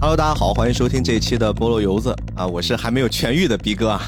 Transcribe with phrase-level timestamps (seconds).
[0.00, 4.02] Hello，大家好，欢迎收听这一期的菠萝油子啊，我是还没有痊愈的逼哥啊。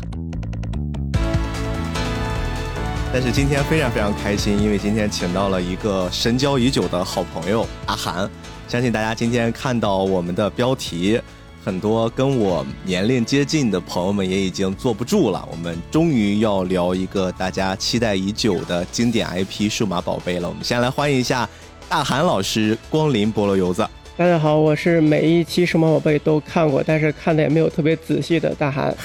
[3.12, 8.28] 但是今天非常非常开心，因为今天请到了一个神交已久的好朋友阿涵。
[8.68, 11.18] 相信大家今天看到我们的标题，
[11.64, 15.48] 很多跟我年龄接近的朋友们也已经坐不住了。
[15.50, 20.48] 我们终于要聊一个大家期待已久的经典 IP 数码宝贝了。
[20.48, 21.48] 我们先来欢迎一下
[21.88, 23.86] 大韩老师光临菠萝油子。
[24.18, 28.96] 大家好，我是每一期数码宝贝都看过，但是看的也没有特别仔细的大韩。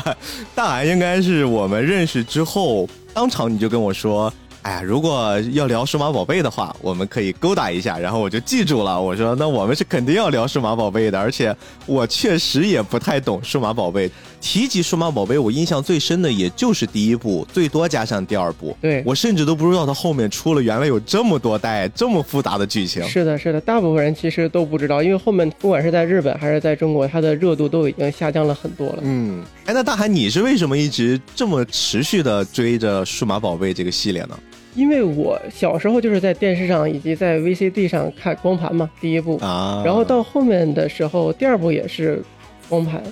[0.54, 4.30] 大韩应该是我们认识之后，当场你就跟我说。
[4.68, 9.00] 哎呀，如果要聊数码宝贝的话，我们可以勾搭一下，然后我就记住了。
[9.00, 14.10] 我说，那我们是肯定要聊数码宝贝的，而且我确实也不太懂数码宝贝。
[14.42, 18.76] 提及数码宝贝，我印象最深的也就是第一部，最多加上第二部。
[18.78, 23.02] 对我甚至都不知道它后面出了，原来有这么多代，这么复杂的剧情。
[23.08, 28.98] 是的，是的，大部分人其实都不知道，因为后面不管是在日本还是在中国，它的热度都已经下降了很多了。
[29.00, 34.38] 嗯，哎，那大海，你是为什么一直这么持续的追着数码宝贝这个系列呢？
[34.78, 39.36] 因为我小时候就是在电视上以及在 VCD 上看光盘嘛，第一部。
[39.38, 42.22] 啊，然后到后面的时候，第二部也是
[42.68, 43.02] 光盘，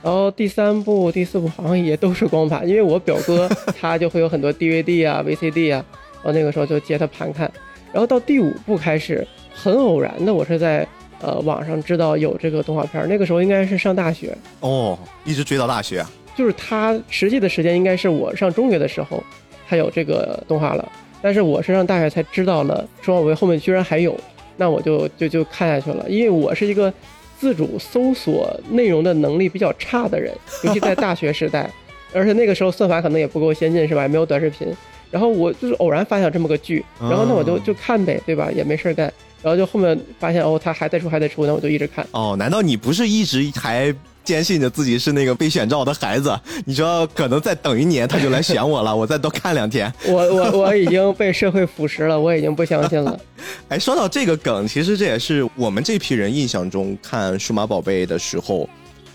[0.00, 3.48] 然后第三部、第四部好像也都是光盘，因为我表哥
[3.80, 5.84] 他就会有很多 DVD 啊、 VCD 啊，
[6.22, 7.50] 然后那个时候就接他盘看，
[7.92, 10.86] 然后到第五部开始，很偶然的我是在
[11.20, 14.32] 呃网上知道有这个动画片，那个时候应该是上大学。
[14.60, 19.20] 哦，一直追到大学，就是他实际的时间应该是我上中学的时候，
[19.68, 20.88] 他有这个动画了。
[21.20, 24.18] 但是我是上大学才知道了，数码宝贝后面居然还有，
[24.56, 26.04] 那我就就就看下去了。
[26.08, 26.92] 因为我是一个
[27.38, 30.32] 自主搜索内容的能力比较差的人，
[30.64, 31.70] 尤其在大学时代，
[32.12, 34.02] 而且那个时候算法可能也不够先进，是吧？
[34.02, 34.68] 也没有短视频。
[35.10, 38.50] 然后我就是偶然发现这么个剧，然后那我就就看呗，对吧？
[38.52, 39.12] 也没事干。
[39.42, 42.06] 然后就后面发现哦，他还在出，还在出，那我就一直看。
[42.10, 43.94] 哦，难道你不是一直还？
[44.28, 49.90] 坚信着自己是那个被选召的孩子，你说可能再等一年他就来选我了， 我再多看两天。
[50.04, 53.18] 我我我已经被社会腐蚀了，我已经不相信了。
[53.70, 58.68] 哎，说到这个梗，其实这也是我们这批人印象中看数码宝贝的时候，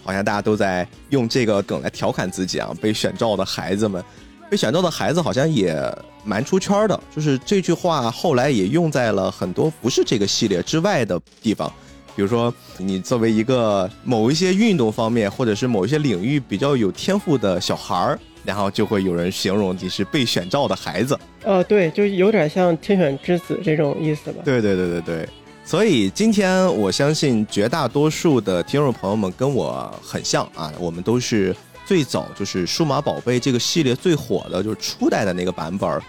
[0.04, 2.74] 好像大家都在用这个梗来调侃自己啊。
[2.82, 4.04] 被选召的孩子们，
[4.50, 5.80] 被选召的孩子好像也
[6.24, 11.72] 蛮出圈的，就是这句话后来也用在了很多不是这个系列之外的地方。
[12.16, 21.18] 比如说，你作为一个某一些运动方面或者是某一些领域比较有天赋的小孩儿，然后就会有人形容你是被选召的孩子。
[21.44, 24.44] 呃，对，就有点像天选之子这种意思吧。
[24.46, 25.30] 对对对对对。
[25.66, 36.00] 所以今天我相信绝大多数的听众朋友们跟我很像啊，我们都是最早就是数码宝贝这个系列最火的就是初代的那个版本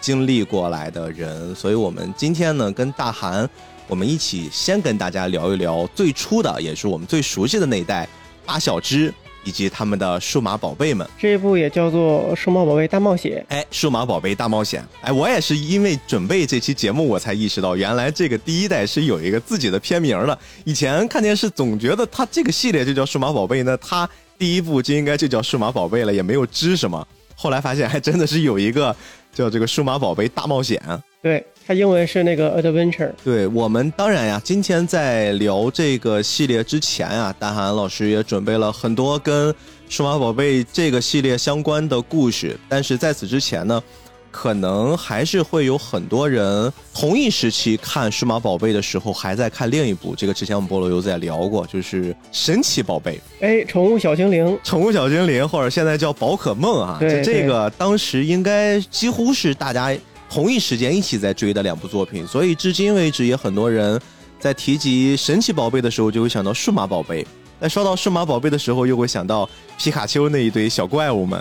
[0.00, 3.48] 经历过来的人，所以我们今天呢跟大韩。
[3.86, 8.08] 我们一起先跟大家聊一聊最初的，也是我们最熟悉的那一代
[8.46, 9.12] 八小只
[9.44, 11.06] 以及他们的数码宝贝们。
[11.18, 13.44] 这一部也叫做《数码宝贝大冒险》。
[13.54, 14.82] 哎，数码宝贝大冒险。
[15.02, 20.38] 哎，我也是因为准备这期节目，我才意识到，原来这个第一代是有一个自己的片名的。
[20.64, 24.08] 以前看电视总觉得它这个系列就叫数码宝贝，那它
[24.38, 27.06] 第一部就应该就叫数码宝贝了，也没有知什么。
[27.36, 28.96] 后来发现还真的是有一个
[29.34, 30.80] 叫这个数码宝贝大冒险。
[31.20, 31.44] 对。
[31.66, 33.10] 它英文是那个 adventure。
[33.24, 39.54] 对我们当然呀，今天在聊这个系列之前啊，大韩老师也准备了很多跟
[39.88, 42.58] 数码宝贝这个系列相关的故事。
[42.68, 43.82] 但是在此之前呢，
[44.30, 50.14] 可能还是会有很多人同一时期看数码宝贝的时候，还在看另一部。
[50.14, 53.18] 这个之前我们菠萝油子也聊过，就是神奇宝贝。
[53.40, 56.98] 哎，宠物小精灵，宠物小精灵，或者现在叫宝可梦啊。
[57.00, 59.96] 对，这个当时应该几乎是大家。
[60.34, 64.00] 同一时间一起在追的两部作品，所以至今为止也很多人
[64.40, 67.24] 在提及神奇宝贝的时候就会想到数码宝贝，
[67.60, 71.40] 在说到数码宝贝的时候又会想到皮卡丘那一堆小怪物们。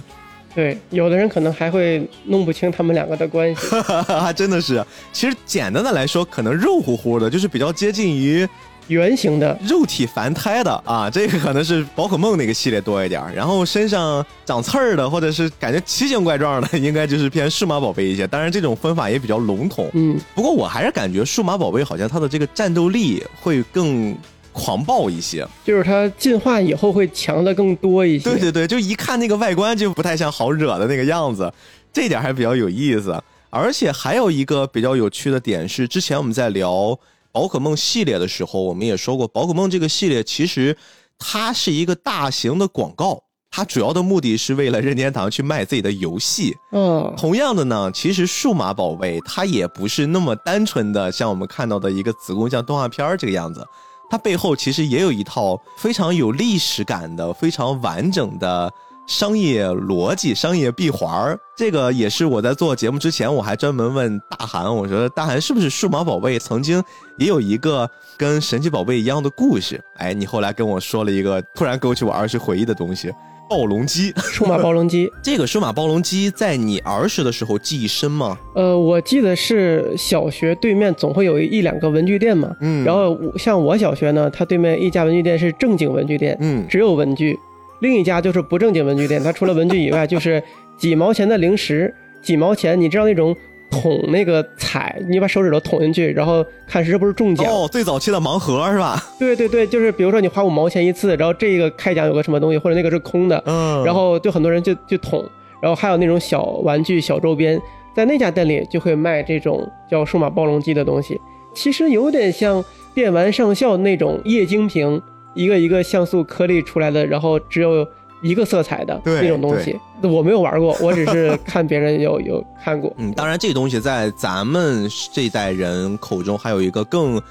[0.53, 3.61] 对，有的人可能还会弄不清他们两个的关系。
[4.07, 8.47] 还真的是，其实简单的来说，可能肉乎乎的，就是比较接近于。
[8.87, 18.27] 圆形的肉体凡胎的啊，这个可能是宝可梦那个系列多一点然后身上长刺儿的，或者是感觉奇形怪状的，应该就是偏数码宝贝一些。
[18.27, 19.89] 当然，这种分法也比较笼统。
[19.93, 24.15] 嗯，不过我还是感觉数码宝贝好像它的这个战斗力会更
[24.51, 28.29] 狂暴一些，就是它进化以后会强的更多一些。
[28.29, 31.51] 对对对，就一看那个外观就不太像好惹的那个样子，
[31.93, 33.19] 这点还比较有意思。
[33.49, 36.99] 而且还有一个比较有趣的点是，之前我们在聊。
[37.33, 40.77] 宝可梦系列的时候，我们也说过，宝可梦这个系列其实
[41.17, 46.55] 它是一个大型的广告，它主要的目的是为了任天堂去卖自己的游戏。
[46.71, 53.65] 嗯，同样的呢，其实数码宝贝它也不是那么单纯的，像我们看到的一个子宫像动画片这个样子，
[54.11, 58.71] 它背后其实也有一套非常有历史感的、非常完整的
[59.07, 61.39] 商业逻辑、商业闭环儿。
[61.55, 66.81] 这个也是我在做节目之前，我还专门问大韩，我说大韩是不是数码宝贝曾经
[67.17, 69.79] 也有一个跟神奇宝贝一样的故事？
[69.97, 73.11] 哎，你后来跟我说了一个突然勾起我儿时回忆的东西。
[73.49, 78.35] 暴龙机，数码暴龙机，这个数码暴龙机在你儿时的时候记忆深吗？
[78.55, 87.37] 呃，我记得是小学对面总会有一两个文具店嘛，嗯，然后像我小学呢，它对面一家文具店是正经文具店，嗯，只有文具，
[87.79, 90.41] 另一家就是不正经文具店，它除了文具以外就是
[90.77, 93.35] 几毛钱的零食，几毛钱，你知道那种。
[93.81, 97.51] 捅那个彩，你把手指头捅进去，然后看是不是中奖。
[97.51, 99.03] 哦，最早期的盲盒是吧？
[99.17, 105.27] 对对对，就是比如说你花五毛钱一次，然后这个开奖有个什么东西，或者那个是空的，嗯，然后就很多人就就捅，
[105.59, 107.59] 然后还有那种小玩具、小周边，
[107.95, 111.19] 在那家店里就会卖这种叫数码暴龙机的东西，
[111.55, 115.01] 其实有点像电玩上校那种液晶屏，
[115.33, 117.87] 一个一个像素颗粒出来的，然后只有。
[118.25, 122.89] 一个色彩的那种东西，我没有玩过， 我只是看别人有有看过。
[122.95, 127.21] 嗯，当然，这个东西在咱们这一代人口中还有一个更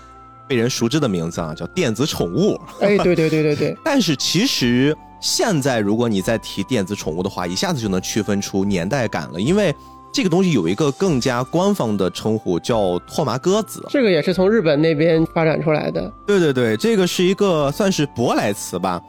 [0.47, 2.61] 被人熟知的名字啊，叫电子宠物。
[2.83, 3.77] 哎，对对对对对。
[3.83, 9.75] 但是其实现在，如果你再提电子宠物的话，一下子就能区分出年代感了，因为
[10.13, 13.83] 这个东西有一个更加官方的称呼，叫拓麻鸽子。
[13.89, 16.13] 这个也是从日本那边发展出来的。
[16.27, 19.01] 对对对，这个是一个算是舶来词吧。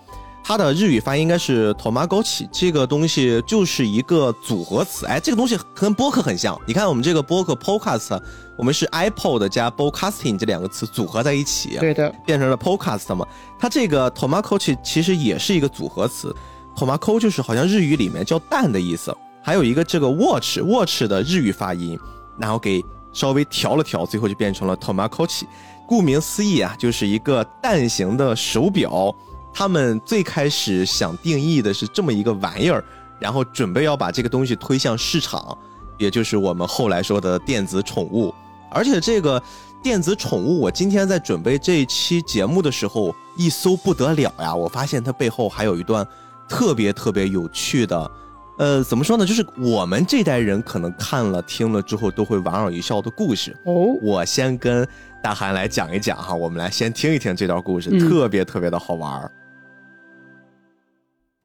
[0.45, 5.05] 它的日语发音应该是 “tomagochi”，这个东西就是一个组合词。
[5.05, 6.59] 哎，这个东西跟播客很像。
[6.65, 8.19] 你看我们这个播客 “podcast”，
[8.57, 13.25] 我们是 iPod 加 “broadcasting” 这两个词组合在一起，对的，变成了 “podcast” 嘛。
[13.57, 16.35] 它这个 “tomagochi” 其实也是一个组合词
[16.77, 19.15] ，“tomako” 就是好像日语里面叫蛋的意思。
[19.43, 21.99] 还有一个这个 “watch”，“watch” 的日语发音，
[22.39, 25.43] 然后给稍微调了调，最后就变成了 Tomakochi。
[25.85, 29.13] 顾名思义啊，就是一个蛋形的手表。
[29.53, 32.83] 他们最开始想定义的是这么一个玩意儿，
[33.19, 35.55] 然后准备要把这个东西推向市场，
[35.99, 38.33] 也就是我们后来说的电子宠物。
[38.71, 39.43] 而且这个
[39.83, 46.07] 电子宠物，我今天在准备这一期节目的时候一搜不得了呀，我发现它背后还有一段
[46.49, 48.09] 特别特别有趣的，
[48.57, 49.25] 呃，怎么说呢？
[49.25, 53.51] 就是我们这代人可能看了听了之后都会莞尔一笑的故事。
[53.65, 54.87] 哦，我先跟
[55.23, 59.31] 大韩来讲一讲哈，我们来先听一听这段故事，特别特别的好玩儿。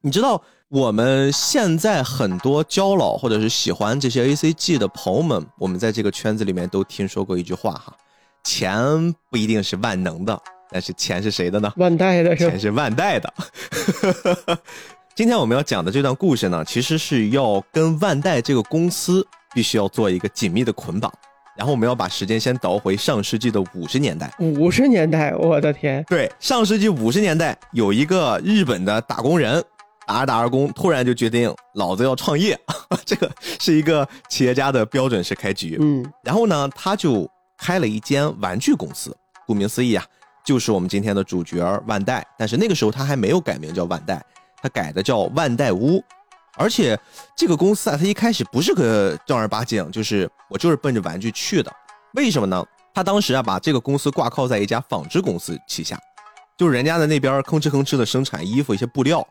[0.01, 7.93] 你知道我们现在很多交老或者是喜欢这些 A C G 的朋友们，我们在这个圈子里面都听说过一句话哈，
[8.43, 10.39] 钱不一定是万能的，
[10.71, 11.73] 但是钱是谁的呢？
[11.75, 13.33] 万代的，钱是万代的。
[15.15, 21.11] 今天我们要讲的这段故事呢，其实是要跟万代这个公司必须要做一个紧密的捆绑，
[21.57, 24.31] 然后我们要把时间先倒回上世纪的五十年代。
[24.39, 26.03] 五十年代，我的天！
[26.07, 29.63] 对，上世纪五十年代有一个日本的打工人。
[30.07, 32.59] 打着打着工，突然就决定老子要创业，
[33.05, 35.77] 这个是一个企业家的标准式开局。
[35.79, 37.29] 嗯，然后呢，他就
[37.59, 39.15] 开了一间玩具公司，
[39.45, 40.03] 顾名思义啊，
[40.43, 42.25] 就是我们今天的主角万代。
[42.39, 44.19] 但是那个时候他还没有改名叫万代，
[44.61, 46.03] 他改的叫万代屋。
[46.57, 46.99] 而且
[47.37, 51.71] 这个公司啊，他一开始不是个正儿八经，就是我就是奔着玩具去的。
[52.15, 52.65] 为什么呢？
[52.93, 55.97] 他当时啊，把这个公司挂靠在一家纺织公司旗下，
[56.57, 59.25] 就是人家在那边吭哧吭哧的生产衣服，一些布料。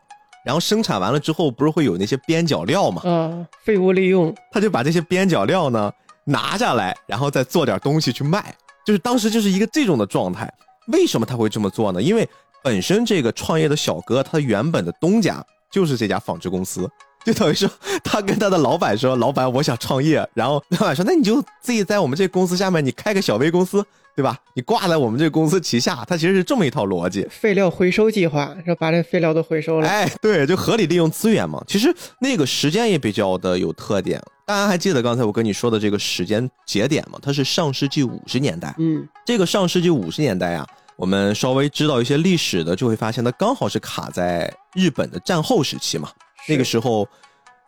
[0.45, 3.01] 然后生产完了之后，不是会有那些边角料嘛？
[3.03, 5.91] 嗯，废物利用，他就把这些边角料呢
[6.23, 8.55] 拿下来，然后再做点东西去卖，
[8.85, 10.51] 就是当时就是一个这种的状态。
[10.87, 12.01] 为什么他会这么做呢？
[12.01, 12.27] 因为
[12.63, 16.89] 本身这个创业的小哥，他原本的东家就是这家纺织公司，
[17.25, 17.69] 就等于说
[18.03, 23.85] 他跟他的老板说：“老板，我想创业。”然后老板说：“那你就自己在我们这公司下面，你开个小微公司。”
[24.15, 24.37] 对吧？
[24.53, 29.87] 你挂在我们这公司旗下，它其实是这么一套逻辑：废料回收计划，说把这废料都回收了。
[29.87, 31.63] 哎，对，就合理利用资源嘛。
[31.65, 34.21] 其实那个时间也比较的有特点。
[34.45, 37.17] 大家还记得刚才我跟你说的这个时间节点吗？
[37.21, 38.75] 它是上世纪五十年代。
[38.77, 40.67] 嗯，这个上世纪五十年代啊，
[40.99, 46.11] 我们稍微知道一些历史的，就会发现它刚好是卡在日本的战后时期嘛。
[46.45, 47.07] 那个时候，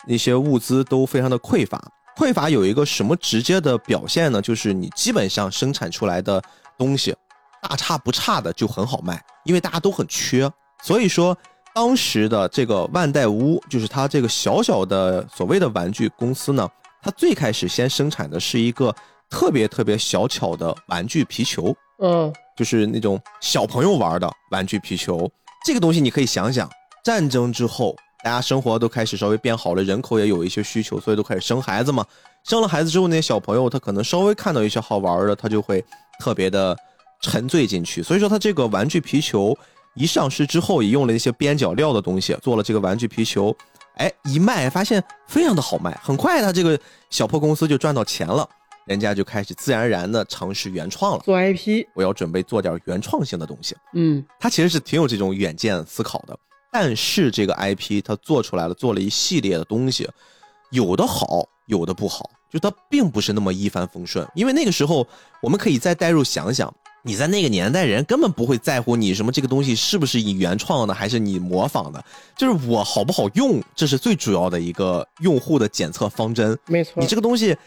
[0.06, 1.82] 那些物资都非常的匮乏。
[2.18, 4.42] 匮乏有一个什么直接的表现呢？
[4.42, 6.44] 就是你基本上生产出来的
[6.78, 7.16] 东西，
[7.62, 10.52] 大差不差的就很好卖，因为大家都很缺。
[10.84, 11.36] 所以说，
[11.74, 16.68] 当时的这个万代屋，就是它这个小小的所谓的玩具公司呢，
[17.02, 18.94] 它最开始先生产的是一个
[19.30, 21.74] 特别特别小巧的玩具皮球，
[22.04, 25.27] 嗯，就是那种小朋友玩的玩具皮球。
[25.65, 26.70] 这个东西你可以想想，
[27.03, 27.96] 战争之后。
[28.24, 32.06] 大家生活都开始稍微变好了，人口也有一些需求，所以都开始生孩子嘛。
[32.44, 35.84] 生了孩子之后，那些小朋友他可能稍微看到一些好玩的，他就会
[36.20, 36.77] 特别的
[37.24, 38.03] 沉醉进去。
[38.03, 39.58] 所以说，他这个玩具皮球
[39.96, 43.58] 一上市之后，也用了一些边角料的东西做了这个玩具皮球，
[43.96, 48.48] 哎，一卖发现非常的好卖，很快他这个小破公司就赚到钱了，
[48.92, 51.24] 人家就开始自然而然的尝试原创了。
[51.24, 53.76] 做 IP，我要准备做点原创性的东西。
[53.94, 56.38] 嗯，他其实是挺有这种远见思考的，
[56.72, 60.08] 但是这个 IP 他做出来了，做了一系列的东西，
[60.70, 64.28] 有的好，有的不好，就它并不是那么一帆风顺。
[64.36, 65.08] 因为那个时候，
[65.42, 72.04] 我们可以再代入想想，你在那个年代，人根本不会在乎你什么这个东西是不是你原创的，还是你模仿的，
[72.38, 76.58] 就是我好不好用，这是最主要的一个用户的检测方针。
[76.68, 77.58] 没错你，这个东西，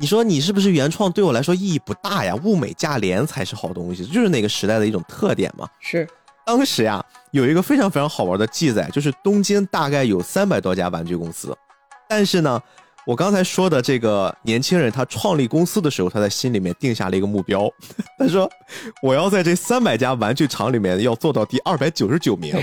[0.00, 5.68] 你说你是不是原创，对我来说意义不大呀，物美价廉才是好东西，这就是那个时代的一种特点嘛。
[5.80, 6.08] 是。
[6.46, 11.52] 当时呀，有一个非常非常好玩的记载，就是东京大概有三百多家玩具公司，
[12.08, 12.62] 但是呢，
[13.04, 17.68] 我刚才说的这个年轻人，他创立公司的时候，他在心里面定下了一个目标，
[18.18, 18.48] 他说
[19.02, 22.54] 我要在这三百家玩具厂里面要做到第二百九十九名。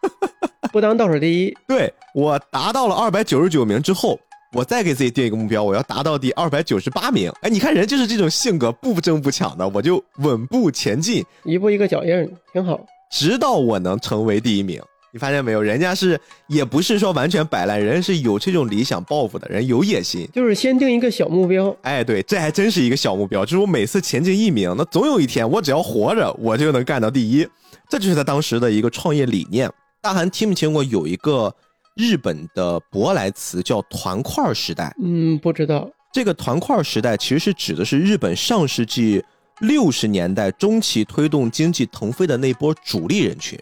[0.70, 4.20] 不当倒数第一，对我达到了二百九十九名之后，
[4.52, 7.30] 我再给自己定一个目标，我要达到第二百九十八名。
[7.42, 12.80] 哎，你看人就是这种性格，不争不抢的，我就稳步前进，一步一个脚印，挺好。
[13.10, 14.80] 直到我能成为第一名。
[15.12, 15.62] 你发现没有？
[15.62, 20.28] 人家是也不是说完全摆烂，人是有这种理想抱负的人，有野心。
[20.34, 27.48] 就是先定一个小目标，哎，对，这还真是一个小目标，就是我每次前进一名，那总有一天我只要活着，我就能干到第一。
[27.88, 29.70] 这就是他当时的一个创业理念。
[30.02, 31.54] 大韩听没听过有一个
[31.96, 34.94] 日本的舶来词叫“团块时代”？
[35.02, 39.24] 嗯，不知道，这个团块时代其实是指的是日本上世纪
[39.60, 43.58] 六十年代中期推动经济腾飞的那波主力人群。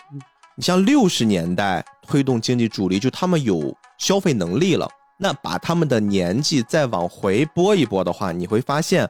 [0.57, 4.89] 你像六十年代推动经济主力，就他们有消费能力了。
[5.17, 9.09] 那把他们的年纪再往回拨一拨的话，你会发现，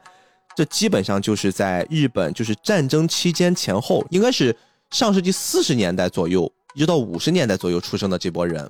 [0.55, 4.55] 这基本上就是在日本，就是战争期间前后，应该是
[4.91, 8.69] 上世纪四十年代左右，一直到五十年代左右出生的这波人，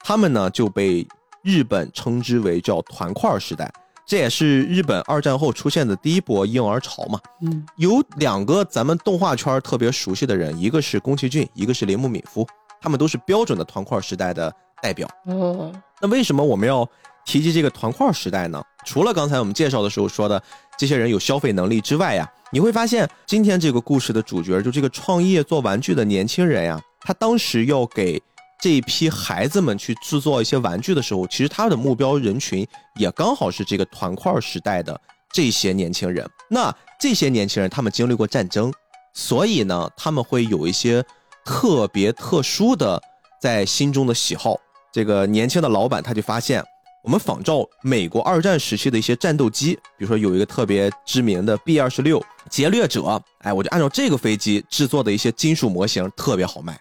[0.00, 1.06] 他们呢就被
[1.42, 3.72] 日本称之为叫团块时代。
[4.06, 7.18] 这也是日本二战后出现的第一波婴儿潮嘛。
[7.42, 12.46] 嗯，有两个咱们动画圈特别熟悉的人，一个是宫崎骏，一个是铃木敏夫，
[12.80, 15.08] 他们都是标准的团块时代的代表。
[15.24, 16.88] 哦，那为什么我们要
[17.24, 18.62] 提及这个团块时代呢？
[18.84, 20.40] 除了刚才我们介绍的时候说的
[20.78, 28.22] 这些人有消费能力之外呀，你会发现今天这个故事的主角就这个创业做玩具的年轻人呀，他当时要给
[28.60, 34.98] 这一批孩子们去制作一些玩具的时候，其实他的目标人群也刚好是这个团块时代的
[35.30, 36.28] 这些年轻人。
[36.48, 38.72] 那这些年轻人他们经历过战争，
[39.12, 41.04] 所以呢，他们会有一些
[41.44, 43.00] 特别特殊的
[43.40, 44.56] 在心中的喜好。
[44.90, 46.64] 这个年轻的老板他就发现，
[47.04, 56.80] 我们仿照美国二战时期的一些战斗机，比如说有一个特别知名的 B 二十六劫掠者，哎，我就按照这个飞机制作的一些金属模型，特别好卖。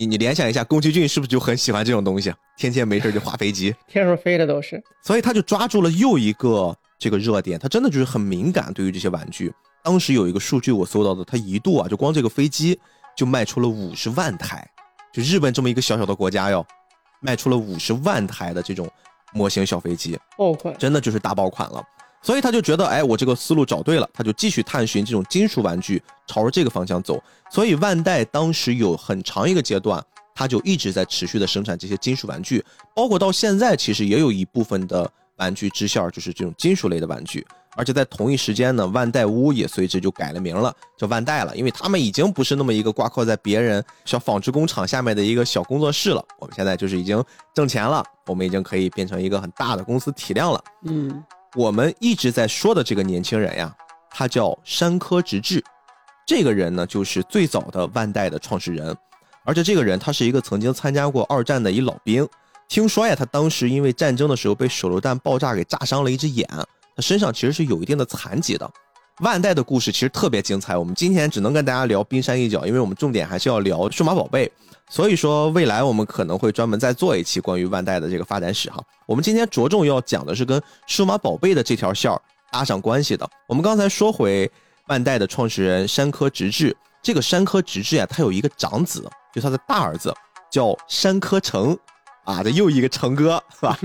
[0.00, 2.32] 你你联想一下，宫崎骏是不是就很喜欢这种东西？
[2.56, 4.82] 天天没事就画飞机， 天上飞的都是。
[5.02, 9.52] 所以他就抓住了又一个这个热点，他真的就是很敏感对于这些玩具。
[9.84, 12.80] 当时有一个数据我搜到的，他一度啊就光这个飞机
[13.14, 14.66] 就卖出了五十万台，
[15.12, 16.66] 就日本这么一个小小的国家哟，
[17.20, 18.88] 卖出了五十万台的这种
[19.34, 21.84] 模型小飞机，爆款，真的就是大爆款了。
[22.22, 27.22] 所以他就觉得，哎，我这个思路找对了，他就继续探寻这种金属玩具，朝着这个方向走。
[27.50, 37.46] 所以万代当时有很长一个阶段，他就一直在持续的生产这些金属玩具，包括到现在，其实也有一部分的玩具支线就是这种金属类的玩具。
[37.76, 47.24] 而且在同一时间呢，万代屋也随之就改了名了，叫万代了，因为他们已经不是那么一个挂靠在别人小纺织工厂下面的一个小工作室了，我们现在就是已经
[47.54, 50.62] 挣钱了，我们已经可以变成一个很大的公司体量了。
[50.82, 51.22] 嗯，
[51.56, 53.74] 我们一直在说的这个年轻人呀，
[54.08, 55.62] 他叫山科直志，
[56.24, 58.96] 这个人呢就是最早的万代的创始人，
[59.44, 62.28] 而且这个人他是一个曾经参加过二战的一老兵，
[62.68, 66.48] 听说呀，他当时因为战争的时候被手榴弹爆炸给炸伤了一只眼，
[66.94, 68.70] 他身上其实是有一定的残疾的。
[69.20, 74.50] 万代的故事其实特别精彩，我们今天只能跟大家聊冰山一角，因为我们重点还是要聊数码宝贝。
[74.88, 78.82] 所以说，未来我们可能会专门再做一期关于万代的这个发展史哈。
[79.06, 83.28] 我们今天着重要讲的是跟数码宝贝的这条线儿搭上关系的。
[83.46, 84.50] 我们刚才说回
[84.86, 90.12] 万代的创始人山科直志，这个山科直志呀，他有一个长子，就他的大儿子
[90.50, 91.78] 叫山科成，
[92.24, 93.78] 啊，这又一个成哥 是吧？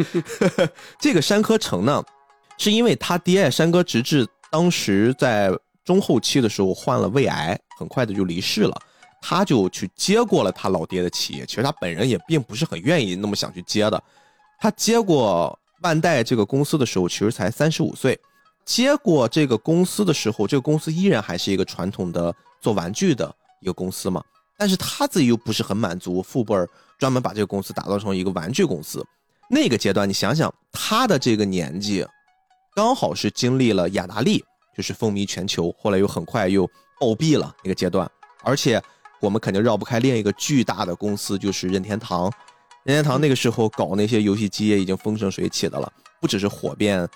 [0.98, 2.04] 这个山科成呢，
[2.58, 4.26] 是因为他爹山科直志
[4.56, 5.52] 当时在
[5.84, 8.82] 中后期的时候患了胃癌，很快的就离世了。
[9.22, 14.02] 他就去接过了他老爹的企业，其实他本人也并不是很愿意那么想去接的。
[14.58, 18.18] 他接过万代这个公司的时候，其实才三十五岁。
[18.64, 24.24] 接过这个公司的时候，这个公司依然还是一个传统的做玩具的一个公司嘛。
[24.58, 26.56] 但是他自己又不是很满足，父辈
[26.98, 29.06] 专门把这个公司打造成一个玩具公司。
[29.50, 32.08] 那个阶段，你想想他的这个年纪，
[32.76, 34.44] 刚好是经历了雅达利
[34.76, 38.06] 就是风靡全球，后来又很快又暴毙了那个阶段。
[38.44, 38.82] 而且
[39.22, 42.30] 我们肯定绕不开另一个巨大的公司，就是任天堂。
[42.84, 45.90] 任天堂那个时候搞那些游戏机也已经风生水起的了，
[46.20, 47.08] 不只是火遍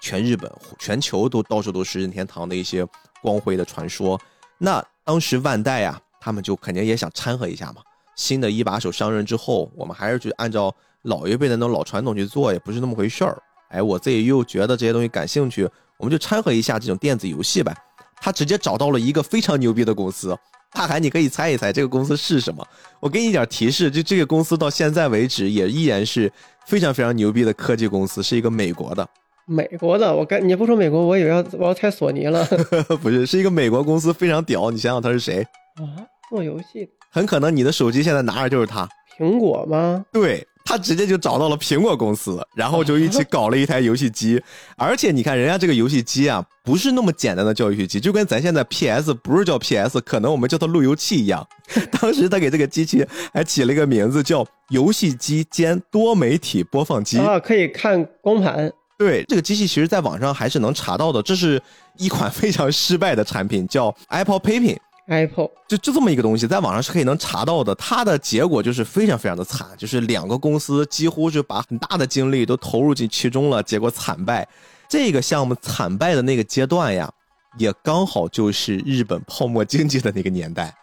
[0.00, 0.48] 全日本，
[0.78, 2.86] 全球都到处都是任天堂的一些
[3.20, 4.20] 光辉的传说。
[4.56, 6.00] 那当时万代呀。
[6.20, 7.76] 他们就肯定也想掺和一下嘛。
[8.16, 13.40] 新的一把手上任之后，我们还是去按照老一辈的那种老传统去做，也不是那么回事儿。
[13.68, 17.74] 哎，我自己又觉得这些东西感兴趣，我们就掺和一下这种电子游戏呗。
[18.20, 20.36] 他直接找到了一个非常牛逼的公司，
[20.72, 22.66] 大海，你可以猜一猜这个公司是什么？
[22.98, 26.30] 我给你一点提示，就这个公司到现在为止也依然是
[26.66, 29.08] 非常非常牛逼的科技公司，是一个美国的。
[29.46, 32.44] 美国的，我刚你不说美国，我以为要我要猜索尼了。
[33.00, 34.70] 不是，是一个美国公司，非常屌。
[34.70, 35.42] 你想想他是谁？
[35.76, 40.04] 啊，做游戏很可能你的手机现在拿着就是它，苹果吗？
[40.12, 44.38] 对他直接就找到了苹果公司，然后就一起搞了一台游戏机。
[44.76, 51.46] 而且你看人家这个游戏机啊，不是那么简单的叫游戏机，就跟咱现在 PS 不是叫 PS，可能我们叫它路由器一样。
[51.98, 58.70] 当时他给这个机器还起了一个名字叫游戏机兼多媒体播放机啊，可以看光盘。
[58.98, 61.22] 对，这个机器其实在网上还是能查到的。
[61.22, 61.62] 这是
[61.96, 64.76] 一款非常失败的产品，叫 Apple Pay。
[65.08, 67.74] Apple 就就这么一个东西，在网上是可以能查到的。
[67.74, 74.46] 它的结果就是非常非常的惨，就是两个公司几乎是把很大的精力都投入进其中了，结果惨败。
[74.88, 77.10] 这个项目惨败的那个阶段呀，
[77.58, 80.74] 也刚好就是日本泡沫经济的那个年代。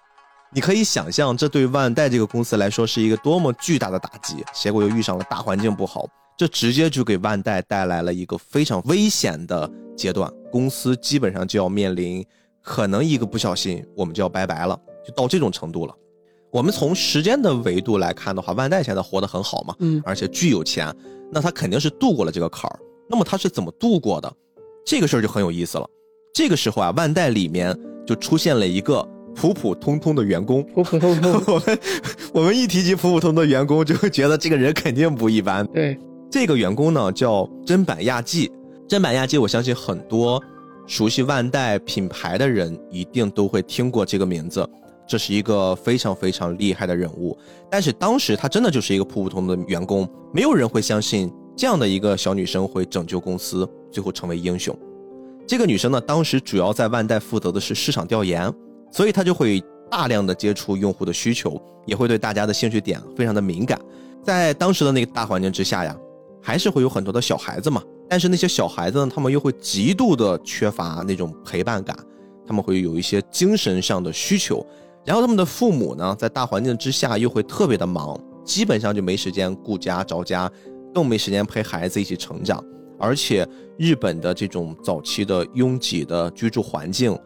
[0.51, 4.43] 你可以想象，这对万代这个公司来说是一个多么巨大的打击。
[4.53, 12.25] 结果又遇上了大环境不好，这直接就给万代带来了一个非常危险的阶段，公司基本上就要面临。
[12.65, 15.95] 可能一个不小心，我们就要拜拜了，就到这种程度了。
[16.51, 20.91] 我们从时间的维度来看的话，万代现在活得很好嘛，嗯，而且巨有钱，
[21.31, 22.79] 那他肯定是度过了这个坎儿。
[23.07, 24.33] 那么他是怎么度过的？
[24.83, 25.87] 这个事儿就很有意思了。
[26.33, 31.33] 这个时候啊，万代里面就出现了一个普普通通的员工，普普通通。
[31.53, 31.79] 我们
[32.33, 35.63] 我们一提及普普通的员工，就会觉得这个人肯定不一般。
[35.67, 35.95] 对，
[36.31, 38.51] 这个员工呢叫真板亚纪，
[38.87, 40.41] 真板亚纪，我相信很多。
[40.87, 44.67] 熟悉万代品牌的人一定都会听过这个名字，
[45.07, 47.37] 这是一个非常非常厉害的人物。
[47.69, 54.77] 但是当时他真的就是一个普普通的员工，没有人会相信这样的一个小女生会拯救公司，最后成为英雄。
[55.47, 58.51] 这个女生呢，当时主要在万代负责的是市场调研，
[58.91, 63.79] 所以她就会大量的接触用户的需求，也会对大家的兴趣点非常的敏感。
[64.23, 65.95] 在当时的那个大环境之下呀，
[66.41, 67.81] 还是会有很多的小孩子嘛。
[68.07, 71.97] 但是那些小孩子呢，他们又会极度的缺乏那种陪伴感，
[72.45, 74.63] 他们会有一些精神上的需求，
[75.03, 80.49] 然后他们的父母呢，在大环境之下又会特别的忙，基本上就没时间顾家着家，
[80.93, 82.63] 更没时间陪孩子一起成长。
[82.99, 87.17] 而且日本的这种早期的拥挤的居住环境，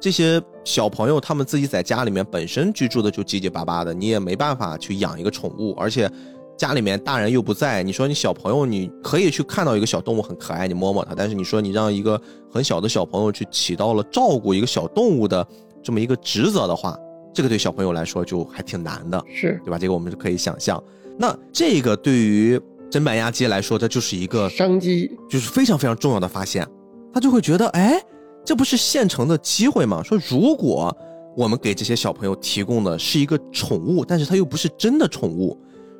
[0.00, 6.10] 这些小朋友他们自己在家里面本身居住的就结结巴巴的，你也没办法去养一个宠物，而且。
[6.56, 15.46] 家里面大人又不在，你说你小朋友你可以去看到一个小动物很可爱，你摸摸它，但是你说你让一个很小的小朋友去起到了照顾一个小动物的
[15.82, 16.96] 这么一个职责的话，
[17.34, 19.78] 这个对小朋友来说就还挺难的，是对吧？
[19.78, 20.82] 这个我们就可以想象。
[21.18, 26.66] 那这个对于真板鸭鸡来说，它就是一个商机，就是非常非常重要的发现。
[27.12, 28.02] 他就会觉得，哎，
[28.44, 30.02] 这不是现成的机会吗？
[30.02, 30.94] 说如果
[31.36, 35.58] 我们给这些小朋友提供的是一个宠物，但是它又不是真的宠物。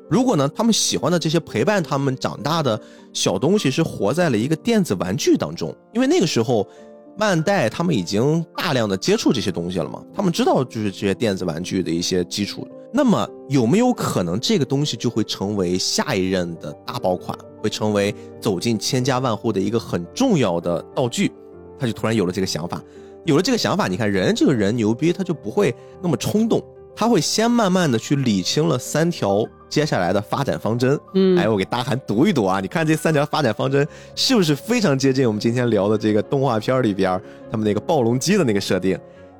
[0.09, 2.79] 如果呢，他们喜欢的这些陪伴他们长大的
[3.11, 6.67] 小东西是活在了一个电子玩具当中，因为那个时候，
[7.17, 12.67] 万代他们已经大量的接触这些东西了嘛，他们知道就是这些电子玩具的一些基础。
[12.93, 21.29] 那么有没有可能这个东西就会成为下一任的大爆款，会成为走进千家万户的一个很重要的道具？
[21.77, 22.81] 他就突然有了这个想法，
[23.25, 26.63] 有了这个想法，你看人这个人牛逼，他就不会那么冲动。
[26.95, 30.99] 他会先慢慢的去理清了三条接下来的发展方针。
[31.13, 37.19] 嗯，哎，我给大韩读一读啊，你看这三条发展方针是不是非常接近我们今天聊的这个动画片里边
[37.51, 38.97] 他们那个暴龙机的那个设定？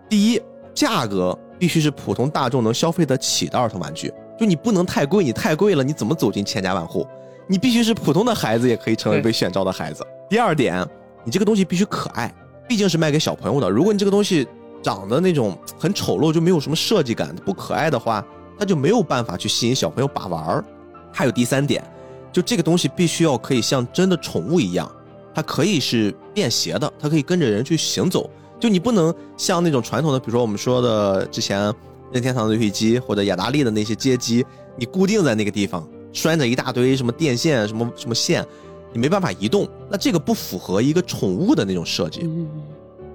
[0.09, 0.41] 第一，
[0.73, 7.05] 价格必须是普通大众能消费得起的儿童玩具，就你不能太贵，你太贵了你怎么走进千家万户？
[7.47, 10.05] 你必须是普通的孩子也可以成为被选召的孩子。
[10.29, 10.85] 第二点，
[11.23, 12.33] 你这个东西必须可爱，
[12.67, 13.69] 毕竟是卖给小朋友的。
[13.69, 14.45] 如果你这个东西，
[14.83, 18.23] 长得那种很丑陋，就没有什么设计感，不可爱的话，
[18.57, 20.65] 它就没有办法去吸引小朋友把玩儿。
[21.11, 21.83] 还有第三点，
[22.31, 24.91] 就这个东西必须要可以像真的宠物一样，
[25.33, 28.29] 它可以是便携的，它可以跟着人去行走。
[28.59, 31.73] 就你不能像那种传统的，比如说我们说的之前
[32.11, 38.45] 任天堂的游戏机或者雅达利的那些街机，你固定在那个地方，拴着一大堆什么电线、什么什么线，
[38.91, 39.67] 你没办法移动。
[39.89, 42.27] 那这个不符合一个宠物的那种设计。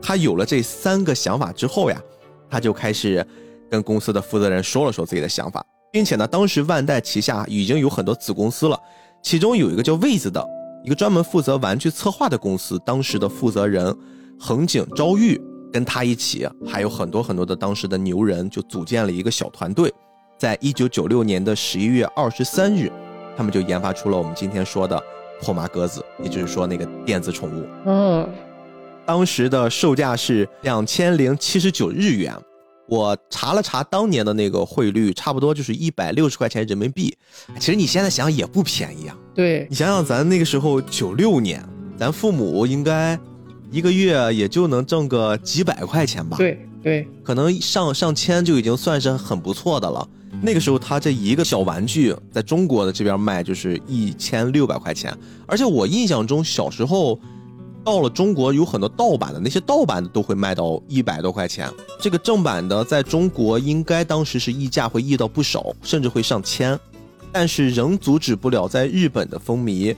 [0.00, 2.00] 他有了这三个想法之后呀，
[2.50, 3.24] 他就开始
[3.72, 8.78] 跟公司的负责人说了说自己的想法，并且呢，当时万代旗下已经有很多子公司了，
[9.22, 10.46] 其中有一个叫位子的
[10.84, 13.96] 一个专门负责玩具策划的公司，当时的负责人
[14.38, 15.40] 横井昭裕
[15.72, 19.90] 跟他一起，还有很多很多的当时的牛人，就组建了一个小团队，
[20.36, 22.92] 在一九九六年的十一月二十三日，
[23.34, 25.02] 他们就研发出了我们今天说的
[25.40, 27.66] 破麻鸽子，也就是说那个电子宠物。
[27.86, 28.28] 嗯。
[29.06, 32.32] 当时的售价是两千零七十九日元，
[32.92, 37.16] 我查了查当年的那个汇率，差不多就是一百六十块钱人民币。
[37.58, 39.16] 其实你现在想也不便宜啊。
[39.34, 43.18] 对你想想，咱那个时候九六年，咱父母应该
[43.70, 46.36] 一个月也就能挣个几百块钱吧？
[46.36, 50.06] 对对，可能上上千就已经算是很不错的了。
[50.42, 57.18] 那个时候他这一个小玩具在中国的这边卖就是一千六百块钱，而且我印象中小时候。
[57.84, 61.68] 到了中国，有很多盗版的，那些盗版的都会卖到一百多块钱。
[62.00, 66.78] 这个正版的在中国应该当时是溢价会溢到不少，甚至会上千，
[67.32, 69.94] 但是仍阻止不了在日本的风靡。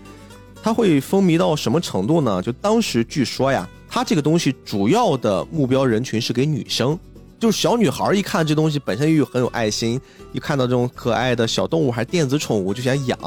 [0.63, 2.41] 它会风靡到什么程度呢？
[2.41, 6.99] 就当时据说呀，它这个东西主要的目标人群是给女生，
[7.39, 10.01] 就是小女孩一看这东西本身又很有爱心，
[10.33, 13.19] 一看到这种可爱的小动物还是电子宠物就想养。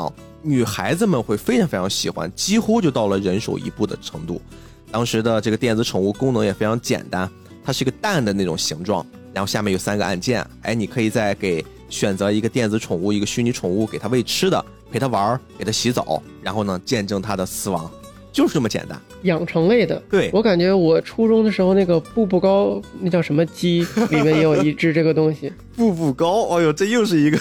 [0.42, 4.42] 女孩子们会非常非常喜欢，几乎就到了人手一部的程度。
[4.90, 7.30] 当时的这个电子宠物功能也非常简单，
[7.64, 17.92] 它是一个蛋的那种形状，然后下面有三个按键，哎，你可以再给选择一个电子宠物，一个虚拟宠物，给它喂吃的，陪它玩，给它洗澡，然后呢，见证它的死亡，
[18.32, 18.98] 就是这么简单。
[19.24, 25.52] 养成类的，对我感觉我初中的时候那个步步高，那叫什么鸡， 里面也有一只这个东西。
[25.76, 27.38] 步步高，哎呦，这又是一个。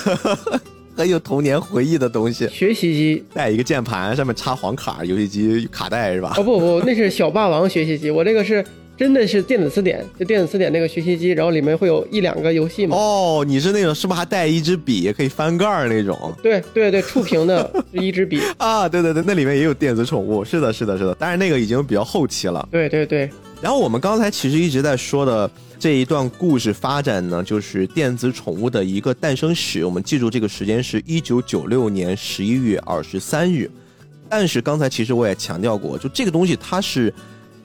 [0.97, 6.33] 很有童年回忆的东西，学习机带一个键盘，上面插黄卡，游戏机卡带是吧？
[6.39, 8.65] 哦不不，那是小霸王学习机，我这个是
[8.97, 12.97] 真的是电子词典，就电子词典那个学习机，然后里面会有一两个游戏嘛。
[12.97, 16.33] 哦，你是那种是不是还带一支笔，可以翻盖儿那种？
[16.43, 22.67] 对对对，触屏的 一支笔啊，对对对，那里面也有电子宠物，是的，是的，是的，但是那个已经比较后期了。
[22.73, 23.29] 对对对，
[23.61, 25.51] 然后我们刚才其实一直在说的。
[25.79, 29.85] 这一段故事发展呢，就是电子宠物的一个诞生史。
[29.85, 33.71] 我们记住这个时间是一九九六年十一月二十三日。
[34.29, 37.13] 但是刚才其实我也强调过，就这个东西它是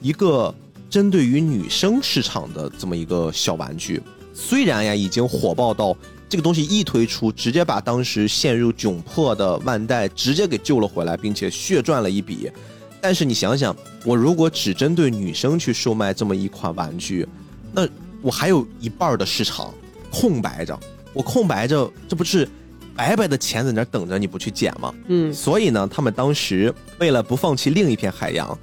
[0.02, 0.54] 一个
[0.89, 4.02] 针对于女生市场的这么一个小玩具。
[4.34, 5.95] 虽然呀已经火爆到
[6.28, 12.52] 这个东西一推出，直接把当时陷入窘迫的万代直接给救了回来，并且血赚了一笔。
[13.00, 17.28] 但是你想想，我如果只针对女生去售卖这么一款玩具，
[17.73, 17.88] 那
[18.21, 19.73] 我还有一半的市场
[20.12, 20.77] 空白着，
[21.13, 22.47] 我空白着，这不是
[22.95, 24.93] 白白的钱在那等着你不去捡吗？
[25.07, 28.57] 嗯，所以呢，他们当时为了不放弃另一片海洋，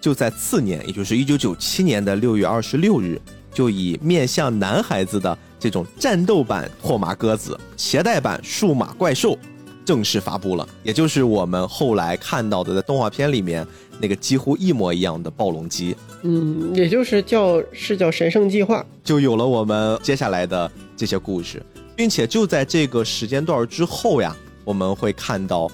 [0.00, 3.20] 就在次年，也就是一九九七年的六月二十六日，
[3.52, 9.38] 就以面向男孩子的这种战斗版拓麻鸽子、携带版数码怪兽。
[9.84, 13.66] 正式发布了，也就是我们后来看到的在动画片里面
[14.00, 21.62] 那个几乎一模一样的暴龙机，嗯，也就是叫是叫神圣计划，就有了我们接下来的这些故事，
[21.94, 25.70] 并且就在这个时间段之后呀，我们会看到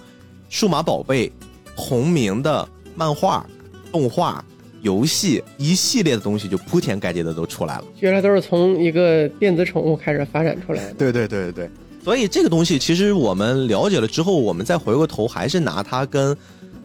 [0.48, 1.30] 数码宝贝
[1.76, 3.46] 同名的漫画、
[3.92, 4.44] 动画、
[4.82, 11.70] 游戏一系列的东西就铺天盖地的都出来了，原来都是从一个电子宠物开始发展出来的，对对对对对。
[12.02, 16.36] 所以这个东西其实我们了解了之后，我们再回过头还是拿它跟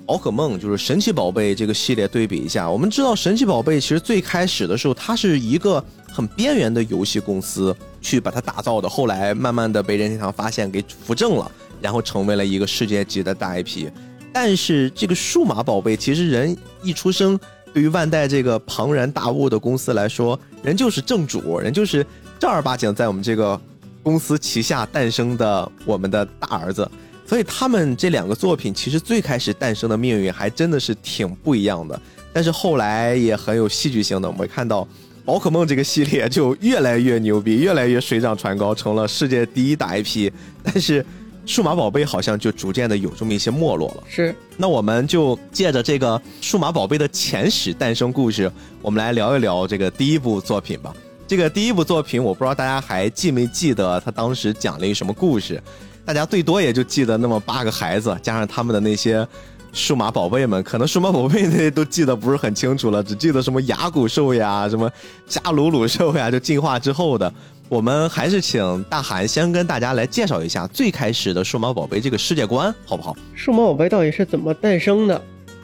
[0.05, 2.69] 宝可梦，就是神奇宝贝这个系列对比一下。
[2.69, 11.49] 我们知道神奇宝贝其实最开始的时候，它是一个很边缘的游戏公司去把它打造的，后来慢慢的被任天堂发现给扶正了，
[11.81, 13.87] 然后成为了一个世界级的大 IP。
[14.33, 17.39] 但是这个数码宝贝，其实人一出生，
[17.73, 22.05] 对于万代这个庞然大物的公司来说，人就是正主，人就是
[22.37, 23.59] 正儿八经在我们这个。
[24.05, 26.87] 公司旗下诞生的我们的大儿子，
[27.25, 31.99] 所以他们这两个作品其实最开始诞生的命运还真的是挺不一样的。
[32.31, 34.87] 但是后来也很有戏剧性的，我们看到
[35.25, 40.31] 宝可梦这个系列就越来越牛逼，越来越水涨船高，成了世界第一大 IP。
[40.61, 41.03] 但是
[41.47, 44.03] 数码宝贝好像就逐渐的有这么一些没落了。
[44.07, 48.51] 是，那我们就借着这个数码宝贝的前史诞生故事，
[48.83, 50.93] 我们来聊一聊这个第一部作品吧。
[51.27, 55.61] 这个第一部作品，我不知道大家还记没记得，他当时讲了一什么故事？
[56.05, 59.27] 大家最多也就记得那么八个孩子，加上他们的那些
[59.73, 64.91] 数码宝贝们，可能数码宝贝那些都记得不是很清楚了，只记得什么牙骨兽呀，什么
[65.27, 67.33] 加鲁鲁兽呀，就进化之后的。
[67.67, 73.17] 我们还是请大韩先跟大家来介绍一下最开始的数码宝贝这个世界观，好不好？
[73.33, 75.19] 数码宝贝到底是怎么诞生的？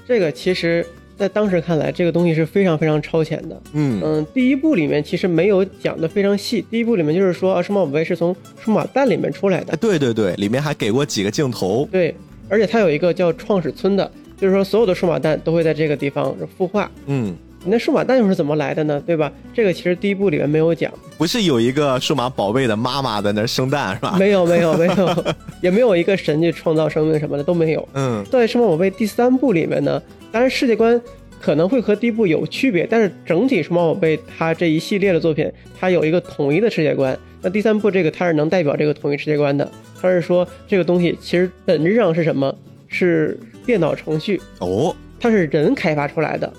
[0.07, 0.83] 这个其实，
[1.21, 3.61] 在当时看来，这个东西是非常非常超前的。
[3.73, 6.65] 嗯嗯，第一部里面其实没有讲的非常细。
[6.67, 9.75] 第一部里面就是说，啊，数码宝贝是从数码蛋里面出来的哎，。
[9.75, 11.87] 对对对，里面还给过几个镜头。
[11.91, 12.15] 对，
[12.49, 16.89] 而且它有一个叫创始村的，就是说所有的数码蛋都会在这个地方孵化。
[17.05, 19.01] 嗯，那数码蛋又是怎么来的呢？
[19.05, 19.31] 对吧？
[19.53, 24.15] 这个其实第一部里面没有讲，不是有一个数码宝贝的妈妈在那儿生蛋是吧？
[24.17, 25.25] 没有，没有，没有，
[25.61, 27.87] 也没有一个神去创造生命什么的都没有。
[27.93, 30.99] 嗯在《数码宝贝》第三部里面呢，当然世界观
[31.39, 37.17] 可能会和第一部有区别，但是整体《数码宝贝》它这一系列的作品，它有一个统一的世界观。
[37.41, 39.69] 那第三部这个它是能代表这个统一世界观的，
[40.01, 42.55] 它是说这个东西其实本质上是什么？
[42.87, 46.51] 是电脑程序，哦，它是人开发出来的。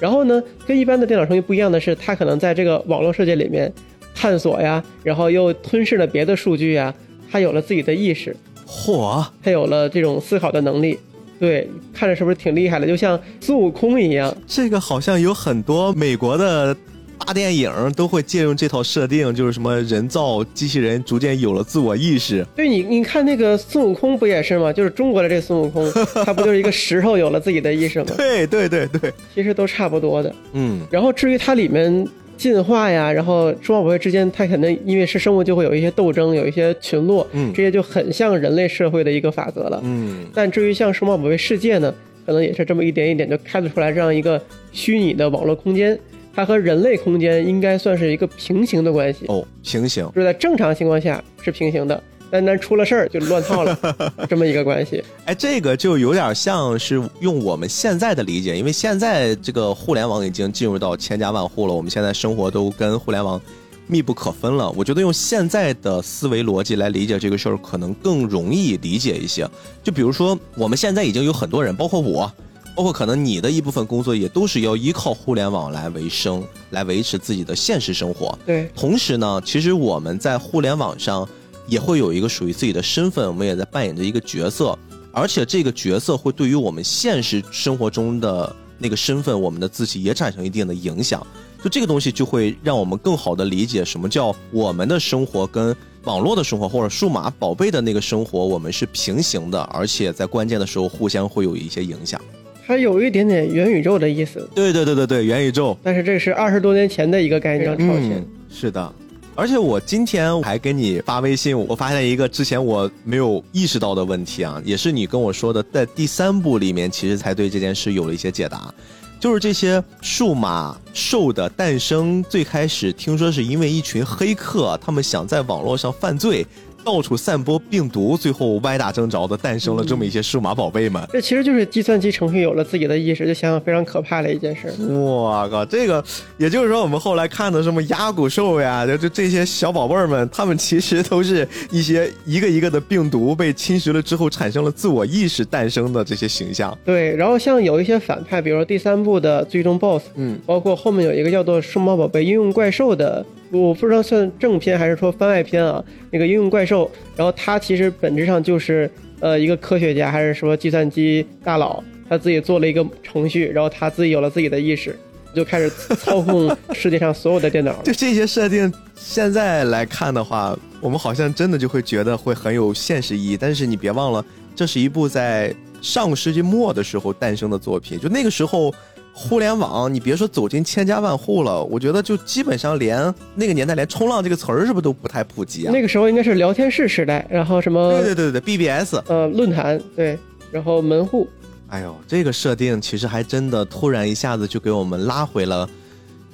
[0.00, 3.72] 然后呢，跟一般的电脑程序不一样的是，它可能在这个网络世界里面
[4.14, 6.94] 探索呀，然后又吞噬了别的数据呀，
[7.30, 8.36] 它有了自己的意识。
[8.66, 10.98] 嚯，它有了这种思考的能力。
[11.38, 12.86] 对，看着是不是挺厉害的？
[12.86, 14.34] 就像孙悟空一样。
[14.46, 16.74] 这个好像有很多美国的
[17.18, 22.46] 大电影都会借用这套设定，就是什么人造机器人逐渐有了自我意识。
[22.54, 24.72] 对你，你看那个孙悟空不也是吗？
[24.72, 25.90] 就是中国的这孙悟空，
[26.24, 28.06] 他不就是一个石头有了自己的意识吗？
[28.16, 30.34] 对对对对，其实都差不多的。
[30.52, 39.80] 嗯然后至于它里面进化呀，然后数码宝贝之间，它可能因为是生物，就会有一些斗争，有一些群落，嗯这些就很像人类社会的一个法则了。
[39.82, 41.92] 嗯，但至于像数码宝贝世界呢，
[42.24, 45.98] 可能也是这么一点一点就开得出来这样一个虚拟的网络空间，
[46.36, 50.06] 它和人类空间应该算是一个平行的关系，哦，平行。
[50.14, 53.76] 就是在正常情况下是平行的，单单出了事儿就乱套了，
[54.28, 55.02] 这么一个关系。
[55.24, 63.40] 哎，这个就有点像是用我们现在的理解，因为现在这个互联网已经进入到千家万户了，我们现在生活都跟互联网
[63.86, 64.70] 密不可分了。
[64.72, 69.48] 我觉得用现在的思维逻辑来理解这个事儿，可能更容易理解一些。
[69.82, 72.30] 就比如说，我们现在已经有很多人，包括我，
[72.76, 78.38] 包括可能你的一部分工作，也都是要依靠互联网来维生，来维持自己的现实生活。
[78.44, 81.26] 对，同时呢，其实我们在互联网上
[81.66, 84.78] 也会有一个属于自己的身份，我们也在扮演着一个角色，
[85.10, 91.26] 而且这个角色会对于我们现实生活中的那个身份，我们的自己也产生一定的影响。
[91.64, 102.20] 就这个东西就会让我们更好的理解什么叫我们的生活跟网络的生活或者数码宝贝的那个生活，我们是平行的，而且在关键的时候互相会有一些影响。
[102.66, 105.76] 它有一点点元宇宙的意思，对对对对对，元宇宙。
[105.84, 108.14] 但是这是二十多年前的一个概念，超前。
[108.14, 108.92] 嗯，是的。
[109.36, 118.74] 而且我今天还给你发微信，我发现一个之前我没有意识到的问题啊，也是你跟我说的，在第三部里面其实才对这件事有了一些解答，
[119.20, 126.44] 就是这些数码兽的诞生，最开始听说是因为一群黑客，他们想在网络上犯罪。
[126.86, 131.04] 到处散播病毒，最后歪打正着的诞生了这么一些数码宝贝们。
[131.10, 134.72] 这其实就是计算机程序有了自己的意识，就想想非常可怕的一件事。
[134.88, 136.02] 我靠，这个
[136.38, 146.78] 也就是说，我们后来看的什么牙骨兽呀，就就这些小宝贝儿们，他们其实都是一些一个一个的病毒被侵蚀了之后，产生了自我意识诞生的这些形象。
[146.84, 155.82] 对，然后像有一些反派，比如说第三部的最终 BOSS，嗯，包括后面有一个叫做《数码宝贝应用怪兽》的，我不知道算正片还是说番外篇啊。
[156.10, 164.96] 那个应用怪兽，然后他其实本质上就是呃一个科学家，还是说计算机大佬，他自己做了一个程序，然后他自己有了自己的意识，
[165.34, 167.74] 就开始操控世界上所有的电脑。
[167.84, 173.36] 就这些设定，现在来看的话，我们好像真的就会觉得会很有现实意义。
[173.36, 178.74] 但是你别忘了，这是一部在上个世纪末的时候诞生的作品，就那个时候。
[179.18, 185.72] 互联网，你别说走进千家万户了，我觉得就基本上连那个年代连冲浪这个词儿是不是都不太普及啊？
[185.72, 190.18] 那个时候应该是聊天室时代，然后什么对对对对，BBS，呃论坛对，
[190.52, 191.26] 然后门户，
[191.68, 195.66] 哎呦，这个设定其实还真的突然一下子就给我们拉回了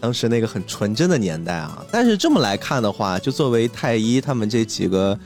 [0.01, 1.87] 当时那个很纯真的年代啊。
[1.93, 5.17] 但是这么来看的话，就作为太医他们这几个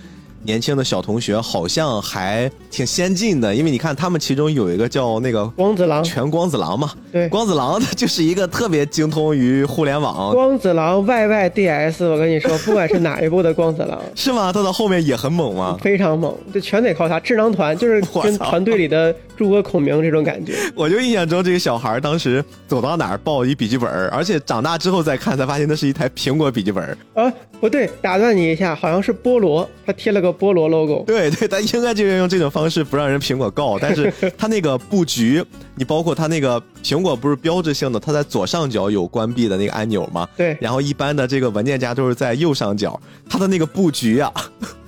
[0.46, 14.52] 年轻的小同学，好像还挺先进的，因为你看他们其中有一个叫那个光子郎，全光子郎嘛，对，光子郎他 就是一个特别精通于互联网，光子郎 YYDS，我跟你说， 不管是哪一部的光子郎，是吗？
[14.52, 15.76] 他到后面也很猛吗？
[15.82, 17.18] 非常猛，就全得靠他。
[17.18, 20.54] 智囊团就是跟团队里的诸葛孔明这种感觉。
[20.76, 26.96] 我就印象中这个小孩当时走到哪儿抱一笔记本，而且长大之后再看才发现那是一台苹果笔记本。
[27.14, 31.02] 啊，不对，打断你一下，好像是菠萝，他贴了个菠萝 logo。
[31.06, 35.44] 对对，他应该就是用这种方式不让人苹果告，但是 他那个布局，
[35.74, 40.28] 你包括他那个苹果不是标志性的，它在左上角有关闭的那个按钮吗？
[40.36, 44.32] 对，然后一般的这个文件夹都是在右上角，它的那个布局啊。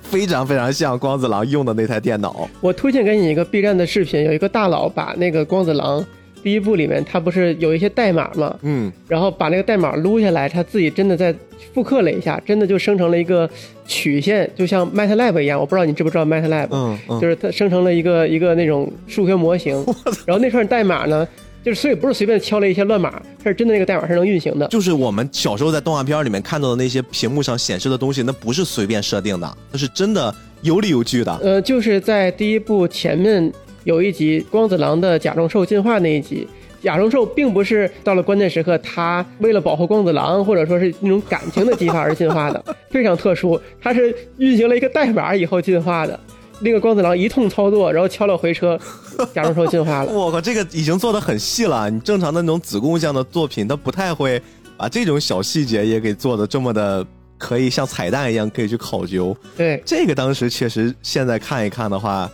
[0.01, 2.49] 非常非常像光子郎用的那台电脑。
[2.61, 6.03] 我推荐给你一个 B 站的视频，有一个大佬把那个光子郎
[6.43, 8.55] 第一部里面，他不是有一些代码吗？
[8.61, 11.33] 嗯，然后把那个代码撸下来，他自己真的在
[11.73, 13.49] 复刻了一下，真的就生成了一个
[13.85, 15.59] 曲线，就像 MATLAB 一样。
[15.59, 19.75] 我不知道你知不知道 MATLAB，嗯嗯，就是它生成了一个一个那种数学模型。
[20.25, 21.27] 然后那串代码呢？
[21.61, 24.65] 就是所以不是随便敲了一些乱码，它是真的那个代码是能运行的。
[24.69, 31.37] 就是我们小时候在动画片里面看到的那些屏幕上显示的东西，那不是随便设定的，那是真的有理有据的。
[31.43, 33.51] 呃，就是在第一部前面
[33.83, 36.47] 有一集光子郎的甲虫兽进化那一集，
[36.81, 46.19] 甲虫兽并不是到了关键时刻，他为了保护光子郎或者说是那种感情的激发而进化的， 非常特殊，它是运行了一个代码以后进化的。
[46.61, 48.77] 那个光子郎一通操作，然后敲了回车，
[49.33, 50.11] 甲虫兽进化了。
[50.11, 51.89] 我靠，这个已经做的很细了。
[51.89, 54.41] 你正常的那种子贡像的作品，它不太会
[54.75, 57.05] 把这种小细节也给做的这么的，
[57.37, 59.33] 可以像彩蛋一样可以去考究。
[59.55, 62.29] 对，这个当时确实，现在看一看的话，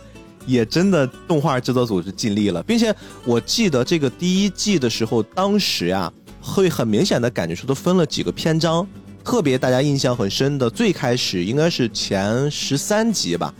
[0.46, 8.86] 也真的动画制作组是尽力了，并且我记得这个第一季的时候，当时呀，会很明显的感觉出都分了几个篇章，
[9.24, 13.52] 特别大家印象很深的，最开始应该是前十三集吧。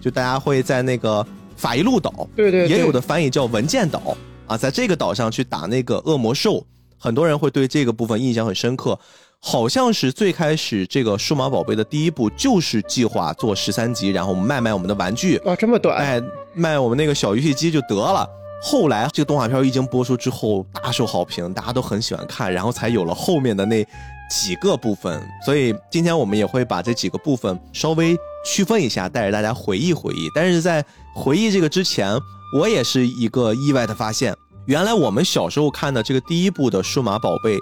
[0.00, 1.24] 就大家会在那个
[1.56, 8.98] 法医路岛，对对，也有的翻译叫文件岛啊，在这个岛上去打那个恶魔兽，很多人会对这个部分印象很深刻。
[9.42, 16.22] 好像是最开始这个数码宝贝的第一部就是计划做十三集，然后卖卖我们的玩具啊，这么短，哎，
[16.54, 18.28] 卖我们那个小游戏机就得了。
[18.62, 23.82] 后来这个动画片一经播出之后大受好评，大家都很喜欢看，然后才有了后面的那
[24.30, 25.26] 几个部分。
[25.44, 28.16] 所以今天我们也会把这几个部分稍微。
[28.42, 30.26] 区分一下，带着大家回忆回忆。
[30.34, 30.82] 但是在
[31.14, 32.18] 回忆这个之前，
[32.58, 37.58] 我也是一个意外的发现，原来我们小时候看的这个第一部的数码宝贝，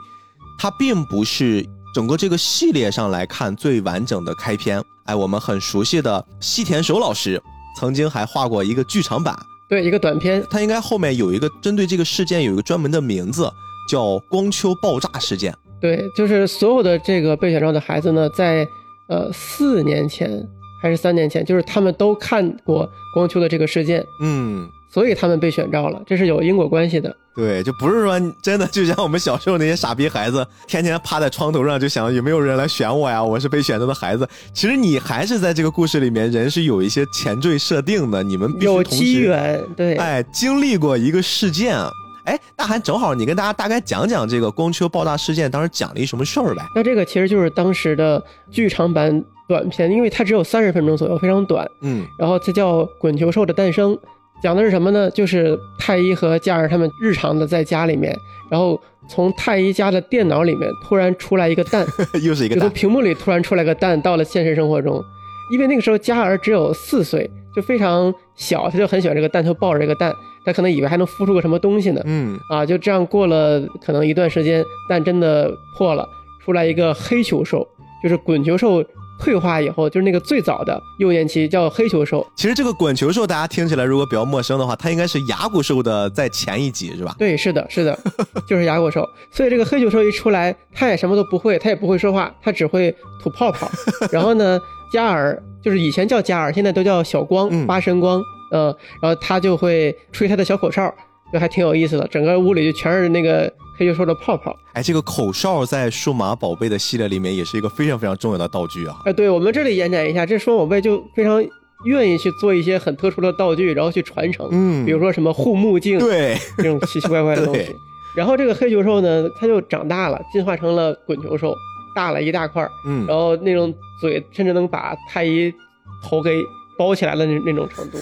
[0.58, 4.82] 它并不是整个这个系列上来看最完整的开篇。
[5.06, 7.40] 哎，我们很熟悉的西田守老师
[7.78, 9.34] 曾经还画过一个剧场版，
[9.70, 13.50] 对，一个短片，它应该后面有一个针对这个事件有一个专门的名字，
[13.88, 15.54] 叫光丘爆炸事件。
[15.80, 18.68] 对，就是所有的这个被选中的孩子呢，在
[19.08, 20.46] 呃四年前。
[20.80, 27.14] 还是三年前，就是他们都看过光丘的这个事件，嗯，所以他们被选召了，这是有因果关系的。
[27.36, 33.22] 对，就不是说真的，就像我们小时候那些傻逼孩子，天天趴在窗头上就想有没有人来选我呀？
[33.22, 34.28] 我是被选择的孩子。
[34.52, 41.76] 其实你还是在这个故事里面，人是有一些前缀设定的，你们必须有机缘，对，哎，经历过一个事件。
[42.24, 46.62] 哎，大韩正好，你跟大家大概讲讲这个光丘爆炸事件当时讲了一什么事儿呗？
[46.74, 49.24] 那这个其实就是当时的剧场版。
[49.48, 51.66] 短片，因为它只有三十分钟左右，非常短。
[51.80, 53.96] 嗯，然后它叫《滚球兽的诞生》，
[54.42, 55.10] 讲的是什么呢？
[55.10, 58.16] 就是太一和佳儿他们日常的在家里面，
[58.50, 61.84] 然后从太一家的电脑里面突然出来一个蛋，
[62.22, 65.02] 又是一个蛋，就从屏幕里突然出来个蛋，到了现实生活中。
[65.50, 72.02] 因为那个时候佳儿只有四岁，就非常小，他就很喜欢这个蛋，就抱着这个蛋，他可能以为还能孵出个什么东西呢。
[72.04, 76.06] 嗯，啊，就这样过了可能一段时间，蛋真的破了，
[76.44, 77.66] 出来一个黑球兽，
[78.02, 78.84] 就是滚球兽。
[79.20, 82.26] 退化以后，就是那个最早的幼年期叫黑球兽。
[82.36, 87.14] 其实这个滚球兽，大家听起来如果比较陌生的话，它应该是牙骨兽的在前一集，是吧？
[87.18, 87.98] 对，是的，是的，
[88.46, 89.06] 就是牙骨兽。
[89.30, 93.70] 所以这个黑球兽一出来，它也什么都不会，它也不会说话，它只会吐泡泡。
[94.12, 94.58] 然后呢，
[94.92, 100.92] 加尔就是以前叫加尔，现在都叫小光八神光，嗯，然后他就会吹他的小口哨。
[101.30, 104.54] 就还挺有意思的，整个屋里就全是那个黑球兽的泡泡。
[104.72, 109.00] 哎，这个口哨在数码宝贝的系列里面也是一个非常非常重要的道具啊。
[109.04, 111.40] 哎，对我们这里延展一下，这数码宝贝就非常
[111.84, 114.48] 愿意去做一些很特殊的道具，然后去传承。
[114.50, 117.72] 嗯，比如说什么护目镜，对，这种奇奇怪怪的东西。
[118.16, 121.54] 然后这个黑球兽呢，它就长大了，进化成了滚球兽，
[121.94, 122.66] 大了一大块。
[122.84, 125.54] 嗯，然后那种嘴甚至能把太一
[126.02, 126.42] 头给
[126.76, 127.98] 包起来的那那种程度。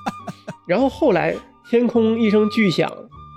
[0.66, 1.34] 然后后来。
[1.68, 2.88] 天空一声巨响，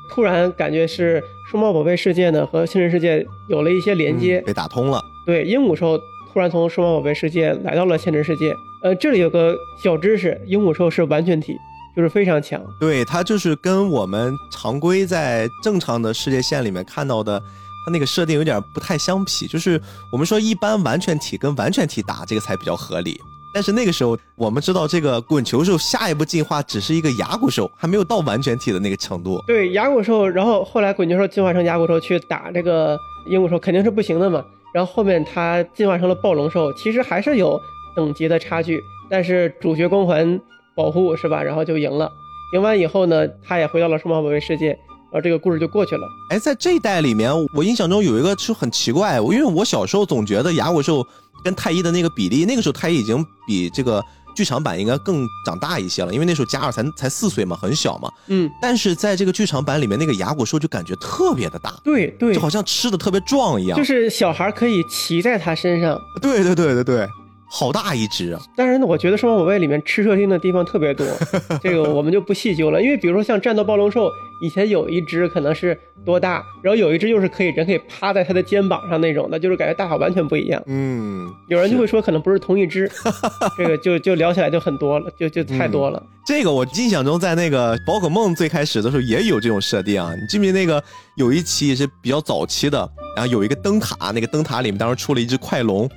[0.09, 5.01] 突然感觉是数码宝贝世界呢和现实世界有了一些连接，被打通了。
[5.25, 5.97] 对，鹦鹉兽
[6.33, 8.55] 突然从数码宝贝世界来到了现实世界。
[8.81, 11.55] 呃，这里有个小知识，鹦鹉兽是完全体，
[11.95, 12.61] 就是非常强。
[12.79, 17.39] 对，它就是跟我们常规在正常的世界线里面看到的，
[17.85, 19.47] 它那个设定有点不太相匹。
[19.47, 19.81] 就是
[20.11, 23.19] 我们说一般完全体跟完全体打这个才比较合理。
[23.53, 29.41] 但是那个时候我们知道，这个滚球兽下一步进化只是一个牙骨兽，还没有到完全体的那个程度。
[29.47, 32.97] 对，牙骨兽，然后后来滚球兽进化成牙骨兽去打这个
[33.27, 34.43] 鹦鹉兽，肯定是不行的嘛。
[34.71, 37.59] 然后后面它进化成了暴龙兽，其实还是有
[37.95, 40.39] 等级的差距，但是主角光环
[40.75, 41.41] 保护是吧？
[41.41, 42.07] 然后就赢了。
[42.53, 46.07] 赢完以后呢，他也回到了数码宝贝世界，然后这个故事就过去了。
[46.29, 51.05] 哎，在这一代里面，我印象中有一个是很奇怪，因为我小时候总觉得牙骨兽
[51.43, 54.03] 跟太一的那个比例，那个时候太一已经比这个
[54.35, 58.11] 剧场版应该更长大一些了，因为那时候加尔才才四岁嘛，很小嘛。
[58.27, 65.99] 嗯，但是在这个剧场版里面，那个牙骨兽就感觉特别的大，对对，就好像吃的特别壮一样，就是小孩可以骑在它身上。
[66.21, 67.09] 对对对对对。
[67.51, 68.39] 好大一只啊！
[68.55, 71.05] 但是呢，我觉得数码宝贝里面吃设定的地方特别多，
[71.63, 72.81] 这个我们就不细究了。
[72.81, 74.09] 因为比如说像战斗暴龙兽，
[74.43, 80.61] 以前有一只可能是多大，然后有一只又是可以人可以趴在它的肩膀上那种的，就是感觉大小完全不一样。
[80.67, 82.89] 嗯，有人就会说可能不是同一只，
[83.57, 86.01] 这个就就聊起来就很多了，就就太多了。
[86.27, 90.83] 这个我印象中在那个宝可梦最开始的时候也有这种设定啊，你记不记得那个
[91.17, 95.89] 有一期也是比较早期的，然后有一个灯塔，那个灯塔里面当时出了一只快龙。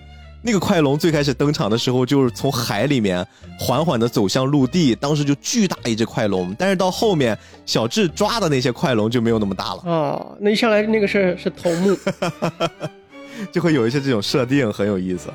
[0.45, 3.25] 那个快龙最开始登场的时候，就是从海里面
[3.59, 6.53] 缓缓的走向陆地，当时就巨大一只快龙。
[6.59, 9.83] 但是到后面，小智抓的那些快龙就没有那么大了。
[9.85, 11.97] 哦，那一上来那个是是头目，
[13.53, 15.29] 就会有一些这种设定很有意思。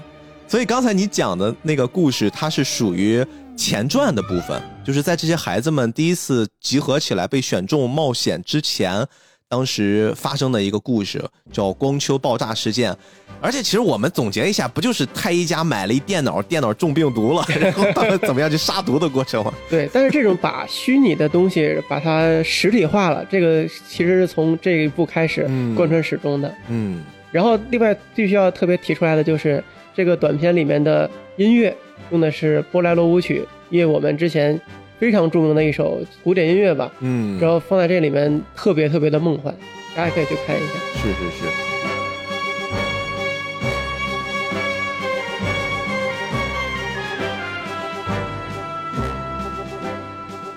[0.45, 9.08] 所以刚才你讲的那个故事，它是属于前传的部分，就是在这些孩子们第一次集合起来被选中冒险之前。
[9.50, 11.24] 当时发生的一个故事
[11.54, 12.93] 叫光丘爆炸事件，
[13.39, 19.54] 而且其实我们总结一下，不就是太一家买了一电脑，电脑中病毒了， 然后怎么样去杀毒的过程吗？
[19.70, 25.43] 对，但是这种把虚拟的东西把它实体化了，这个其实是从这一步开始
[25.76, 26.54] 贯穿始终的。
[26.68, 29.64] 嗯，然后另外必须要特别提出来的就是
[29.95, 31.74] 这个短片里面的音乐
[32.12, 34.60] 用的是波莱罗舞曲，因为我们之前。
[35.00, 39.54] 非常著名的一首古典音乐吧，嗯，然后放在这里面特别特别的梦幻，
[39.95, 40.74] 大家可以去看一下。
[40.95, 41.45] 是是是。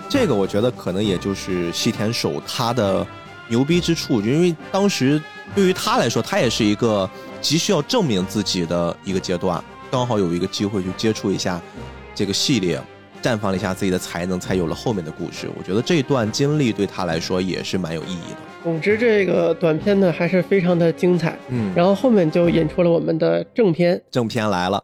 [0.09, 3.07] 这个我觉得可能也就是西田守他的
[3.49, 5.23] 牛逼之处，就因为当时
[5.55, 7.09] 对于他来说，他也是一个
[7.41, 11.61] 急需要证明自己的一个阶段，刚好有一个机会去接触一下
[12.15, 12.81] 这个系列。
[13.23, 15.49] 绽放了一下自己的才能，才有了后面的故事。
[15.57, 18.37] 我觉得这段经历对他来说也是蛮有意义的。
[18.63, 21.37] 总之，这个短片呢还是非常的精彩。
[21.49, 24.01] 嗯，然后后面就引出了我们的正片。
[24.11, 24.83] 正片来了。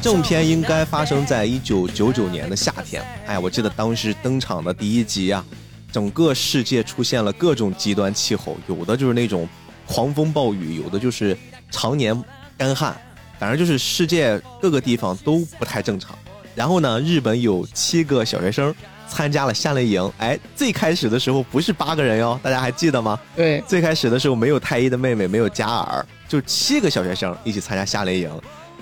[0.00, 3.02] 正片应该发生在一九九九年的夏天。
[3.26, 5.44] 哎，我记得当时登场的第一集啊，
[5.90, 9.48] 整个世界出现了各种极端气候，有的就是那种
[9.86, 11.36] 狂风暴雨，有的就是
[11.70, 12.16] 常年
[12.56, 12.96] 干旱，
[13.40, 16.16] 反正就是世界各个地方都不太正常。
[16.54, 18.72] 然后呢，日本有七个小学生
[19.08, 20.12] 参加了夏令营。
[20.18, 23.18] 哎，最开始的时候不是八个人哟，大家还记得吗？
[23.34, 28.30] 对，最开始的时候没有太一的妹妹，没有加尔，就七个小学生一起参加夏令营。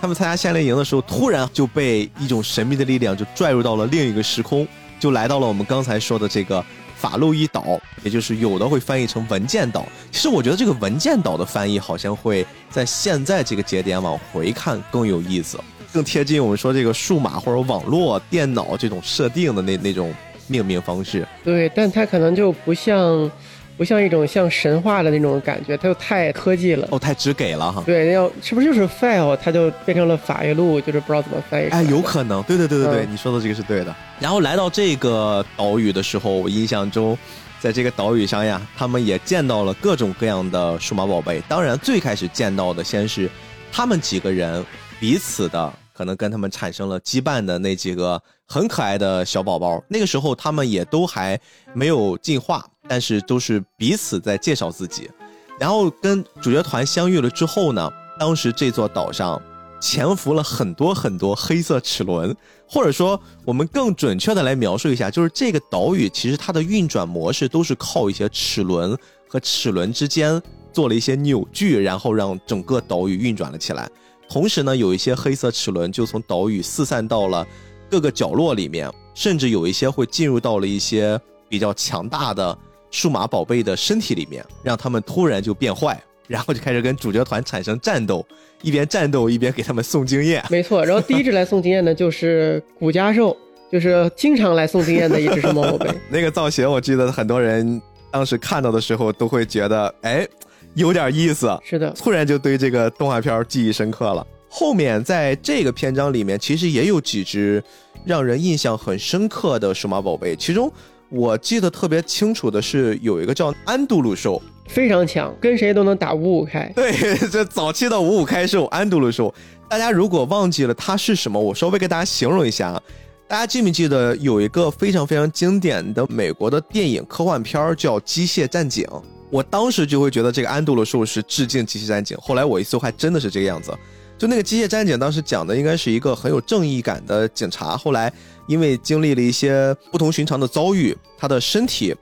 [0.00, 4.66] 他们参加夏令营的时候，突然就被一种神秘的力量就拽入到了另一个时空，
[5.00, 9.86] 就来到了我们刚才说的这个法路伊岛，也就是有的会翻译成文件岛。
[10.12, 15.58] 其实我觉得这个文件岛的翻译好像会在现在这个节点往回看更有意思，
[15.92, 20.14] 更贴近我们说这个数码或者网络电脑这种设定的那那种
[20.46, 21.26] 命名方式。
[21.42, 23.30] 对，但它可能就不像。
[23.76, 27.82] 不像一种像神话的那种感觉，它又太科技了哦，太直给了哈。
[27.84, 31.68] 对，要是不是就是 file，它就变成了法语录，就是不知道怎么翻译。
[31.68, 33.94] 哎，有可能，对对对对对，你说的这个是对的。
[34.18, 37.16] 然后来到这个岛屿的时候，我印象中，
[37.60, 41.42] 在这个岛屿上呀，他们也见到了各种各样的数码宝贝。
[41.46, 43.28] 当然，最开始见到的先是
[43.70, 44.64] 他们几个人
[44.98, 49.82] 彼此的，可能跟他们产生了羁绊的那几个很可爱的小宝宝。
[49.86, 51.38] 那个时候，他们也都还
[51.74, 52.64] 没有进化。
[52.88, 55.10] 但是都是彼此在介绍自己，
[55.58, 59.40] 然后跟主角团相遇了之后呢，当时这座岛上
[59.80, 62.34] 潜伏了很多很多黑色齿轮，
[62.68, 68.96] 或者说我们更准确的来描述一下，就是这个岛屿其实它的运转模式都是靠一些齿轮
[69.28, 70.40] 和齿轮之间
[70.72, 73.88] 做了一些扭矩，然后让整个岛屿运转了起来。
[74.28, 77.46] 同时呢，有一些黑色齿轮就从岛屿四散到了
[77.90, 82.58] 各个角落里面，甚至有一些会进入到了一些比较强大的。
[82.96, 88.26] 数码宝贝的身体里面，让他们突然就变坏，然后就开始跟主角团产生战斗，
[88.62, 90.42] 一边战斗一边给他们送经验。
[90.48, 93.36] 没错，然后第一只来送经验的就是古家兽，
[93.70, 95.90] 就是经常来送经验的一只是猫宝贝。
[96.08, 100.26] 那个造型，我记得很多人当时看到的时候都会觉得，哎，
[100.72, 101.54] 有点意思。
[101.62, 104.26] 是的，突然就对这个动画片记忆深刻了。
[104.48, 107.62] 后面在这个篇章里面，其实也有几只
[108.06, 110.72] 让人印象很深刻的数码宝贝，其中
[111.08, 116.70] 我记得特别清楚的是有一个叫安杜鲁兽，非常强，跟谁都能打五五开。
[116.74, 116.92] 对，
[117.30, 119.32] 这早期的五五开兽安杜鲁兽，
[119.68, 122.82] 大家如果忘记了它是什么，我稍微给大家形容一下啊。
[123.28, 128.84] 大家记没记得有一个非常非常经典的美国的电影科幻片叫《机械战警》？
[129.30, 133.76] 我当时就会觉得这个安杜鲁兽是致敬《机械战警》，后来我一搜还真的是这个样子。
[134.16, 138.10] 就那个机械战警当时讲的应该是一个很有正义感的警察，后来
[138.46, 141.94] 因为经历了一些不同寻常的遭遇，他的身体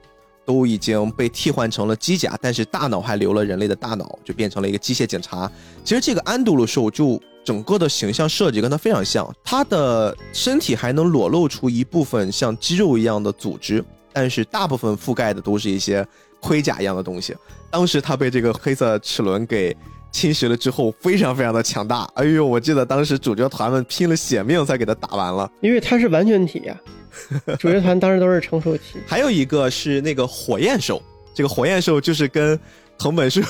[0.45, 5.51] 都已经被替换成了机甲，但是大脑还留了人类的大脑，就变成了一个机械警察。
[5.83, 13.83] 其实这个安杜鲁兽就整个的形象设计跟他非常像，他的身体还能裸露出一部分像肌肉一样的组织，
[14.13, 16.05] 但是大部分覆盖的都是一些
[16.39, 17.35] 盔甲一样的东西。
[17.71, 19.75] 当时他被这个黑色齿轮给。
[20.15, 22.09] 侵蚀了之后，非常非常的强大。
[22.13, 26.81] 哎呦，我记得当时主角团们拼了血命才给他打完了，因为他是完全体呀。
[27.59, 28.83] 主角团当时都是成熟期。
[29.05, 31.01] 还有一个是那个火焰兽，
[31.33, 32.57] 这个火焰兽就是跟
[32.97, 33.41] 藤本树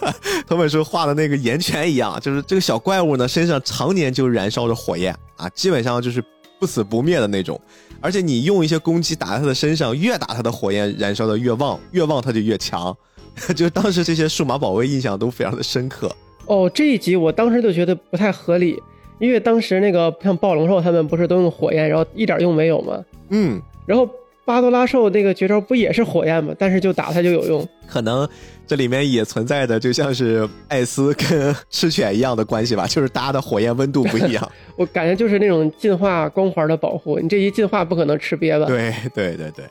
[0.48, 6.24] 藤本树画的那个岩泉一样，就是这个小怪物呢身上常年就燃烧着火焰啊，基本上就是
[6.58, 7.60] 不死不灭的那种。
[8.00, 12.96] 而且你用一些攻击打在他的身上，越打他的火焰燃烧的越旺，越旺他就越强。
[13.54, 16.14] 就当时这些数码宝贝印象都非常的深刻
[16.46, 16.70] 哦。
[16.72, 18.80] 这一集我当时就觉得不太合理，
[19.18, 23.04] 因为当时那个像暴龙兽他们不是都用火焰，然后一点用没有吗？
[23.30, 24.08] 嗯，然后
[24.44, 26.54] 巴多拉兽那个绝招不也是火焰吗？
[26.58, 27.68] 但是就打它就有用。
[27.86, 28.26] 可能
[28.66, 34.50] 这里面也存在的就像是艾斯跟赤犬一样的关系吧，就是大家的火焰温度不一样。
[34.76, 38.66] 我感觉就是那种进化光环的保护，你这一进化不可能吃瘪吧？
[38.66, 39.64] 对对对对，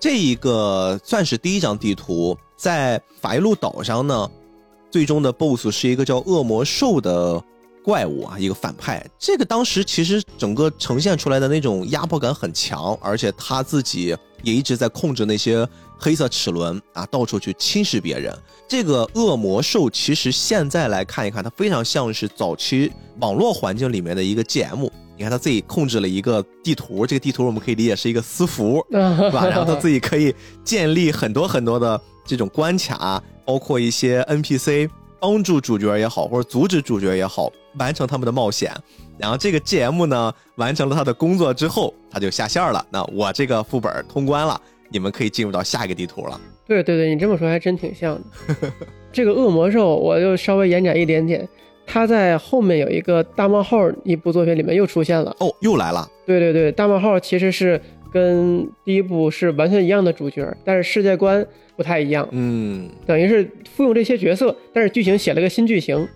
[0.00, 2.36] 这一个算是第一张地图。
[2.64, 4.30] 在法伊路岛上呢，
[4.90, 7.38] 最终的 BOSS 是一个叫恶魔兽的
[7.84, 9.06] 怪物啊，一个反派。
[9.18, 18.34] 这个当时其实整个呈现出来的那种压迫感很强，而且他自己也一直在控制那些黑色齿轮啊，到处去侵蚀别人。
[18.66, 22.90] 这个恶魔兽其实现在来看一看，它非常像是早期
[23.20, 24.88] 网络环境里面的一个 GM。
[25.18, 29.46] 你看他自己控制了一个地图，这个地图我们可以理解是一个私服， 是吧？
[29.46, 30.34] 然后他自己可以
[30.64, 32.00] 建立很多很多的。
[32.24, 34.88] 这种关卡，包括一些 NPC
[35.20, 38.72] 帮助主角也好，或者阻止主角也好，完成他们的冒险。
[39.16, 42.84] 然后这个 GM 呢，完成了他的工作之后，他就下线了。
[42.90, 44.60] 那我这个副本通关了，
[44.90, 46.40] 你们可以进入到下一个地图了。
[46.66, 48.72] 对对对，你这么说还真挺像的。
[49.12, 51.48] 这个恶魔兽，我就稍微延展一点点，
[51.86, 55.34] 他在后面有一个大冒号一部作品里面又出现了。
[55.38, 56.08] 哦，又来了。
[56.26, 57.80] 对对对，大冒号其实是
[58.12, 61.46] 跟第一部是完全一样的主角，但是世界观。
[61.76, 66.06] 不太一样，嗯，等于是复用这些角色，但是剧情写了个新剧情，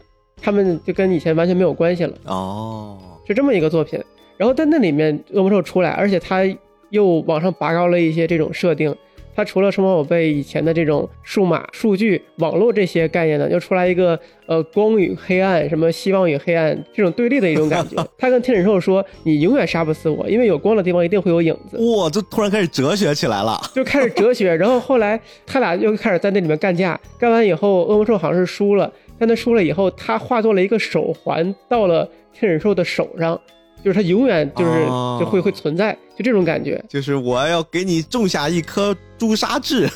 [0.40, 2.14] 他们就跟以前完全没有关系了。
[2.24, 4.00] 哦，是这么一个作品。
[4.36, 6.42] 然后在那里面，恶魔兽出来，而且他
[6.90, 8.94] 又往上拔高了一些这种设定。
[9.39, 18.05] 它除了数码宝贝以前的这种数码数据网络这些概念呢，又出来一个呃光与黑暗，什么希望与黑暗这种对立的一种感觉。
[18.18, 24.53] 他跟天使兽说：“你永远杀不死我，因为有光的地方一定会有影子。”哇，就突然开始哲学起来了，就开始哲学。
[24.57, 33.41] 然后后来他俩又开始在那里面干架，干完以后，恶魔兽好像是输了，但他输了以后，他化作了一个手环到了天使兽的手上。
[33.85, 34.87] 就是它永远就是
[35.20, 36.83] 就会会存在，就这种感觉。
[36.89, 39.89] 就是我要给你种下一颗朱砂痣，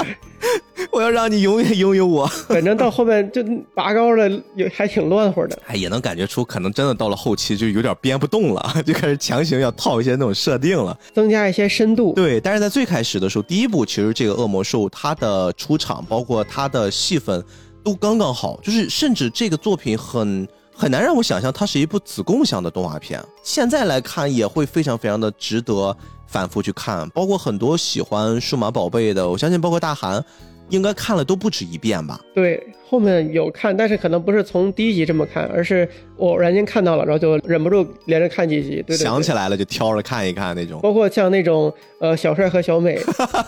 [0.90, 2.26] 我要让你永远拥有我。
[2.26, 3.42] 反正到后面就
[3.74, 5.56] 拔高了，也还挺乱乎的。
[5.66, 12.12] 哎，也能感觉出，可能真的到了后期就有点编不动了， 就开始强行要套一些那种设定了，增加一些深度。
[12.14, 17.42] 对，但是在最开始的时候，第一部其实这个恶魔兽它的出场，包括它的戏份
[17.84, 20.46] 都刚刚好，就是甚至这个作品很。
[20.80, 25.94] 很难让我想象它是一部子共享的动画片，现在来看也会非常非常的值得
[26.26, 30.24] 反复去看，包括很多喜欢数码宝贝的，我相信包括大韩，
[30.70, 32.18] 应该看了都不止一遍吧？
[32.34, 32.69] 对。
[32.90, 38.82] 后面有看，但是可能不是从第一集这么看，而是偶然间看到了，然后就忍不住连着看几集。
[38.84, 40.80] 对，想起来了就挑着看一看那种。
[40.80, 42.98] 包括像那种呃小帅和小美，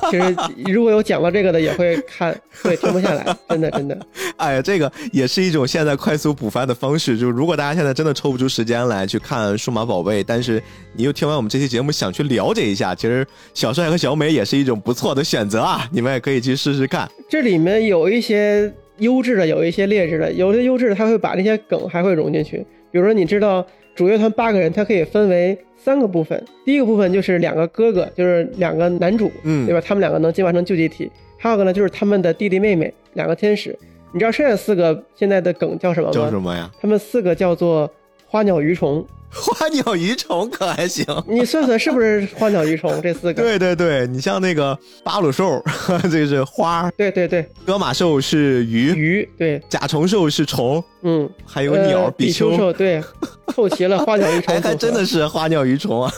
[0.09, 0.37] 其实
[0.73, 2.33] 如果有讲到这个的也会看，
[2.63, 3.99] 对，停不下来，真的真的。
[4.39, 10.63] 哎呀，这个也是一种现在快速补番的方式，就是如果大家现在真的抽不出时间来去看数码宝贝，但是
[10.95, 17.11] 你又听完我们这期节目想去了解一下，其实小帅和小美也是一种不错的选择啊，你们也可以去试试看。
[17.29, 18.73] 这里面有一些。
[19.03, 22.59] 优质的，有一些劣质的，有的优质的他会把那些梗还会融进去。
[22.91, 29.81] 比如说，你知道主乐团八个人，它可以分为三个部分，第一个部分就是两个哥哥，就是两个男主，嗯对吧？
[29.85, 31.11] 他们两个能进化成救济体。
[31.37, 33.77] 还有个呢，就是他们的弟弟妹妹，两个天使。
[34.13, 36.13] 你知道剩下四个现在的梗叫什么吗？
[36.13, 36.71] 叫什么呀？
[36.81, 37.91] 他们四个叫做
[38.33, 39.07] 花鸟鱼虫。
[39.31, 41.05] 花鸟鱼虫可还行？
[41.29, 43.43] 你算算是不是花鸟鱼虫这四个？
[43.43, 45.63] 对对对，你像那个巴鲁兽，
[46.11, 53.03] 这个是花；对对对，戈马兽是鱼，鱼对，甲虫兽是虫，嗯，还有鸟、呃比丘丘兽对，
[53.55, 56.13] 凑齐了花鸟鱼虫还，还真的是花鸟鱼虫啊，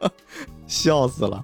[0.66, 1.42] 笑死了。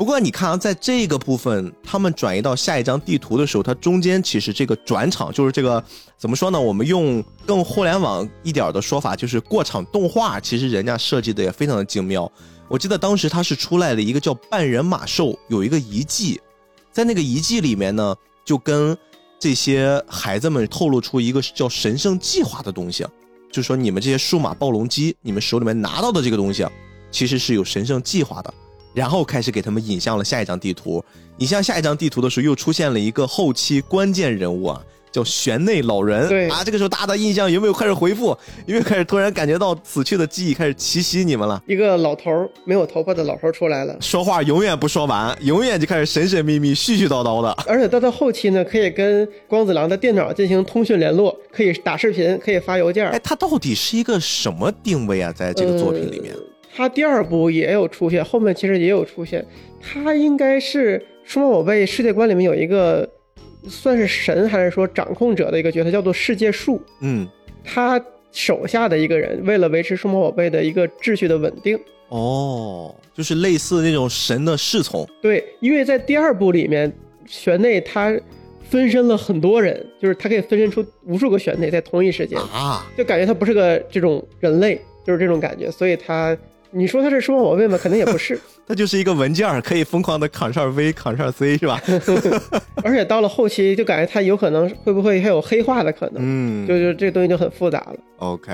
[0.00, 5.84] 不过你看啊，在这个部分，他们转移到下一张地图的时候，它中间其实这个转场就是这个
[6.16, 6.58] 怎么说呢？
[6.58, 12.32] 我们用更互联网一点的说法，就是过场动画，其实人家设计的也非常的精妙。
[12.66, 16.40] 我记得当时它是出来了一个叫半人马兽，有一个遗迹，
[16.90, 18.96] 在那个遗迹里面呢，就跟
[19.38, 23.06] 这些孩子们透露出一个叫神圣计划的东西，
[23.52, 26.66] 就说你们这些数码暴龙机，你们手里面拿到的这个东西，
[27.10, 28.54] 其实是有神圣计划的。
[28.94, 31.02] 然后开始给他们引向了下一张地图。
[31.38, 36.28] 引向下一张地图的时候，又出现了一个后期关键人物啊，叫玄内老人。
[36.28, 38.36] 对啊，这个时候大家的印象有没有开始回复？
[38.66, 41.62] 有没有开始突然感觉到死去的记忆开始奇袭你们了？
[41.66, 43.96] 一个老头儿没有头发的老头儿出来了。
[44.02, 47.50] 说话永远不说完，永远就开始神神秘秘、絮絮叨叨的。
[47.66, 53.08] 而且到到后期呢，可以跟光子郎的电脑进行通讯联络，可以打视频，可以发邮件。
[53.08, 55.32] 哎，他到底是一个什么定位啊？
[55.32, 56.40] 在这个作品里面，呃
[56.74, 59.44] 他第二部也有出现，后面其实也有出现。
[59.80, 63.08] 他应该是数码宝贝世界观里面有一个
[63.66, 66.80] 算是神还是说掌控者的一个角色，叫做世界树。
[67.00, 67.26] 嗯，
[67.64, 68.00] 他
[68.30, 75.08] 手下的一个人，为了维持数码宝贝的一个秩序的稳定，哦，就是类似那种神的侍从。
[75.20, 76.92] 对，因为在第二部里面，
[77.26, 78.14] 玄内他
[78.60, 86.36] 分身了很多人，就是他可以分身出无数个玄内在同一时间，啊，就感觉他不是个这种人类，就是这种感觉，所以他。
[86.72, 87.78] 你说他是数码宝贝吗？
[87.80, 91.80] 肯定也不是， 它就是一个文件，可以疯狂的 Ctrl V、Ctrl C 是吧？
[92.84, 97.96] 而且到了后期就感觉他有可能会不会还有黑化的可能，嗯，就就这个东西就很复杂了。
[98.18, 98.52] OK，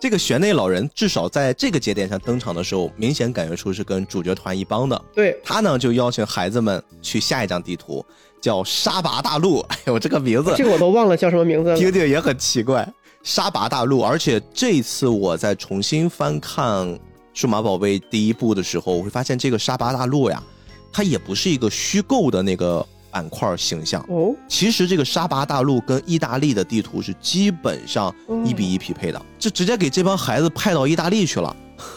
[0.00, 5.00] 这个玄内老人至少在这个节点上登场的时候，明显感觉出是跟主角团一帮的。
[5.14, 8.04] 对，他呢就邀请孩子们去下一张地图，
[8.40, 9.60] 叫沙拔大陆。
[9.70, 11.76] 哎呦，这个名字这个我都忘了叫什么名字了。
[11.76, 12.86] 听听也很奇怪，
[13.22, 14.02] 沙拔大陆。
[14.02, 16.86] 而且这一次我在重新翻看
[17.36, 20.42] 《数码宝贝》第一部的时候，我会发现这个沙巴大陆呀，
[20.90, 24.02] 它也不是一个虚构的那个板块形象。
[24.08, 28.12] 哦，其实这个沙巴大陆跟意大利的地图是基本上
[28.42, 31.54] 一比一匹配的，就直接给这帮孩子派到意大利去了。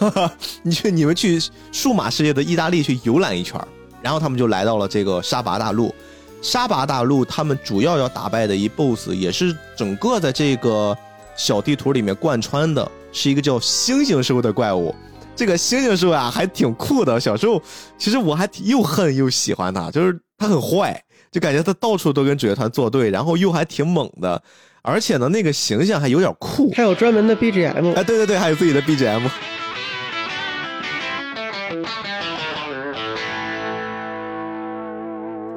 [0.61, 3.65] 你去你们去数码世界的意大利去游览一圈儿，
[4.01, 5.95] 然后他们就来到了这个沙巴大陆。
[6.41, 10.97] 沙巴大陆他们主要要打败的一 BOSS，也是整个在这个
[11.37, 14.93] 小地图里面贯穿的，是一个叫猩猩兽的怪物。
[15.39, 17.17] 这个猩猩兽啊，还挺酷的。
[17.17, 17.61] 小时候
[17.97, 24.43] 其实我还又恨又喜欢他，就是他很坏，就感觉他到处都跟主角团作对，然后又还挺猛的，
[24.81, 26.69] 而且呢，那个形象还有点酷。
[26.75, 29.29] 还有专门的 BGM，哎，对对对，还有自己的 BGM。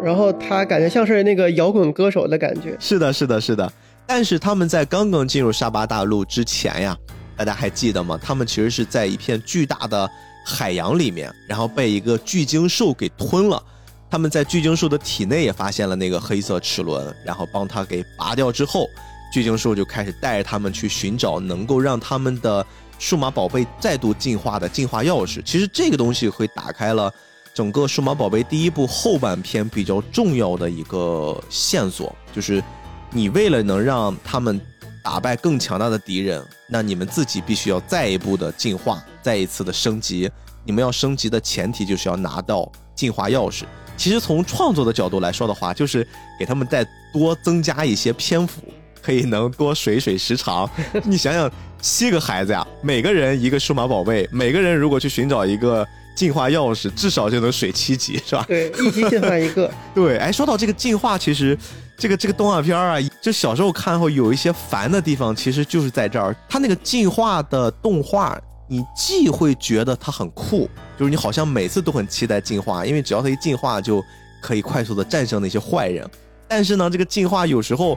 [0.01, 2.77] 然后他感觉像是那个摇滚歌手的感觉。
[2.79, 3.73] 是的，是的，是的。
[4.07, 6.97] 但是他们在刚刚进入沙巴大陆之前呀，
[7.37, 8.19] 大家还记得吗？
[8.23, 10.11] 他们其实是在一片巨大的
[10.45, 13.63] 海洋里面，然后被一个巨鲸兽给吞了。
[14.11, 18.87] 他们在巨鲸兽的体内也发现了那个黑色齿轮，然后帮他给拔掉之后，
[19.33, 22.65] 巨鲸兽就开始带着他们去寻找能够让他们的
[22.99, 25.43] 数码宝贝再度进化的进化钥匙。
[25.43, 27.11] 其实这个东西会打开了
[27.55, 32.63] 整个数码宝贝第一部后半篇比较重要的一个线索，就是
[33.11, 34.61] 你为了能让他们
[35.03, 40.31] 打败更强大的敌人，那你们自己必须要再一步的进化，再一次的升级。
[40.65, 43.65] 你们要升级的前提就是要拿到进化钥匙。
[43.97, 46.07] 其实从创作的角度来说的话，就是
[46.39, 48.63] 给他们再多增加一些篇幅，
[49.03, 50.69] 可以能多水水时长。
[51.05, 51.51] 你想想，
[51.81, 55.87] 七个孩子呀，每个人一个数码宝贝，每个人如果去寻找一个
[56.17, 58.45] 进化钥匙，至少就能水七级，是吧？
[58.49, 59.71] 对，一集进化一个。
[59.95, 61.57] 对，哎，说到这个进化，其实
[62.03, 68.37] 这个这个动画片啊，就小时候看后有一些烦的地方，其实就是在这儿，它那个进化的动画。
[68.67, 74.03] 你既会觉得它很酷，就是你好像每次都很期待进化，因为只要它一进化就
[74.43, 76.05] 可以快速的战胜那些坏人。
[76.49, 77.97] 但是呢，这个进化有时候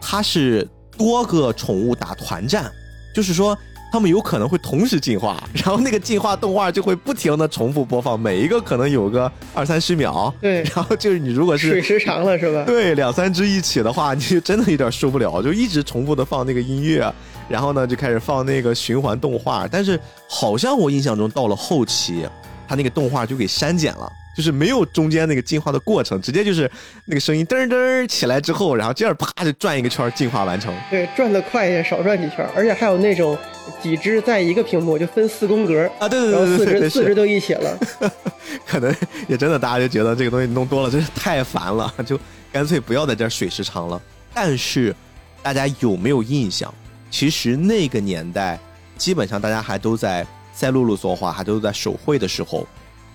[0.00, 2.70] 它是多个宠物打团战，
[3.12, 3.58] 就是说
[3.92, 10.32] 他们有可能会同时进化，然后那个进化动画就会不停的重复播放，每一个可能有个二三十秒。
[10.40, 12.64] 对，然后就是你如果是水时长了是吧？
[12.64, 17.12] 对，两三只一起的话，你就真的有点受不了，就一直重复的放那个音乐，
[17.50, 19.68] 然后呢就开始放那个循环动画。
[19.70, 22.26] 但是好像我印象中到了后期，
[22.66, 24.10] 他那个动画就给删减了。
[24.34, 26.70] 就是没有中间那个进化的过程，直接就是
[27.06, 30.74] 那个声音噔噔起来之后，然后接着啪就转一个圈，进化完成。
[30.90, 33.36] 对，转的快一些，少转几圈，而且还有那种
[33.82, 37.78] 几只在一个屏幕就分四宫格啊，对对对，然后四只四只都一起了。
[38.66, 38.94] 可能
[39.28, 42.18] 也真的大家就觉得这个东西弄多了真是太烦了，就
[42.50, 44.00] 干脆不要在这水时长了。
[44.34, 44.94] 但是
[45.42, 46.72] 大家有没有印象？
[47.10, 48.58] 其实那个年代，
[48.96, 52.66] 基本上大家还都在赛璐璐说话，还都在手绘的时候。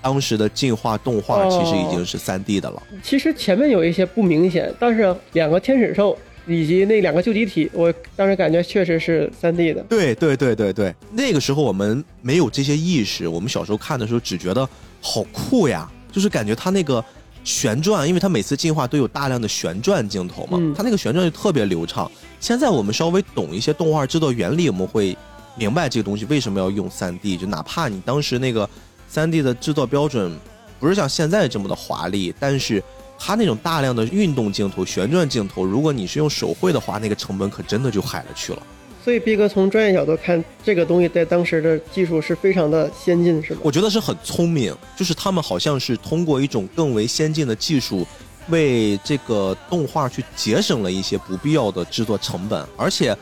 [0.08, 2.82] 当时的进化动画其实已经是三 D 的了。
[3.04, 9.84] 其实前面有一些不明显，但是两个天使兽以及那两个救济体，我当时感觉确实是三 D 的。
[9.90, 14.66] 对对对对对，那个时候我们没有这些意识，我们小时候看的时候只觉得
[15.02, 17.04] 好酷呀，就是感觉它那个
[17.44, 22.10] 旋转，因为它每次进化都有大量的旋转镜头嘛，它那个旋转就特别流畅。
[22.40, 25.18] 现在我们稍微懂一些动画制作原理，我们会
[25.58, 28.70] 明白这个东西为什么要用三 D，就哪怕你当时那个。
[29.08, 30.38] 三 D 的制作标准
[30.80, 32.84] 不是像现在这么的华丽，但是
[33.18, 38.62] 它那种大量的运动镜头、旋转镜头，如果你是用手绘的话，那个成本可真的就海了去了。
[39.04, 43.62] 所以，毕哥从专业角度看，这个东西在当时的技术是非常的先进，是吧？
[43.64, 48.06] 我觉得是很聪明，就是他们好像是通过一种更为先进的技术，
[48.50, 53.18] 为这个动画去节省了一些不必要的制作成本，而且。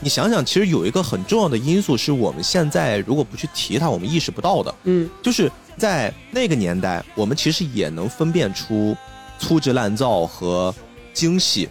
[0.00, 4.74] 你想想，其实有一个很重要的因素是我们现在如果不去提它，我们意识不到的。
[4.84, 8.96] 嗯，就是在那个年代，我们其实也能分辨出
[9.38, 10.74] 粗制滥造和
[11.12, 11.68] 精细。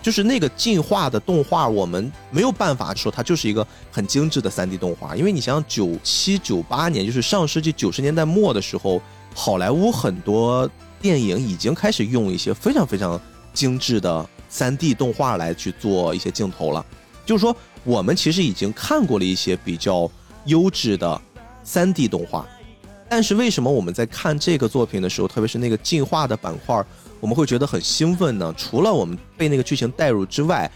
[0.00, 9.00] 就是那个进化的动画，我们没有办法说它就是一个很精致的三 D 动画，因为你想想，九七九八年，就是上世纪九十年代末的时候，
[9.34, 10.68] 好莱坞很多
[11.00, 13.18] 电影已经开始用一些非常非常
[13.54, 16.84] 精致的三 D 动画来去做一些镜头了。
[17.24, 20.10] 就是说，我们其实已经看过了一些比较
[20.46, 21.20] 优质的
[21.62, 22.46] 三 D 动画，
[23.08, 26.84] 但是为什么我们在看这个作品的时候，特别是那个进化的板块，
[27.20, 28.54] 我们会觉得很兴奋呢？
[28.56, 30.70] 除了我们被那个剧情带入之外，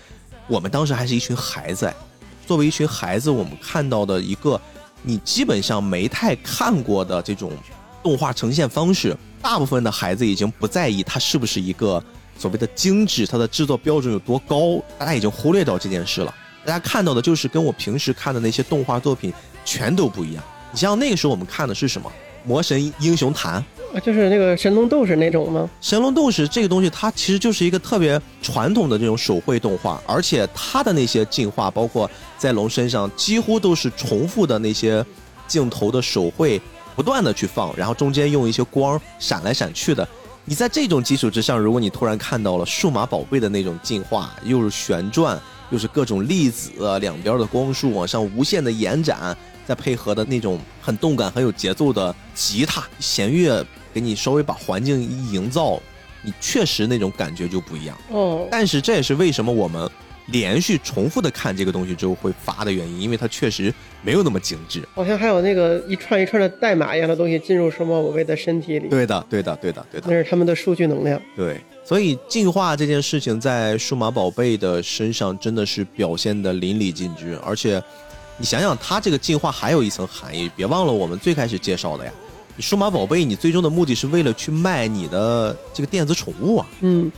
[0.46, 1.92] 我们当时还是一群孩子。
[2.46, 4.58] 作为一群孩子，我们看到的一个
[5.02, 7.52] 你基本上没太看过的这种
[8.02, 12.02] 动画呈现方式，大部分的孩子已经不在意它是不是一个。
[12.38, 14.82] 所谓的精致，它的制作标准有多高？
[14.96, 16.34] 大家已经忽略掉这件事了。
[16.64, 19.32] 大家看到的就是跟我平时看的那些动画作品
[19.64, 20.44] 全都不一样。
[20.70, 22.10] 你像那个时候我们看的是什么？
[22.48, 23.62] 《魔神英雄坛》
[23.96, 25.68] 啊，就是那个神龙斗士那种吗？
[25.80, 35.04] 神龙斗士这个东西，它其实就是一个特别传统的这种手绘动画，而且它的那些进化，包括在龙身上，几乎都是重复的那些
[35.46, 36.60] 镜头的手绘，
[36.94, 40.06] 不断的去放，然后中间用一些光闪来闪去的。
[40.48, 45.38] 你在这种基础之上，如果你突然看到了数码宝贝的那种进化，又是旋转，
[45.68, 46.70] 又是各种粒子，
[47.00, 49.36] 两边的光束往上无限的延展，
[49.66, 55.78] 再配合的那种很动感、很有节奏的吉他、弦乐，给你稍微把环境一营造，
[56.22, 57.94] 你确实那种感觉就不一样。
[58.08, 59.86] 哦，但是这也是为什么我们。
[60.30, 63.72] 连续重复的看这个东西之后会发的原因，因为它确实
[64.02, 64.82] 没有那么精致。
[64.94, 68.88] 好像还有那个一串一串的代码一样的东西进入数码宝贝的身体里。
[68.88, 70.06] 对的，对的，对的，对的。
[70.08, 71.20] 那是他们的数据能量。
[71.34, 77.38] 对，所以进化这件事情在数码宝贝的身上真的是表现的淋漓尽致。
[77.42, 77.82] 而且，
[78.36, 82.12] 你想想，它这个进化还有一层含义，别忘了我们最开始介绍的呀。
[82.54, 86.66] 你数码宝贝，你最终的目的是为了去卖你的这个电子宠物啊。
[86.80, 87.10] 嗯。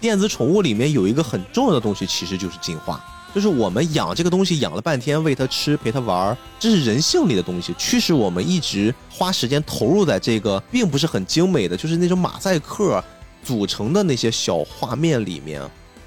[0.00, 3.02] 电子宠物里面有一个很重要的东西，其实就是进化。
[3.34, 13.02] 就是我们养这个东西养了半天，喂它吃，陪它玩儿，这是人性里的东西，驱使我们一直花时间投入在这个并不是很精美的，就是那种马赛克
[13.42, 15.62] 组成的那些小画面里面。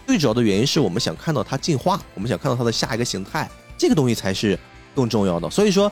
[0.06, 4.58] 最主要的原因是我们想看到它进化，我们想看到它的下一个形态，这个东西才是
[4.94, 5.50] 更重要的。
[5.50, 5.92] 所以说，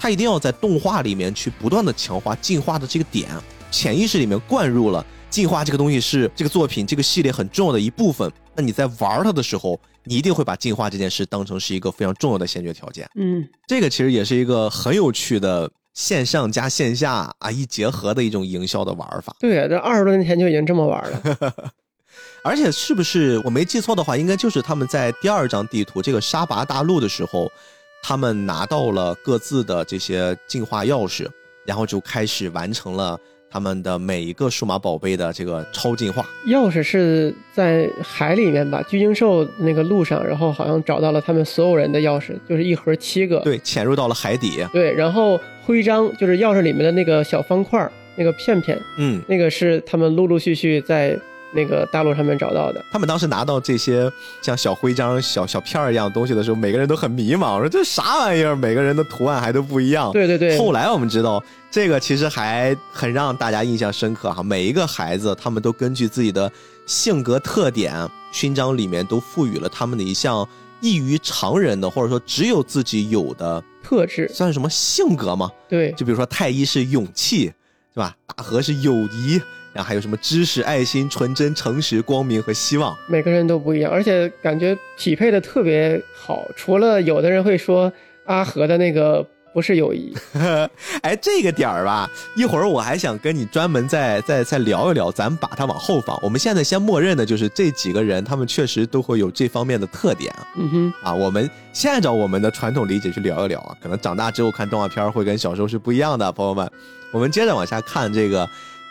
[0.00, 3.28] 它一定要在动画里面去不断的强化进化的这个点，
[3.70, 5.06] 潜意识里面灌入了。
[5.32, 8.30] 进化这个东西是这个作品、这个系列很重要的一部分。
[8.54, 13.08] 那你在玩它的时候，你一定会把进化这件事当成是一个非常重要的先决条件。
[13.14, 19.34] 嗯，这个其实也是一个很有趣的线上加线下啊一结合的一种营销的玩法。
[19.40, 21.72] 对呀，这二十多年前就已经这么玩了。
[22.44, 27.50] 而且是不是我没记错的话，应该就是他们在第二张地图这个沙拔大陆的时候，
[28.02, 31.26] 他们拿到了各自的这些进化钥匙，
[31.64, 33.18] 然后就开始完成了。
[33.52, 36.24] 他们的每一个数码宝贝的这个超进化。
[36.46, 38.82] 钥匙是在海里面吧？
[38.88, 43.40] 巨鲸兽那个路上，然后好像找到了他们所有人的钥匙，就是一盒七个。
[43.40, 44.66] 对，潜入到了海底。
[44.72, 47.86] 对，然后徽章就是钥匙里面的那个小方块，
[48.16, 51.18] 那个片片，嗯，那个是他们陆陆续续在。
[51.54, 58.56] 那个大陆上面找到的，他们当时拿到这些像小徽章、小小片儿一样东西的时候，每个人都很迷茫，说这啥玩意儿？
[58.56, 60.10] 每个人的图案还都不一样。
[60.12, 60.58] 对对对。
[60.58, 64.42] 后来我们知道，这个其实还很让大家印象深刻哈。
[64.42, 66.50] 每一个孩子，他们都根据自己的
[66.86, 70.48] 性格特点，勋章里面都赋予了他们的一项
[70.80, 75.50] 异于常人的，或者说只有自己有的特质，算是什么性格吗？
[75.68, 75.92] 对。
[75.92, 77.52] 就比如说太医是勇气，
[77.92, 78.16] 是吧？
[78.26, 79.40] 大和是友谊。
[79.72, 86.46] 然后还有什么知识、爱心、纯真、诚实、光明和希望，每个人都不一样，而且感觉匹配的特别好。
[86.54, 87.92] 除了有的人会说
[88.26, 90.14] 阿和的那个不是友谊，
[91.02, 96.18] 哎，这个点儿吧，一会儿我还想跟你专门再再再聊一聊，咱把它往后放。
[96.22, 100.34] 我们现在先默认的就是这几个人，他们确实都会有这方面的特点。
[100.56, 106.70] 嗯哼，啊，我们先按照我们的传统理解去聊一聊啊，可能长大之后看动画片会跟小时候是不一样的，朋友们。
[107.10, 108.48] 我们接着往下看这个。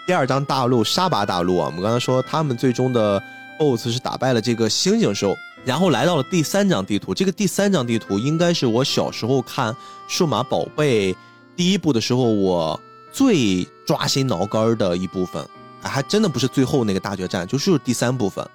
[0.08, 3.22] 第二张大陆沙巴大陆啊，我们刚才说他们最终的
[3.60, 7.14] BOSS 是打败了这个猩猩兽，然后来到了第三张地图。
[7.14, 9.76] 这个第三张地图应该是我小时候看
[10.08, 11.16] 数码宝贝
[11.56, 12.80] 第一部的时候，我
[13.14, 15.46] 最抓心挠肝的一部分。
[15.84, 18.46] 还真的不是最后那个大决战，就是第三部分。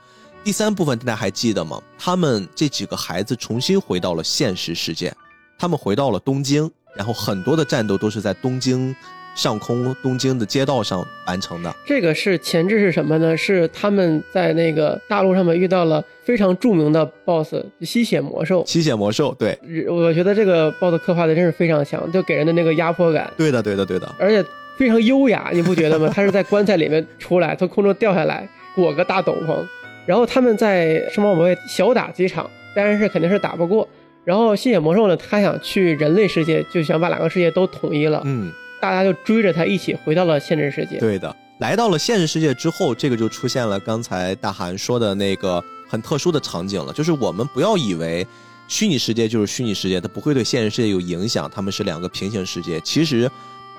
[0.44, 1.80] 第三部分大家还记得吗？
[1.98, 5.12] 他们这几个孩子重新回到了现实世界，
[5.58, 8.94] 他们回到了东京，然后很多的战斗都是在东京。
[9.36, 13.36] 上空东京的街道上完成的，这个是前置是什么呢？
[13.36, 18.64] 是他们在那个大陆上面遇到了非常著名的 BOSS 吸血魔兽。
[18.66, 19.56] 吸血魔兽，对，
[19.88, 23.30] 我觉得这个 BOSS 刻画的真是非常强，就给人的那个压迫感。
[23.36, 24.42] 对的，对的，对的，而且
[24.78, 26.10] 非常优雅，你不觉得吗？
[26.12, 29.62] 他是在棺材里面出来，从空中掉下来，裹个大斗篷，
[30.06, 33.86] 然后他们在数码宝贝小打几场，当然是肯定是打不过。
[34.24, 38.22] 然后吸血魔兽呢，他想去人类世界，就想把两个世界都统一了。
[38.24, 38.50] 嗯。
[38.80, 40.98] 大家就追着他一起回到了现实世界。
[40.98, 46.92] 对的，来到了现实世界之后，这个就出现了刚才大韩说的那个很特殊的场景了。
[46.92, 48.26] 就是我们不要以为
[48.68, 52.80] 虚拟世界就是虚拟世界，它不会对现实世界有影响，他们是两个平行世界。
[52.80, 53.30] 其实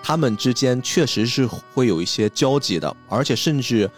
[0.02, 3.89] 他们之间确实是会有一些交集的，而且甚至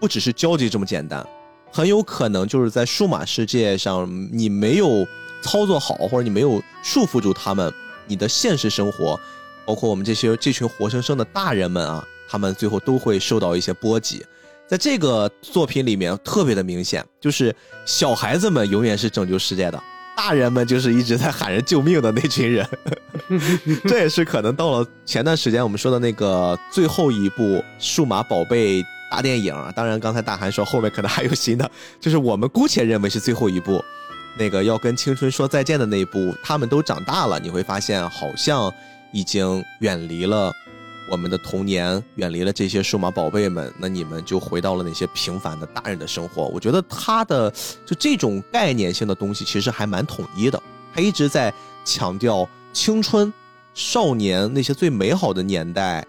[0.00, 1.26] 不只是交集这么简单，
[1.70, 5.06] 很有可能就是在数码世界上，你没有
[5.42, 7.72] 操作好，或者你没有束缚住他们，
[8.06, 9.18] 你的现实生活。
[9.64, 14.24] 包括我们这些这群活生生的大人们啊，他们最后都会受到一些波及。
[14.68, 17.54] 在这个作品里面特别的明显，就是
[17.84, 19.82] 小孩子们永远是拯救世界的，
[20.16, 22.66] 大人们就是一直在喊人救命的那群人。
[23.84, 33.84] 这也是可能到了前段时间我们说的那个最后一部数码宝贝大电影啊，当然刚才大韩说后面可能还有新的，就是我们姑且认为是最后一部，
[34.38, 38.72] 那个要跟青春说再见的那一部，他们都长大了，你会发现好像。
[39.12, 40.52] 已经远离了
[41.10, 46.46] 我们的童年，远离了这些数码宝贝们，那你们就回到了那些平凡的大人的生活。
[46.46, 47.50] 我觉得他的
[47.84, 50.62] 就这种概念性的东西，其实还蛮统一的。
[50.94, 51.52] 他一直在
[51.84, 53.30] 强调青春、
[53.74, 56.06] 少年那些最美好的年代，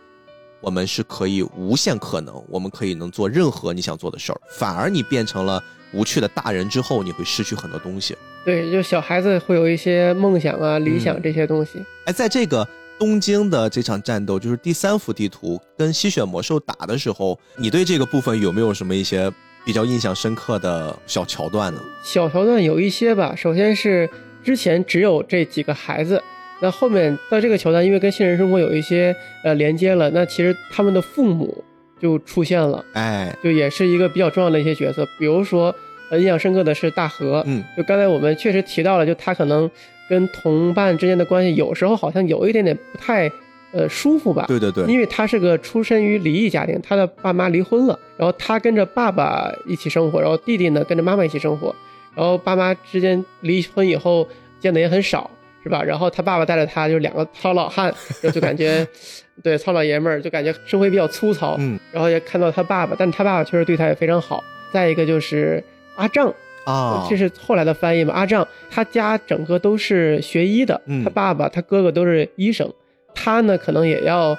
[0.61, 4.39] 我们是可以无限可能，我们可以能做任何你想做的事儿。
[4.57, 8.15] 反而你变成了无趣的大人之后，你会失去很多东西。
[8.45, 11.83] 对，就小孩子会有一些梦想啊、理想这些东西。
[12.05, 12.65] 哎，在这个。
[13.03, 19.29] 东京的这场战斗就是第三幅地图跟吸血魔兽打的时候，你对这个部分有没有什么一些
[19.65, 21.81] 比较印象深刻的小桥段呢？
[22.01, 23.35] 小桥段有一些吧。
[23.35, 24.09] 首先是
[24.41, 26.23] 之前只有这几个孩子，
[26.61, 31.61] 那后面到这个桥段，因为跟现实生活有一些呃连接了，那其实他们的父母
[31.99, 35.05] 就出现了，哎，就也是一个比较重要的一些角色。
[35.19, 35.75] 比如说，
[36.09, 39.69] 呃，印象深刻的是大和，嗯，就刚才我们确实提到了，就他可能。
[40.09, 43.31] 跟同伴之间的关系有时候好像有一点点不太，
[43.71, 44.45] 呃，舒服吧？
[44.47, 51.75] 对对对，因为他是个出身于离异家庭，他的爸妈离婚了，然后他跟着爸爸一起生活，然后弟弟呢跟着妈妈一起生活，
[52.15, 54.27] 然后爸妈之间离婚以后
[54.59, 55.29] 见的也很少，
[55.63, 55.81] 是吧？
[55.81, 57.93] 然后他爸爸带着他，就是两个糙老汉，
[58.33, 58.85] 就感觉，
[59.41, 64.43] 对糙老爷们儿就感觉生活比较粗糙，嗯，然后也看到他爸爸，但是他爸爸确实对他也非常好。
[64.71, 65.63] 再一个就是
[65.95, 66.33] 阿丈。
[66.65, 68.13] 啊，这是后来的翻译嘛？
[68.13, 72.71] 阿丈他家整个都是学医的，他爸爸他哥哥都是医生，
[73.13, 74.37] 他呢可能也要，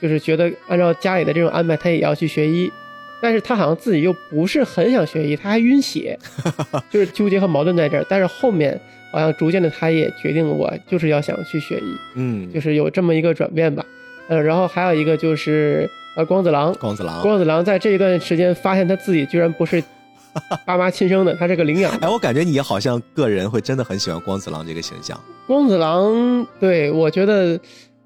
[0.00, 2.70] 就是觉得按照家里的这种安排，他也要去学医，
[3.22, 6.18] 但是他好像自己又不是很想学医，他还晕血，
[6.90, 8.04] 就是纠结和矛盾在这儿。
[8.08, 8.78] 但是后面
[9.12, 13.84] 好像逐渐的他也决定，我就是要想去学医，嗯，就是有这么一个转变吧。
[14.28, 17.20] 呃，然后还有一个就是呃，光子郎，光子郎。
[17.22, 19.82] 光子郎在这一段时间发现他自己居然不是
[20.66, 21.92] 爸妈亲生的，他是个领养。
[21.98, 25.18] 哎，我感觉你好像个人会真的很喜欢光子郎这个形象。
[25.46, 27.58] 光子郎，对我觉得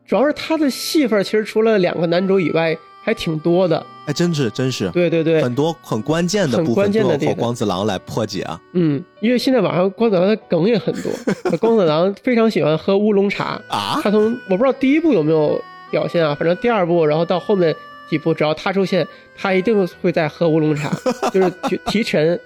[0.06, 2.76] 主要是他的戏份，其实除了两个男主以外。
[3.06, 8.58] 还挺多的，哎，真是真是，对对对，很多很关键的部分都要靠光子郎来破解啊。
[8.72, 11.12] 嗯，因为现在网上光子郎的梗也很多，
[11.60, 14.00] 光子郎非常喜欢喝乌龙茶啊。
[14.02, 15.60] 他从我不知道第一部有没有
[15.90, 17.76] 表现啊，反正第二部，然后到后面
[18.14, 19.06] 几部，只要他出现，
[19.36, 20.90] 他一定会在喝乌龙茶，
[21.32, 22.40] 就是提 提神，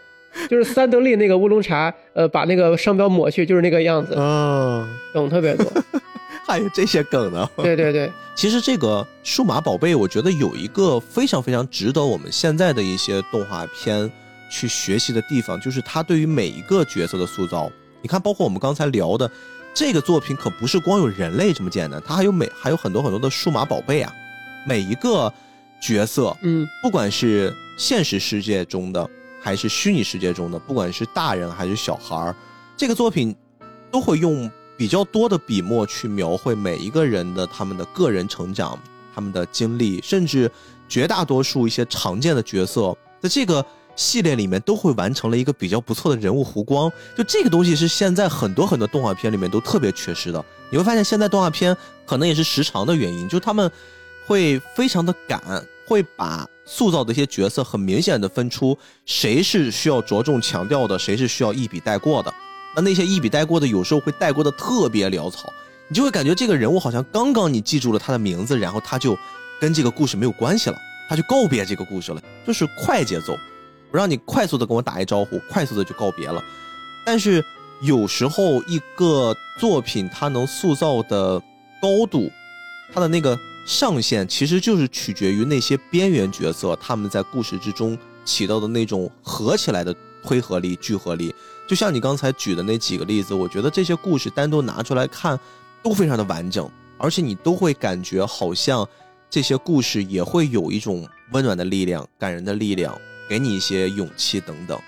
[0.49, 4.15] 就是三得利那个乌龙茶，呃，把那个商标抹去，就是那个样子。
[4.17, 5.67] 嗯，梗特别多。
[6.47, 7.47] 还有这些梗呢？
[7.57, 14.11] 对对对，其实这个数码宝贝，我觉得有一个非常非常值得我们现在的一些动画片
[14.51, 17.71] 去学习的地方，就是它对于每一个角色的塑造。
[18.01, 19.31] 你看，包括我们刚才聊的
[19.75, 24.11] 这个作品，可不是光有人类这么简单，它还有每还有很多很多的数码宝贝啊。
[24.67, 25.33] 每一个
[25.81, 29.09] 角色，嗯，不管是现实世界中的
[29.41, 32.35] 还是虚拟世界中的，不管是大人还是小孩儿，
[32.77, 33.35] 这个作品
[33.91, 34.51] 都会用。
[34.79, 38.79] 比较多的笔墨去描绘每一个人的他们的个人成长、
[39.13, 40.49] 他们的经历，甚至
[40.89, 43.67] 绝大多数一些常见的角色，在这个
[43.97, 46.89] 系列里面都会完成了一个比较不错的人物弧光。
[47.17, 50.45] 就这个东西是现在很多很多动画片里面都特别缺失的。
[50.71, 51.77] 你会发现现在动画片
[52.07, 53.69] 可能也是时长的原因，就他们
[54.29, 55.41] 会非常的赶，
[55.87, 58.77] 会把塑造的一些角色很明显的分出
[59.07, 62.33] 谁是需要着重强调的，谁是需要一笔带过的。
[62.77, 65.51] 那那些一笔带过的，有时候会带过的特别潦草，
[65.89, 69.17] 你就会感觉这个人物好像刚刚你记住了他的名字，然后他就
[69.59, 70.77] 跟这个故事没有关系了，
[71.09, 73.33] 他就告别这个故事了，就是快节奏，
[73.91, 76.45] 我让你快速的跟我打一招呼，快速的就告别了。
[77.07, 77.43] 但是
[77.81, 81.41] 有时候一个作品它能塑造的
[81.81, 82.31] 高度，
[82.93, 83.37] 它的那个
[83.69, 89.95] 上限，其实就是取决于那些边缘角色他们在故事之中起到的那种合起来的
[90.25, 91.35] 推合力、聚合力。
[91.67, 95.39] 就像你刚才举的那几个例子，我觉得这些故事单独拿出来看，
[95.83, 96.67] 都非常的完整，
[96.97, 98.89] 而且你都会感觉好像
[99.29, 102.99] 这些故事也会有一种温暖的力量、感人的力量，
[103.29, 104.81] 给你一些勇气等等。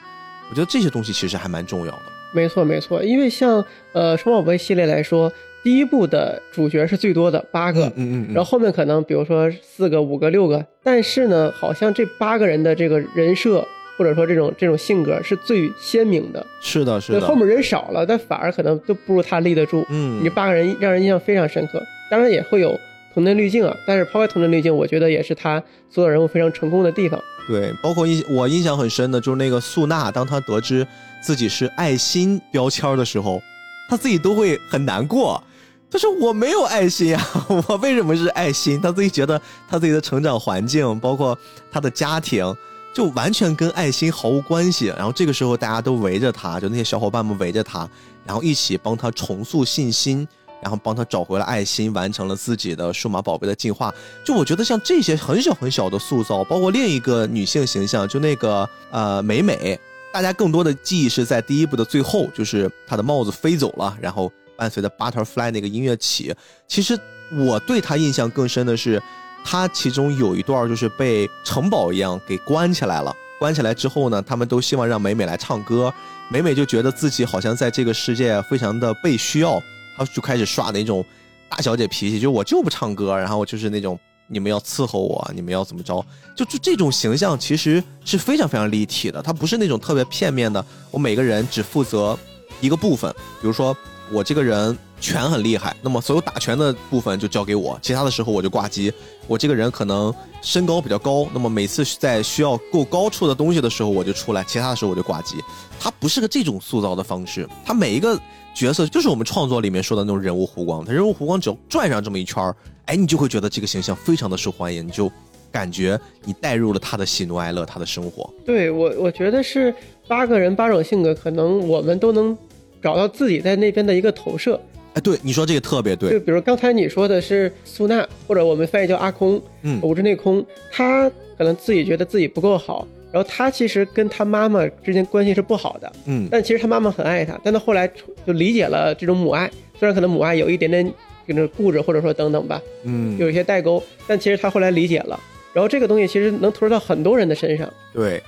[0.49, 2.03] 我觉得这些东西其实还蛮重要的。
[2.33, 3.62] 没错，没错，因为像
[3.93, 5.31] 呃双宝贝系列来说，
[5.63, 13.67] 第一部的主角是最多的八个，嗯嗯，然后后面可能比如说四个、五个、六个，但是呢，好像这八个人的这个人设。
[13.99, 17.21] 或者说这种这种性格是最鲜明的，是的，是的。
[17.21, 19.85] 后面人少了，但反而可能都不如他立得住。
[19.91, 21.79] 嗯，你八个人让人印象非常深刻。
[22.11, 22.81] 当然也会有
[23.13, 27.23] 童年滤镜啊，但是抛开童年滤镜，我觉得也是他所有人物非常成功的地方。
[27.47, 30.87] 对，包括印我印象很深的就是那个素娜，当她得知
[31.23, 33.43] 自己是爱心标签的时候，
[33.91, 35.45] 她自己都会很难过。
[35.91, 38.80] 他说我没有爱心啊， 我为什么是爱心？
[38.80, 41.36] 他自己觉得他自己的成长环境，包括
[41.70, 42.57] 他的家庭。
[42.93, 44.86] 就完全跟爱心毫无关系。
[44.86, 47.88] 然后这个时候，大家都围着他，就那些小伙伴们围着他，
[48.24, 50.26] 然后一起帮他重塑信心，
[50.61, 53.95] 然后帮他找回了爱心，完成了自己的数码宝贝的进化。
[54.24, 59.78] 就我觉得像这些很小很小的塑造，包括另一个女性形象，就那个呃美美，
[60.12, 64.30] 大家更多的记忆是在第一部的最后，就是她的帽子飞走了，然后
[64.61, 66.35] 伴随着 Butterfly 那个音乐起。
[66.69, 66.97] 其实
[67.33, 69.03] 我对她印象更深的是。
[69.43, 75.91] 他其中有一段就是被城堡一样给关起来了，关起来之后呢，他们都希望让美美来唱歌，
[76.29, 79.59] 美美就觉得自己好像在这个世界非常的被需要，
[79.97, 81.03] 她就开始耍那种
[81.49, 86.05] 大小姐脾气，就我就不唱歌，然后就是那种你们要伺候我，你们要怎么着，
[86.37, 92.19] 就就这种形象其实是非常非常立体的，它不是那种特别片面的，我每个人只负责
[92.61, 93.75] 一个部分，比如说
[94.13, 94.77] 我这个人。
[95.03, 98.93] 拳很厉害，那么所有打拳的部分就交给我，其他的时候我就挂机。
[99.27, 105.37] 我这个人可能身高比较高，那么每次在需要够高处的东西的时候我就出来，其他的时候我就挂机。
[105.81, 108.21] 他不是个这种塑造的方式，他每一个
[108.55, 112.55] 角色就是我们创作里面说的那种人物弧光，他人物弧光只要转上这么一圈
[112.85, 115.11] 哎，你就会觉得这个形象非常的受欢迎，你就
[115.51, 118.29] 感觉你带入了他的喜怒哀乐，他的生活。
[118.45, 119.75] 对我，我觉得是
[120.07, 122.37] 八个人八种性格，可能我们都能
[122.83, 124.61] 找到自己在那边的一个投射。
[124.95, 126.11] 哎，对，你说这个特别对。
[126.11, 131.09] 就比如刚才你说的是苏娜，或者我们翻译叫阿空，嗯，五之内空，他
[131.39, 137.89] 可能自己觉得自己不够好，然后他其实跟他妈妈之间关系是不好的，嗯，但其实他妈妈很爱他，但他后来
[138.26, 140.85] 就理解了这种母爱，虽然可能母爱有一点点
[141.28, 145.18] 就是固执，或者说等等吧，嗯，有一些代沟，但其实他后来理解了，
[145.53, 147.72] 然后这个东西其实能投入到很多人的身上。
[147.95, 148.20] 对，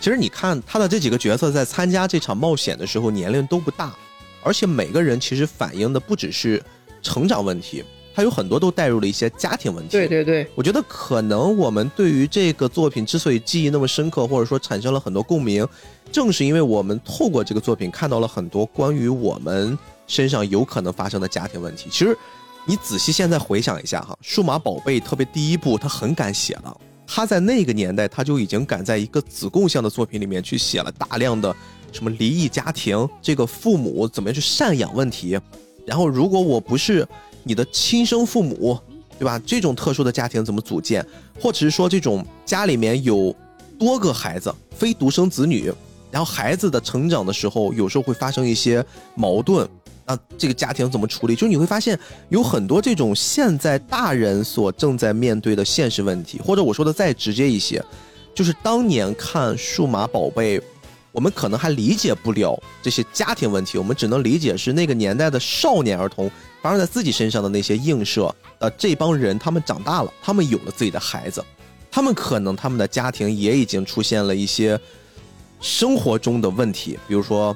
[0.00, 3.94] 其实你看他的这几个角色在参加这场冒险的时候，年龄都不大。
[4.42, 6.62] 而且每个人其实反映的不只是
[7.00, 7.82] 成长问题，
[8.14, 9.92] 他有很多都带入了一些家庭问题。
[9.92, 15.66] 对对对，我觉得可能我们对于这个作品之所以记忆那么深刻，或者说产生了很多共鸣，
[16.12, 21.88] 正是因为我们透过这个作品看到了很多关于我们身上有可能发生的家庭问题。
[21.90, 22.14] 其实，
[22.66, 26.76] 你仔细现在回想一下哈，《数码宝贝》特别第一部，他很敢写的，
[27.06, 31.54] 他在那个年代，他就已经敢在一个子贡像的作品里面去写了大量的
[31.92, 35.38] 什么离异家庭，这个父母怎么样去赡养问题，
[35.86, 37.06] 然后如果我不是
[37.42, 38.78] 你的亲生父母。
[39.16, 39.40] 对吧？
[39.46, 41.06] 这种特殊的家庭怎么组建，
[41.40, 43.32] 或者是说这种家里面有
[43.78, 45.72] 多个孩子，非独生子女，
[46.10, 48.84] 然后孩子的成长的时候，有时候会发生一些
[49.14, 49.68] 矛盾，
[50.06, 51.34] 那这个家庭怎么处理？
[51.34, 51.98] 就是你会发现
[52.28, 57.82] 有很多这种现在大人所正在面对的现实问题，或者我说的再直接一些，
[58.34, 60.58] 就是当年看《数码宝贝》，
[61.12, 66.30] 我们可能还理解不了这些家庭问题，我们只能理解是那个年代的少年儿童。
[66.62, 71.44] 发生在自己身上的那些映射，呃，这帮人他们长大了，他们有了自己的孩子，
[71.90, 74.80] 他们可能他们的家庭也已经出现了一些
[75.60, 77.54] 生活中的问题，比如说，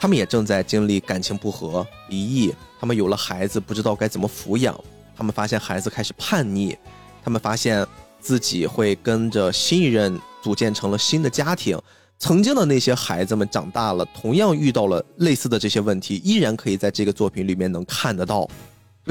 [0.00, 4.78] 他们也正在经历感情不和、离异，他们有了孩子不知道该怎么抚养，
[5.16, 6.76] 他们发现孩子开始叛逆，
[7.24, 7.86] 他们发现
[8.20, 11.76] 自己会跟着新一任组建成了新的家庭。
[12.20, 18.48] 曾经的那些孩子们长大了，同样遇到了类似的这些问题，依然可以在这个作品里面能看得到。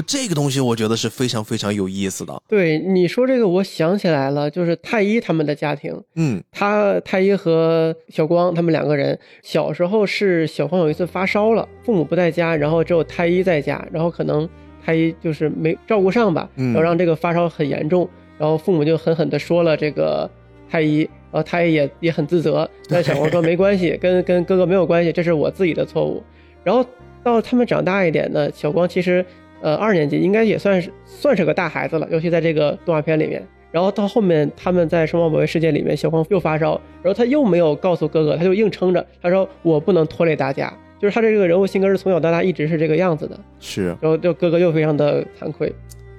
[0.06, 2.42] 这个东西我觉得是非常非常有意思的。
[2.48, 5.98] 对你说这个，我想起来了，就是太一他们的家庭。
[6.14, 14.48] 嗯，他太一和小光他们两个人小时候是小光有一次发烧了，父母不在家，然后只有太一在家，然后可能
[14.84, 20.30] 太一就是没照顾上吧，然后让这个发烧很严重，然后父母就狠狠的说了这个
[20.70, 21.08] 太一。
[21.30, 26.22] 然后他也也很自责， 但小光说没关系，跟跟哥哥没有关系，这是我自己的错误。
[26.64, 26.82] 然后
[27.22, 29.22] 到他们长大一点呢，小光其实
[29.60, 33.46] 呃二年级应该也算是算是个大孩子了，尤其在这个动画片里面。
[33.70, 40.72] 然后到后面他们在生化保卫世界里面，小黄又发烧，然后他又没有告诉哥哥，他就硬撑着，他说我不能拖累大家。
[41.00, 43.38] 就是他这个人物性格是从小到大一直是这个样子的。
[43.60, 43.96] 是。
[44.00, 45.72] 然后就哥哥又非常的惭愧。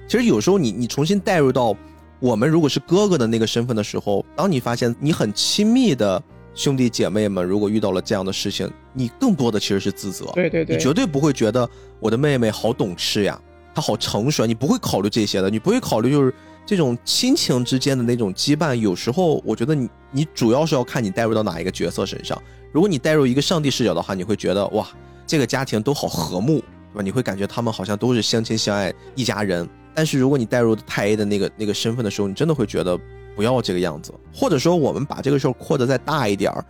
[0.06, 1.76] 其实有时候你你重新带入到。
[2.22, 6.22] 我们如果是哥哥的那个身份的时候，当你发现你很亲密的
[6.60, 10.26] 兄弟姐妹们如果遇到了这样的事情，你更多的其实是自责。
[10.34, 11.66] 对对对，你绝对不会觉得
[11.98, 13.40] 我的妹妹好懂事呀，
[13.74, 16.34] 她好成熟，你不会考虑这些的，你不会考虑就是
[16.66, 18.74] 这种亲情之间的那种羁绊。
[18.74, 22.38] 有时候我觉得你你主要是要看你带入到哪一个角色身上。
[22.72, 24.86] 如果你带入一个上帝视角的话，你会觉得哇，
[25.26, 26.58] 这个家庭都好和睦，
[26.92, 27.02] 对吧？
[27.02, 29.66] 你会感觉他们好像都是相亲相爱一家人。
[29.94, 33.00] 但是如果你带入太 A 的那个那个身份的时候，你真的会觉得
[33.34, 34.12] 不要这个样子。
[34.32, 36.64] 或者说，我们把这个事儿扩得再大一点儿，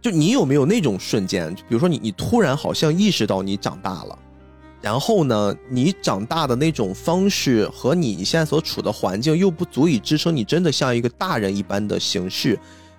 [0.00, 4.18] 就你有没有那种瞬间，比如说你你突然好像意识到你长大了，
[4.80, 12.58] 然后呢，你长大的那种方式和你现在所处的环境又不足以支撑你真的像一个大人一般的形式。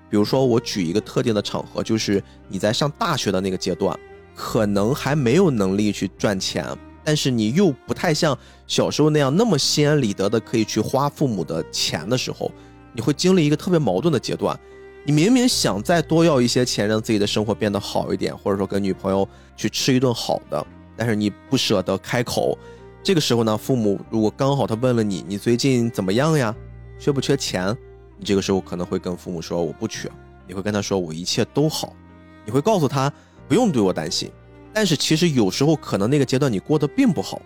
[0.09, 3.97] 比如说，我举一个特定的场合，就是你在上大学的那个阶段，
[4.33, 6.65] 可能还没有能力去赚钱。
[7.03, 8.37] 但是你又不太像
[8.67, 12.51] 小时候那样那么心安理得的可以去花父母的钱的时候，
[12.97, 14.59] 你会经历一个特别矛盾的阶段。
[15.05, 22.57] 你明明想再多要一些钱，让自己的生活变得好一点，或者说跟女朋友去吃一顿好的，但是你不舍得开口。
[23.03, 26.53] 这个时候呢，父母如果刚好他问了你，你最近怎么样呀？
[26.97, 27.77] 缺不缺钱？
[28.17, 30.09] 你这个时候可能会跟父母说我不缺，
[30.47, 31.93] 你会跟他说我一切都好，
[32.47, 33.13] 你会告诉他
[33.47, 34.31] 不用对我担心。
[34.73, 37.39] 但是其实有时候可能那个阶段你过得并不好，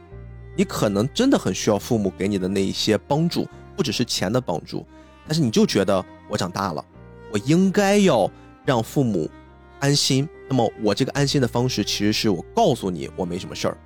[0.55, 3.45] 你可能真的很需要父母给你的那一些帮助，
[3.75, 4.85] 不只是钱的帮助。
[5.31, 6.83] 但是你就觉得我长大了，
[7.31, 8.29] 我应该要
[8.65, 9.31] 让父母
[9.79, 10.27] 安心。
[10.49, 13.77] 那么我这个安心的方式其实是我告诉你我没什么事儿。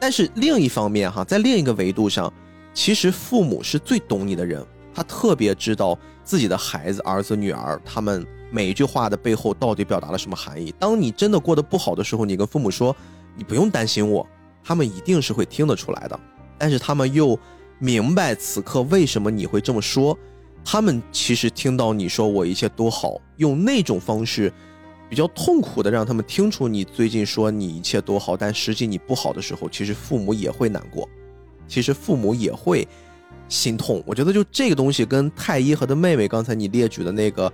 [0.00, 2.32] 但是另一方面哈，在另一个维度上，
[2.74, 4.60] 其实父母是最懂你的人，
[4.92, 8.26] 他特别知道自己的孩子、儿子、女儿他们。
[8.50, 10.74] 每一句话的背后到底表达了什么含义？
[10.80, 12.96] 当你真的过得不好的时候，你跟父母说
[13.38, 14.26] ：“你不用担心我。”
[14.64, 16.18] 他们一定是会听得出来的。
[16.58, 17.38] 但是他们又
[17.78, 20.18] 明白此刻为什么你会这么说。
[20.70, 24.52] 他们其实听到你说我一切都好，用那种方式
[25.08, 31.08] 比较痛苦的让他们听出你最近说你一切多好，但实际你不好的时候，其实父母也会难过，
[31.66, 32.86] 其实父母也会
[33.48, 34.02] 心痛。
[34.04, 37.50] 我觉得就这个东西跟太一和他妹妹刚才你列举的那个。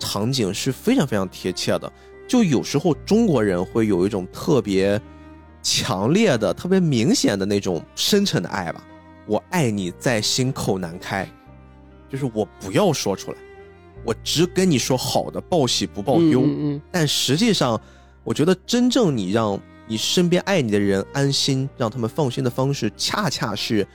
[0.00, 1.92] 场景是非常非常贴切的，
[2.28, 5.00] 就有时候中国人会有一种特别
[5.60, 8.86] 强烈的、特别明显的那种深沉的爱吧。
[9.26, 11.28] 我爱你在心口难开，
[12.08, 13.38] 就是我不要说出来，
[14.04, 16.44] 我只跟你说好的，报喜不报忧。
[16.90, 17.80] 但实际上，
[18.24, 23.86] 我觉得真正你让你身边爱你的人安心，让他们放心的方式，恰恰是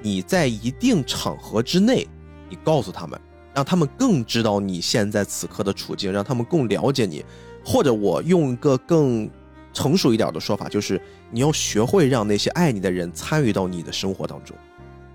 [0.00, 2.06] 你在一定场合之内，
[2.48, 3.20] 你告诉他们，
[3.54, 7.24] 让他们更知道你现在此刻的处境，让他们更了解你。
[7.64, 9.30] 或者我用一个更
[9.72, 11.00] 成熟一点的说法，就是
[11.30, 14.54] 你要学会让那些爱你的人参与到你的生活当中，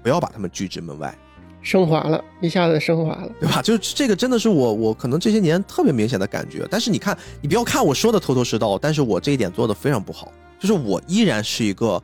[0.01, 1.15] 不要把他们拒之门外。
[1.61, 3.61] 升华了，一下子升华了，对吧？
[3.61, 6.67] 就是这个真的是我我可能这些年特别明显的感觉。
[6.71, 10.31] 但是你看，你不要看我说的头头是道，但是我这一点做的非常不好。
[10.59, 12.01] 就是我依然是一个，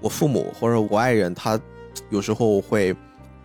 [0.00, 1.60] 我父母或者我爱人，他
[2.10, 2.94] 有时候会，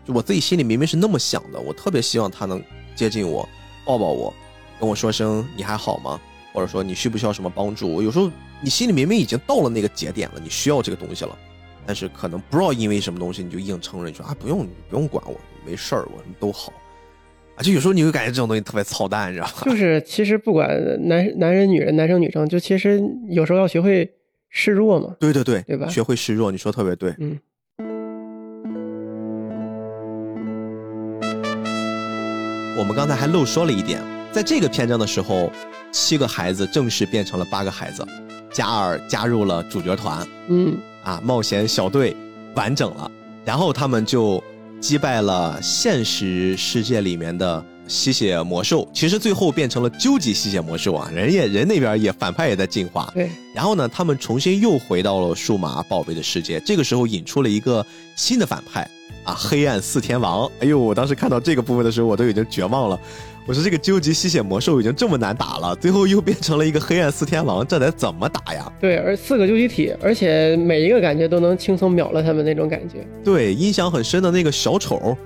[0.05, 2.61] 就我自己心里明明是那么想的，我特别希望他能
[2.95, 3.47] 接近我，
[3.85, 4.33] 抱抱我，
[4.79, 6.19] 跟我说声你还好吗？
[6.53, 7.91] 或者说你需不需要什么帮助？
[7.91, 8.29] 我有时候
[8.61, 11.35] 你心里明明已经到了那个节点了，你需要这个东西了。
[11.85, 15.35] 但是可能不知道因为什么东西，你就硬撑着，你说啊不用不用管我，
[15.65, 16.71] 没事儿，我都好，
[17.55, 19.53] 啊就有时候你会感觉这种东西特别操蛋，你知道吗？
[19.65, 20.69] 就是其实不管
[21.07, 24.09] 男男人、女人、男生、女生，就其实有时候要学会
[24.49, 25.15] 示弱嘛。
[25.19, 27.13] 对对对，对吧学会示弱，你说特别对。
[27.19, 27.39] 嗯，
[32.77, 34.01] 我们刚才还漏说了一点，
[34.31, 35.51] 在这个篇章的时候，
[35.91, 38.05] 七个孩子正式变成了八个孩子，
[38.51, 42.15] 加尔加入了主角团，嗯，啊，冒险小队
[42.55, 43.11] 完整了，
[43.45, 44.43] 然后他们就
[44.79, 57.85] 击败了现实世界里面的吸血魔兽，其实最后变成了究极吸血魔兽啊，人也人那边也反派也在进化，对，然后呢，他们重新又回到了数码宝贝的世界，这个时候引出了一个
[58.15, 58.89] 新的反派
[59.23, 60.49] 啊，黑暗四天王。
[60.59, 62.99] 哎呦，我当时看到这个部分的时候，我都已经绝望了。
[63.45, 68.71] 我说这个究极吸血魔兽已经这么难打了，最后又变成了一个黑暗四天王，这得怎么打呀？
[68.79, 73.05] 对，而四个究极体，而且每一个感觉都能轻松秒了他们那种感觉。
[73.23, 75.17] 对，印象很深的那个小丑，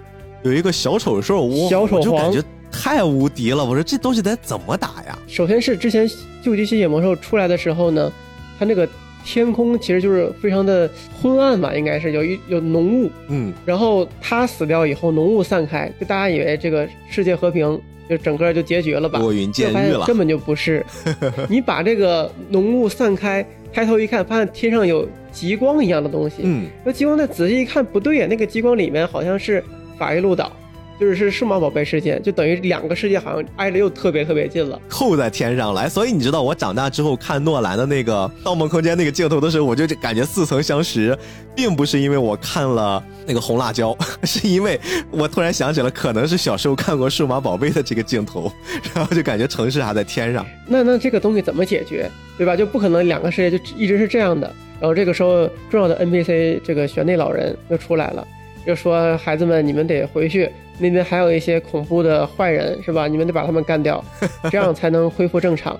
[0.41, 3.63] 有一个小丑兽，我小丑皇我就感觉太无敌了。
[3.63, 5.17] 我说这东西得怎么打呀？
[5.27, 6.09] 首先是之前
[6.41, 8.11] 究极吸血魔兽出来的时候呢，
[8.57, 8.89] 它那个
[9.23, 10.89] 天空其实就是非常的
[11.21, 17.79] 昏暗吧，应该是有一有浓雾，嗯，然后他死掉以后，浓雾散开，就大家以为这个世界和平，
[18.09, 19.19] 就整个就结局了吧？
[19.19, 19.99] 拨云见日了。
[19.99, 20.85] 现根本就不是。
[21.49, 26.37] 你把这个浓雾散开，抬头一看，发现天上有极光一样的东西。
[26.43, 29.63] 嗯，那极光再仔细一看，不对呀，那个极光里面好像是
[29.97, 30.51] 法伊路岛，
[30.99, 34.79] 就是是数码宝贝事件，就等于两个世界好像挨着又特别特别近了。
[34.89, 35.87] 扣在天上来。
[35.87, 41.17] 所以你知道，我长大之后看诺兰的那个《盗梦空间》那个镜头的时候，我就感觉似曾相识，
[41.55, 44.79] 并不是因为我看了那个红辣椒， 是因为
[45.11, 48.51] 我突然想起了可能是小时候看过《数码宝贝》的这个镜头，
[48.93, 50.45] 然后就感觉城市还在天上。
[50.67, 52.55] 那那这个东西怎么解决，对吧？
[52.55, 54.51] 就不可能两个世界就一直是这样的。
[54.79, 58.27] 然后这个时候，重要的 NPC 这个玄内老人就出来了，
[58.65, 60.47] 就说：“孩子们，你们得回去，
[60.79, 63.07] 那边还有一些恐怖的坏人，是吧？
[63.07, 64.03] 你们得把他们干掉，
[64.51, 65.79] 这样才能恢复正常。”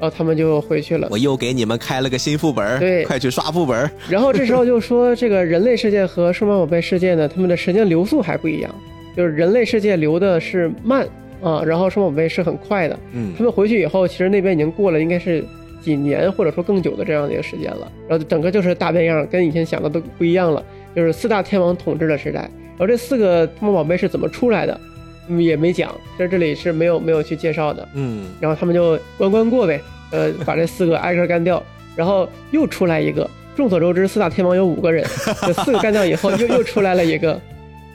[0.00, 1.08] 然后他们就回去了。
[1.10, 3.88] 我又给你们开了个新副本，对快去刷副本。
[4.10, 8.74] 然后这时候就说，这个人类世界和数码宝贝世界呢，他们的时间流速还不一样，
[9.16, 11.06] 就是人类世界流的是慢
[11.40, 12.98] 啊，然后数码宝贝是很快的。
[13.12, 15.42] 嗯他们回去以后，其实那边已经过了应该是
[15.80, 20.62] 几年或者说更久的这样的一个时间了，然后整个就是大变样，跟以前想的都不一样了，
[20.94, 22.50] 就是四大天王统治的时代。
[22.76, 24.80] 然后这四个数码宝贝是怎么出来的，
[25.28, 27.88] 嗯也没讲，在这里是没有没有去介绍的。
[27.94, 29.80] 嗯，然后他们就关关过呗，
[30.10, 31.62] 呃，把这四个挨个干掉，
[31.94, 33.28] 然后又出来一个。
[33.56, 35.06] 众所周知，四大天王有五个人，
[35.42, 37.40] 这四个干掉以后，又又出来了一个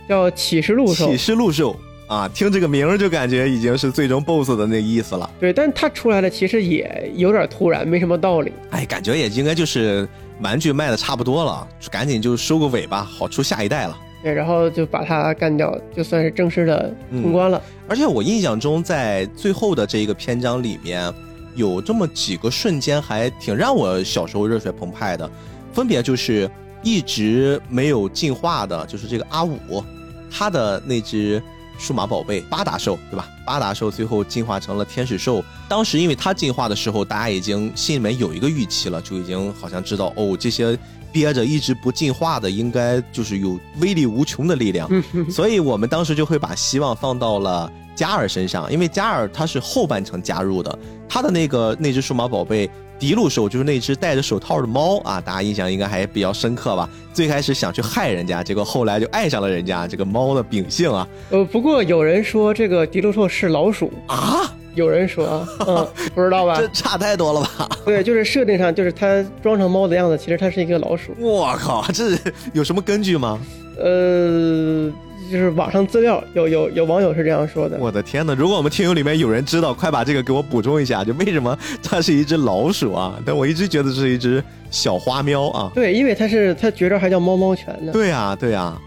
[0.07, 1.17] 叫启示录兽启。
[1.17, 1.77] 示录兽
[2.07, 5.29] 啊，听这个名儿就感觉已经是最终 BOSS 的那个意思了。
[5.37, 8.53] 对，但他出来的其实也有点突然，没什么道理。
[8.69, 10.07] 哎，感觉也应该就是
[10.39, 13.97] 玩具卖的差不多了，赶紧就收个尾吧，好出下一代了。
[14.21, 17.61] 对，然后就把他干掉，就算是正式的通关了。
[17.87, 21.11] 而且我印象中，在最后的这一个篇章里面，
[21.55, 25.29] 有这么几个瞬间还挺让我小时候热血澎湃的，
[25.73, 26.49] 分别就是
[26.83, 29.83] 一直没有进化的，就是这个阿五，
[30.29, 31.41] 他的那只
[31.77, 33.27] 数码宝贝八达兽，对吧？
[33.45, 35.43] 八达兽最后进化成了天使兽。
[35.67, 40.77] 当时因为它进化的时候，大家已经心里面有一个预期了，就已经好像知道哦，这些
[41.11, 44.89] 憋着一直不进化的，应该就是有威力无穷的力量。
[45.29, 56.89] 所以我们当时就会把希望放到了加尔身上，因为加尔他是后半程加入的，他的那个那只数码宝贝迪路兽就是那只戴着手套的猫啊，大家印象应该还比较深刻吧？
[57.13, 61.07] 最开始想去害人家，结果后来就爱上了人家这个猫的秉性啊。
[61.29, 66.67] 呃，不过有人说这个迪路兽是老鼠，啊，有人说，嗯，不知道吧这？
[66.69, 67.69] 差太多了吧？
[67.85, 71.13] 对，就是设定上，就是它装成猫的样子，其实它是一个老鼠。
[71.19, 72.17] 我靠，这
[72.53, 73.39] 有什么根据吗？
[73.77, 74.91] 呃，
[75.31, 77.77] 就是网上资料有有有网友是这样说的。
[77.79, 78.33] 我的天哪！
[78.33, 83.19] 如果我们听友里面有人知道，快把这个给我补充一下，就为什么它是一只老鼠啊？
[83.25, 85.71] 但我一直觉得这是一只小花喵啊。
[85.75, 87.91] 对，因为它是它绝招还叫猫猫拳呢。
[87.91, 88.77] 对呀、对呀、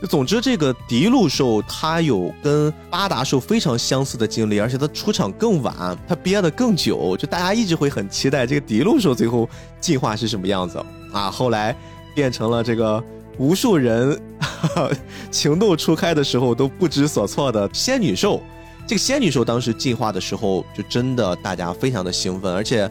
[0.00, 9.50] 就总之，这个迪路兽它有跟巴达兽非常相似的经历，而且它出场更晚，它憋得更久，就大家一直会很期待这个迪路兽最后
[9.80, 10.80] 进化是什么样子
[11.12, 11.28] 啊。
[11.28, 11.76] 后来
[12.14, 13.02] 变成了这个
[13.38, 14.16] 无数人
[15.32, 18.40] 情窦初开的时候都不知所措的仙女兽。
[18.86, 22.88] 这个仙女兽当时进化的时候，就真的大家非常的兴奋，而且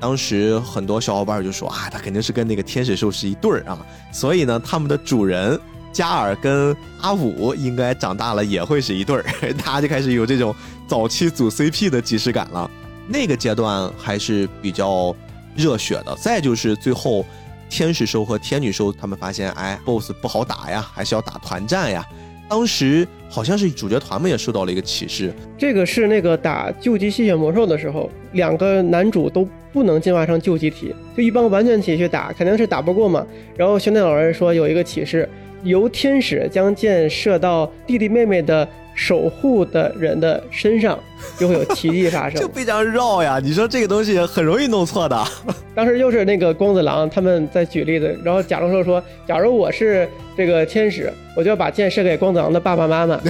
[0.00, 3.78] 当时很多小伙伴就说啊，它肯定是跟那个天使兽是一对儿啊，
[4.10, 5.60] 所以呢，他们的主人。
[5.96, 9.24] 加尔跟阿武应该长大了也会是一对儿，
[9.56, 10.54] 他就开始有这种
[10.86, 12.70] 早期组 CP 的即视感了。
[13.08, 15.16] 那个阶段还是比较
[15.54, 16.14] 热血的。
[16.20, 17.24] 再就是最后，
[17.70, 22.04] 天使兽和天女兽他们发现，哎，BOSS 不好打呀，还是要打团战呀。
[22.46, 33.26] 当时好像是主角团们也受到了一个启示，这个是那个打救急吸血魔兽的时候，两个男主都不能进化成救急体，就一帮完全体去打，肯定是打不过嘛。
[33.56, 35.26] 然后玄天老人说有一个启示。
[35.62, 40.98] 由天使将箭射到弟弟妹妹的守护的人的身上，
[41.38, 42.38] 就会有奇迹发生。
[42.40, 43.38] 就非常绕呀！
[43.42, 45.24] 你说这个东西很容易弄错的。
[45.74, 53.20] 当时又是那个光子郎他们在举例子，然后假如说说，假如我是这个天使，我就要把箭射给光子郎的爸爸妈妈。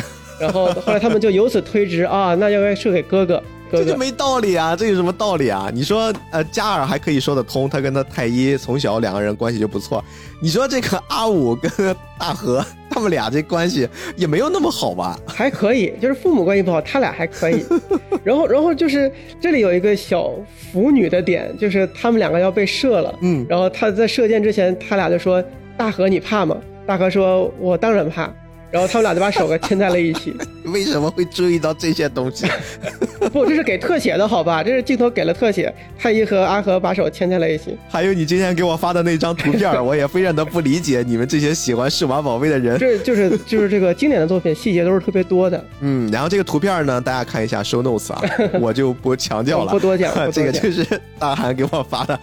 [0.40, 3.42] 然后后来他们就由此推知啊，那应该射给哥哥。
[3.68, 4.76] 这就没道理啊！
[4.76, 5.68] 这有什么道理啊？
[5.74, 10.02] 你说，呃，加尔还可以说得通，他跟他太一从小两个人关系就不错。
[10.40, 11.68] 你说这个阿武跟
[12.16, 15.18] 大和他们俩这关系也没有那么好吧？
[15.26, 17.66] 还可以，就是父母关系不好，他俩还可以。
[18.22, 19.10] 然后，然后就是
[19.40, 20.30] 这里有一个小
[20.72, 23.12] 腐女的点，就是他们两个要被射了。
[23.22, 25.42] 嗯，然后他在射箭之前，他俩就说
[25.76, 26.56] ：“大和，你怕吗？”
[26.86, 28.32] 大和说：“我当然怕。”
[28.70, 30.36] 然后他们俩就把手给牵在了一起。
[30.66, 32.47] 为什么会注意到这些东西？
[33.32, 34.62] 不，这是给特写的，好吧？
[34.62, 37.76] 这是镜头给了特写，太一和阿和把手牵在了一起。
[37.88, 42.78] 还有你今天给我发的那张图片， 我也非常的不理解你们这些喜欢数码宝贝的人。
[42.78, 45.64] 这就是就是这个经典的作品，细节都是特别多的。
[45.80, 48.22] 嗯，然后这个图片呢，大家看一下 show notes 啊，
[48.60, 50.12] 我就不强调了，不多讲。
[50.32, 50.84] 这个就是
[51.18, 52.18] 大韩给我发的。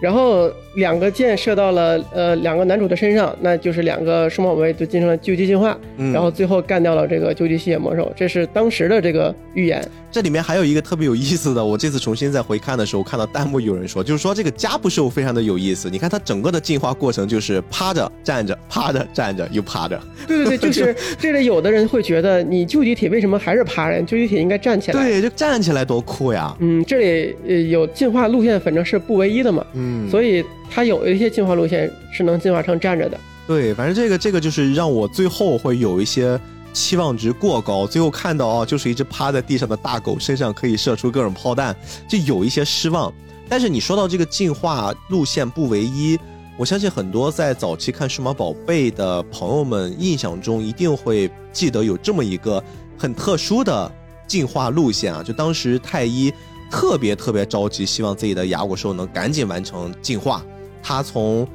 [0.00, 5.76] 然后两个箭射到了呃两个男主的身上，那就是两个数码宝贝就进行了究极进化，
[6.12, 9.86] 然后最后干掉了这个究极吸血魔兽，这是当时的这个预言。
[10.10, 15.90] 这里面还有一个特别有意思的，我这次重新再回看的时候，看到弹幕有人说，就是说这个加布兽非常的有意思。
[15.90, 20.00] 你看它整个的进化过程就是趴着站着，趴着站着又趴着。
[20.28, 24.00] 对对对，就是这里有的人会觉得你究极体为什么还是趴着？
[24.02, 25.02] 究极体应该站起来。
[25.02, 26.54] 对，就站起来多酷呀。
[26.60, 29.66] 嗯，这里呃有进化路线，反正是不唯一的嘛。
[29.84, 30.10] 嗯。
[30.10, 33.18] 所以它有一些进化路线是能进化成站着的。
[33.46, 36.40] 对，反正这个这个就是让我最后会有一些
[36.72, 41.76] 期望值过高，最后看到啊，就是一只趴在地上的大狗身上可以射出各种炮弹，
[42.08, 43.12] 就有一些失望。
[43.46, 46.18] 但是你说到这个进化路线不唯一，
[46.56, 52.62] 我相信很多在早期看数码宝贝的朋友们印象中一定会记得有这么一个
[52.96, 53.92] 很特殊的
[54.26, 56.32] 进化路线啊，就当时太一。
[56.74, 60.44] 特别特别着急，希望自己的牙骨兽能赶紧完成进化。
[60.82, 61.46] 他从，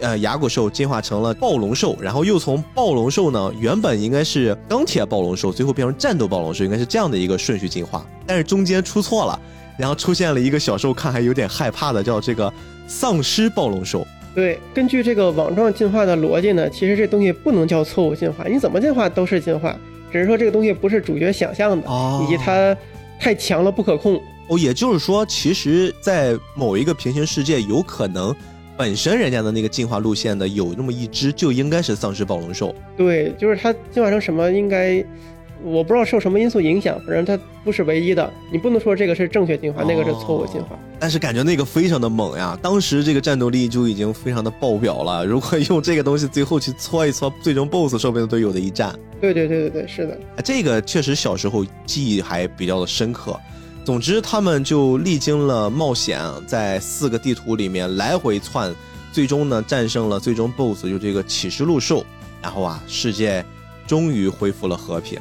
[0.00, 8.04] 呃，牙骨兽进化成了暴龙兽，然后又从暴龙兽呢，原本应该是钢铁暴龙兽，最后变成战斗暴龙兽，应该是这样的一个顺序进化。
[8.26, 9.40] 但是中间出错了，
[9.78, 12.52] 然后出现了一个小时候看还有点害怕的，叫这个
[12.86, 14.06] 丧尸暴龙兽。
[14.34, 19.74] 对，根据这个网状进化的逻辑呢，其实这东西不能叫错误进化，你怎么进化都是进化，
[20.12, 21.88] 只是说这个东西不是主角想象的，
[22.22, 22.76] 以及它
[23.18, 24.20] 太强了不可控。
[24.48, 28.34] 哦，也就是说，其实，在某一个平行世界，有可能
[28.76, 32.74] 本身人家的那个进化路线的有那么一只，就应该是丧尸暴龙兽。
[32.96, 35.04] 对，就是它进化成什么，应该
[35.64, 38.32] 我不知道受什么因素影响，反正它不是唯一的。
[38.52, 40.78] 你不能说这个是正确进化，那个是错误进化。
[41.00, 45.26] 但是感觉那个非常的猛呀，当时这个战斗力就已经非常的爆表了。
[45.26, 48.94] 如果用这个东西最后去搓一搓，最终 BOSS 说不定都有的一战。
[49.20, 50.18] 对对对对对，是的。
[50.44, 53.36] 这个确实小时候记忆还比较的深刻。
[53.86, 58.74] 总之，他们就历经了冒险，在四个地图里面来回窜，
[59.12, 62.04] 最终呢战胜了最终 BOSS，就这个启示录兽。
[62.42, 63.46] 然后啊，世界
[63.86, 65.20] 终于恢复了和平，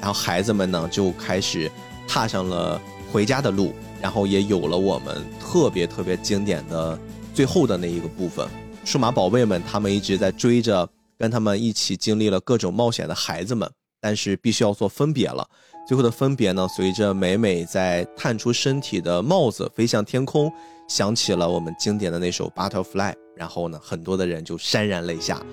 [0.00, 1.70] 然后孩子们呢就开始
[2.08, 2.82] 踏上了
[3.12, 3.72] 回家的路，
[4.02, 6.98] 然后也有了我们特别特别经典的
[7.32, 8.44] 最后的那一个部分。
[8.84, 13.70] 数码宝贝们，他们一直在追着跟他们一起经历了各种冒险的孩子们，
[14.00, 15.48] 但是必须要做分别了。
[15.90, 16.68] 最后的分别呢？
[16.68, 20.48] 随着美美在探出身体的帽子飞向天空，
[20.86, 23.12] 响起了我们经典的那首《Butterfly》。
[23.34, 25.44] 然后呢，很多的人就潸然泪下。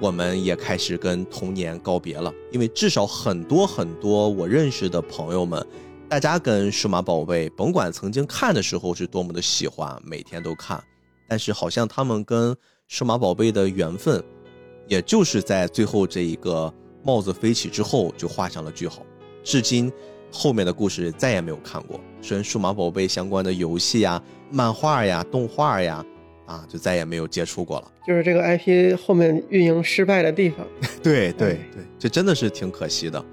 [0.00, 5.66] 我们也开始跟童年告别了，因为至少很多很多我认识的朋友们，
[6.08, 10.80] 大家跟数码宝贝，甭管曾经看的时候是多么的喜欢，每天都看，
[11.26, 12.56] 但是好像他们跟
[12.86, 14.22] 数码宝贝的缘分。
[14.86, 16.72] 也就是在最后这一个
[17.02, 19.02] 帽子飞起之后就画上了句号，
[19.42, 19.90] 至今
[20.30, 26.04] 后面的故事再也没有看过，跟数码宝贝相关的游戏呀、漫画呀、动画呀，
[26.46, 27.90] 啊，就再也没有接触过了。
[28.06, 30.66] 就是这个 IP 后面运营失败的地方。
[31.02, 33.24] 对对对，这真的是挺可惜的。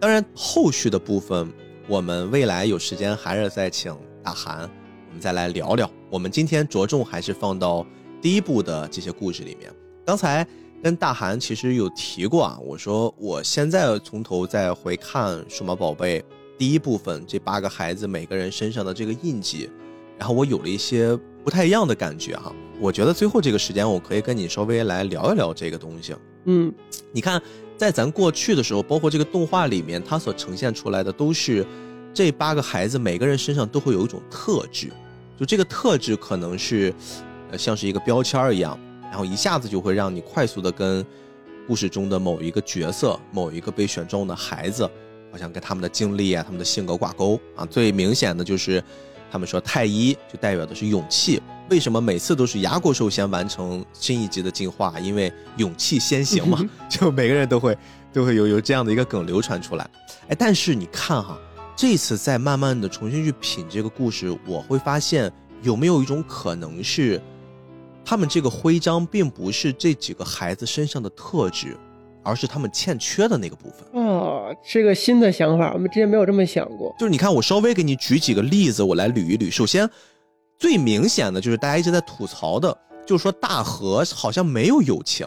[0.00, 1.50] 当然，后续的部分
[1.86, 5.90] 我们未来有时间还是再请大韩，我们再来聊聊。
[6.10, 7.86] 我们今天着重还是放到
[8.20, 9.72] 第一部的这些故事里面。
[10.04, 10.46] 刚才
[10.82, 16.20] 跟大韩其实有提过啊，我说我现在从头再回看《数码宝贝》
[16.58, 19.70] 第一部分，这八个孩子每个人身上的这个印记，
[20.18, 22.52] 然后我有了一些不太一样的感觉哈。
[22.80, 26.14] 我觉得最后这个时间，我可以跟你稍微来聊一聊这个东西。
[26.46, 26.72] 嗯，
[27.12, 27.40] 你看。
[27.74, 31.66] 在咱过去的时候，包括这个动画里面，它所呈现出来的都是
[32.14, 34.92] 这八个孩子每个人身上都会有一种特质，
[35.36, 36.94] 就这个特质可能是，
[37.50, 38.78] 呃，像是一个标签一样，
[39.12, 41.04] 然后一下子就会让你快速的跟
[41.68, 44.88] 故事中的某一个角色、某一个被选中的孩子，
[45.30, 47.66] 好像跟他们的经历啊、他们的性格挂钩啊。
[47.66, 48.82] 最明显的就是。
[49.30, 51.40] 他们说太一就代表的是勇气，
[51.70, 55.00] 为什么每次都是牙国兽先完成新一集的进化？
[55.00, 57.74] 因为勇气先行嘛， 就每个人都会
[58.12, 59.90] 都会有有这样的一个梗流传出来。
[60.28, 61.38] 哎，但是你看哈，
[61.74, 65.32] 这次再慢慢的重新去品这个故事，我会发现
[65.62, 67.18] 有没有一种可能是，
[68.04, 71.76] 他们这个徽章并不是这几个孩子身上的特质。
[72.24, 76.94] 而是他们欠缺的那个部分哦，是个新的想法，我们之前没有这么想过。
[76.96, 79.50] 就是你看，我稍微给你举几个例子，我来捋一捋。
[79.50, 79.90] 首先，
[80.56, 85.26] 最明显的就是大家一直在吐槽的，就是说大河好像没有友情，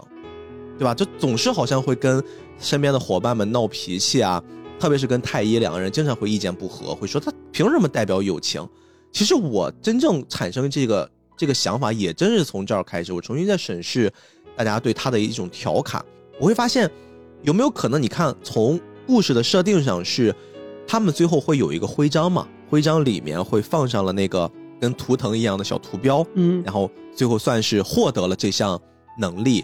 [0.77, 0.95] 对吧？
[0.95, 2.23] 就总是好像会跟
[2.57, 4.41] 身边的伙伴们闹脾气啊，
[4.79, 8.65] 特别是跟太一两个人经常会意见不合，会说他凭什么代表友情？
[9.11, 14.11] 其实我真正产生这个这个想法，也真是从这儿开始，我重新在审视
[14.55, 16.03] 大家对他的一种调侃。
[16.39, 16.89] 我会发现，
[17.43, 18.01] 有没有可能？
[18.01, 20.35] 你看，从故事的设定上是，
[20.87, 22.47] 他们最后会有一个徽章嘛？
[22.69, 24.49] 徽章里面会放上了那个
[24.81, 28.79] 跟图腾一样的小图标，嗯，然后最后算是获得了这项
[29.19, 29.63] 能力。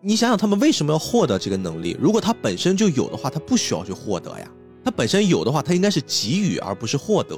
[0.00, 1.96] 你想想，他们为什么要获得这个能力？
[2.00, 4.50] 如果他本身就有的话，他不需要去获得呀。
[4.82, 7.36] 他本身有的话，他应该是给予而不是获得。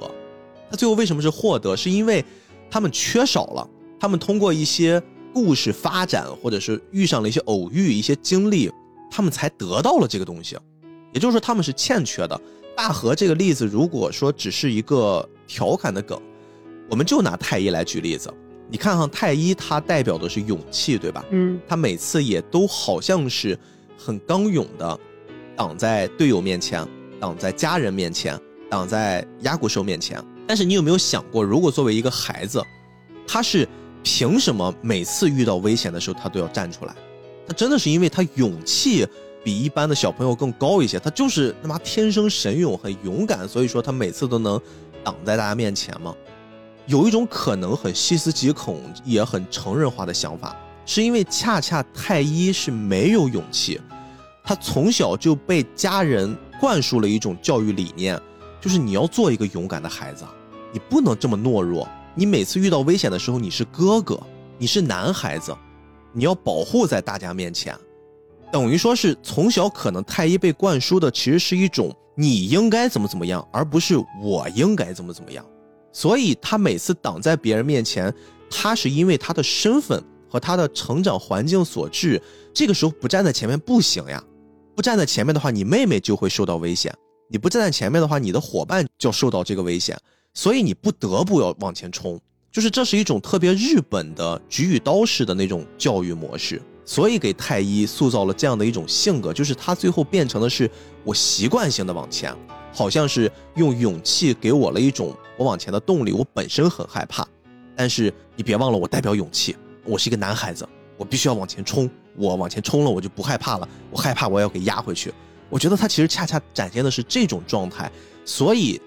[0.71, 1.75] 他最后为什么是获得？
[1.75, 2.25] 是因为
[2.73, 3.69] 他们缺少了，
[4.01, 5.01] 他们通过一些。
[5.35, 8.71] 故事发展，或者是遇上了一些偶遇、一些经历，
[9.11, 10.59] 他们才得到了这个东西。
[11.11, 12.39] 也就是说，他们是欠缺的。
[12.77, 16.21] 大河这个例子，如果说只是一个调侃的梗，
[16.91, 18.31] 我们就拿太一来举例子。
[18.69, 21.25] 你看哈，太一他代表的是勇气，对吧？
[21.31, 21.59] 嗯。
[21.67, 23.59] 他每次也都好像是
[23.97, 25.01] 很刚勇的，
[25.57, 26.87] 挡在队友面前，
[27.19, 28.39] 挡在家人面前，
[28.69, 30.23] 挡在压骨兽面前。
[30.47, 32.63] 但是你有没有想过，如果作为一个孩子，
[33.27, 33.69] 他是？
[34.05, 36.95] 凭什么每次遇到危险的时候他都要站出来？
[37.47, 39.07] 他真的是因为他勇气
[39.45, 44.61] 比一般的小朋友更高一些，他就是他妈天生神勇，很勇敢，所以说他每次都能
[45.05, 46.13] 挡在大家面前吗？
[46.87, 53.81] 有一种可能很细思极恐也很成人化的想法，是因为恰恰太一是没有勇气，
[54.43, 58.21] 他从小就被家人灌输了一种教育理念，
[58.63, 60.25] 就是你要做一个勇敢的孩子，
[60.73, 61.87] 你不能这么懦弱。
[62.15, 64.19] 你每次遇到危险的时候，你是哥哥，
[64.57, 65.53] 你是男孩子，
[66.13, 67.77] 你要保护在大家面前，
[68.53, 75.45] 等于说是从小可能太一被灌输的其实是一种你应该怎么怎么样，而不是我应该怎么怎么样。
[75.93, 78.15] 所以他每次挡在别人面前，
[78.49, 82.23] 他是因为他的身份和他的成长环境所致。
[82.55, 84.23] 这个时候不站在前面不行呀，
[84.77, 86.93] 不站在前面的话，你妹妹就会受到危险；
[87.33, 89.99] 你不站在前面的话，你的伙伴就受到这个危险。
[90.35, 100.71] 所以你不得不要往前冲，就是这是一种特别日本的举与刀式的那种教育模式，所以给太一塑造了这样的一种性格，就是他最后变成的是
[101.05, 102.35] 我习惯性的往前，
[102.71, 106.13] 好像是用勇气给我了一种我往前的动力。
[106.13, 107.27] 我本身很害怕，
[107.75, 109.57] 但是你别忘了，我代表勇气，
[109.87, 110.69] 我是一个男孩子，
[110.99, 115.11] 我必须要往前冲，我往前冲了，我就不害怕了，我害怕我要给压回去。
[115.53, 117.93] 我觉得他其实恰恰展现的是这种状态，
[118.25, 118.81] 所以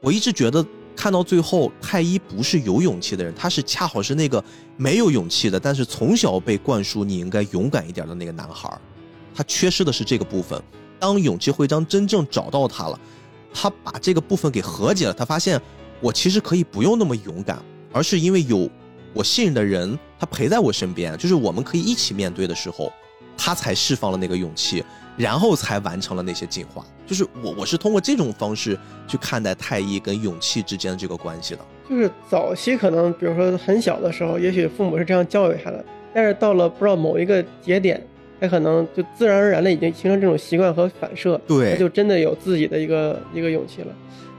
[0.00, 0.64] 我一直觉得。
[0.94, 4.44] 看到最后，太一不是有勇气的人，他是恰好是那个
[4.76, 8.70] 没有勇气的，但是从小被灌输你应该勇敢一点的那个男孩
[9.34, 10.62] 他缺失的是这个部分。
[11.00, 13.00] 当勇气徽章真正找到他了，
[13.54, 15.58] 他把这个部分给和解了，他发现
[15.98, 18.68] 我其实可以不用那么勇敢，而是因为有
[19.14, 22.92] 我信任的人，他陪在我身边，就是我们可以一起面对的时候，
[23.34, 24.84] 他才释放了那个勇气。
[25.16, 31.60] 然后才完成了那些进化，就是我我是通过这种方式去看待太一跟勇气之间的这个关系的。
[31.88, 35.84] 就是早期可能，比如说很小的时候，也许父母是这样教育他的，
[36.14, 38.02] 但是到了不知道某一个节点，
[38.40, 43.88] 他可能就自然而然的已经形成这种习惯和反射，对他就真的有自己的一个一个勇气了。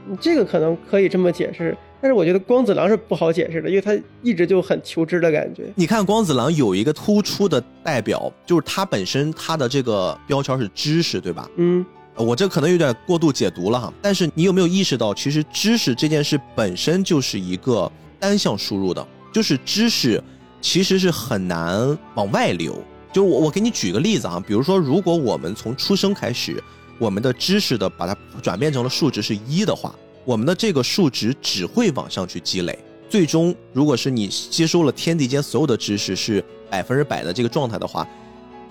[0.06, 5.72] 你这个可能可以这么解释，但是我觉得光子郎是不好解释的，因为他一直就很求知的感觉。
[5.74, 11.48] 你看光子郎有一个突出的代表，就是他本身他的这个标签是知识，对吧？
[11.56, 11.82] 嗯
[12.14, 17.90] 呃我这可能有点过度解读了哈，但是你有没有意识到，其实知识这件事本身就是一个
[18.20, 20.22] 单向输入的，就是知识
[20.60, 22.78] 其实是很难往外流。
[23.14, 26.62] 就是我我给你举个例子啊，比如说，如果我们从出生开始，
[26.98, 29.94] 我们的知识的把它转变成了数值是一的话，
[30.24, 32.78] 我们的这个数值只会往上去积累。
[33.08, 38.06] 最终，如果是你接收了天地间所有的知识是百分之百的这个状态的话，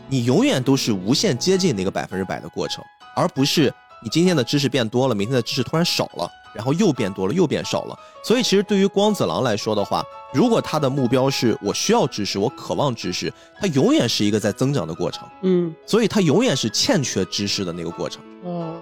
[0.10, 2.84] 你永远都是无限接近那个百分之百的过程，
[3.16, 7.98] 而不是你今天的知识变多了，明天的知识突然少了，然后又变多了，又变少了。
[8.22, 10.04] 所以，其实对于光子郎来说的话，
[10.34, 13.32] 如果他的目标是我需要知识，我渴望知识，
[13.62, 18.22] 他永远是一个在增长的过程，嗯所以他永远是欠缺知识的那个过程。
[18.44, 18.76] 哦，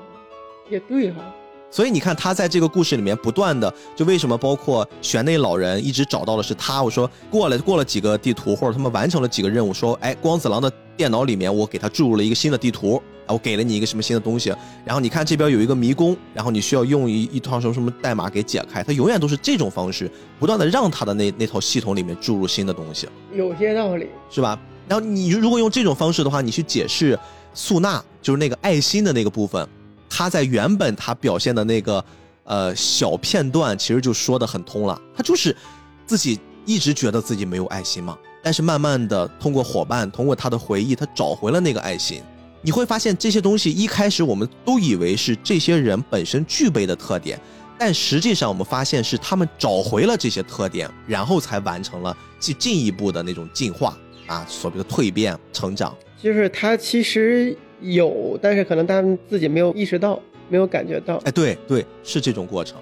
[0.71, 1.17] 也对哈。
[1.71, 6.83] 所以你看，他在这个故事里面不断的，就为什么包括玄内老人一直找到的是他？
[6.83, 14.53] 我说过了过了几个地图，或者他们完成了几个任务，说，哎，光子郎的电脑里面我给他注入了一个新的地图，啊，我给了你一个什么新的东西，
[14.83, 23.07] 然后你看这边有一个迷宫，然后你需要用一一套什么什么代码给解开，他永远都是这种方式，不断的让他的那那套系统里面注入新的东西。
[23.33, 24.09] 有些道理。
[24.29, 24.59] 是吧？
[24.89, 27.17] 然后你如果用这种方式的话，你去解释
[27.53, 29.65] 素娜就是那个爱心的那个部分，
[30.13, 32.03] 他在原本他表现的那个
[32.43, 35.01] 呃小片段，其实就说的很通了。
[35.15, 35.55] 他就是
[36.05, 42.21] 自己一直觉得自己没有爱心嘛，但是慢慢的通过伙伴，通过他的回忆，他找回了那个爱心。
[42.61, 47.39] 你会发现这些东西一开始我们都以为是这些人本身具备的特点，
[47.79, 53.97] 但实际上我们发现是他们找回了这些特点，然后才完成了进进一步的那种进化
[54.27, 55.95] 啊，所谓的蜕变、成长。
[56.21, 61.17] 就是他其实有，但是可能他们自己没有意识到，没有感觉到。
[61.25, 62.77] 哎，对对，是这种过程。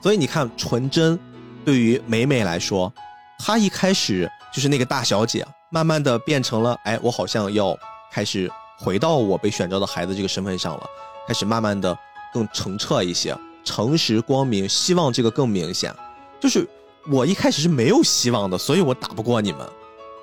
[0.00, 1.18] 所以你看，纯真
[1.64, 2.92] 对于美美来说，
[3.38, 7.76] 她一开始就是那个大小姐，慢慢的变成了，哎，我好像要
[8.12, 10.86] 开始回到我被选召的孩子这个身份上了，
[11.26, 11.96] 开始慢慢的
[12.32, 15.92] 更澄澈一些，诚实光明，希望这个更明显。
[16.40, 16.64] 就是
[17.10, 19.66] 我一开始是没有希望的，所以我打不过你们。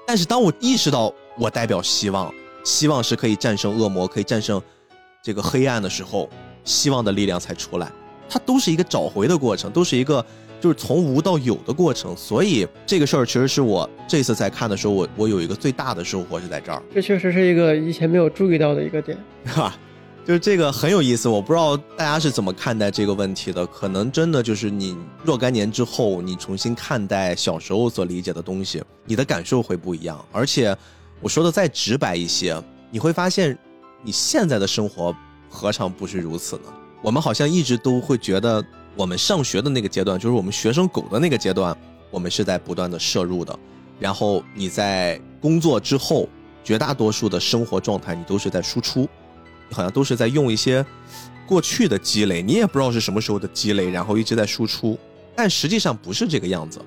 [0.07, 2.33] 但是当我意识到我代表希望，
[2.65, 4.61] 希望是可以战胜恶魔，可以战胜
[5.23, 6.29] 这个黑暗的时候，
[6.65, 7.89] 希望的力量才出来。
[8.27, 10.25] 它都是一个找回的过程，都是一个
[10.59, 12.17] 就是从无到有的过程。
[12.17, 19.15] 所以这个事儿其实是我这次在看的时候，我我有一个最大的收获是在这儿，这确实是一个以前没有注意到的一个点。
[19.45, 19.77] 哈，
[20.25, 21.29] 就是这个很有意思。
[21.29, 30.25] 我不知道大家是怎么看待这个问题的，可能真的就是你若干年之后，你重新看待小时候所理解的东西，你的感受会不一样。
[30.31, 30.75] 而且
[31.21, 32.61] 我说的再直白一些，
[32.91, 33.57] 你会发现
[34.03, 35.15] 你现在的生活
[35.49, 36.73] 何尝不是如此呢？
[37.01, 38.63] 我们好像一直都会觉得，
[38.95, 41.75] 我们上学的那个阶段，就是我们学生狗的那个阶段，
[42.11, 43.57] 我们是在不断的摄入的。
[43.99, 46.27] 然后你在工作之后，
[46.63, 49.07] 绝大多数的生活状态，你都是在输出，
[49.71, 50.85] 好像都是在用一些
[51.47, 54.97] 过去的积累，你也不知道是什么时候的积累，然后一直在输出。
[55.35, 56.81] 但实际上不是这个样子，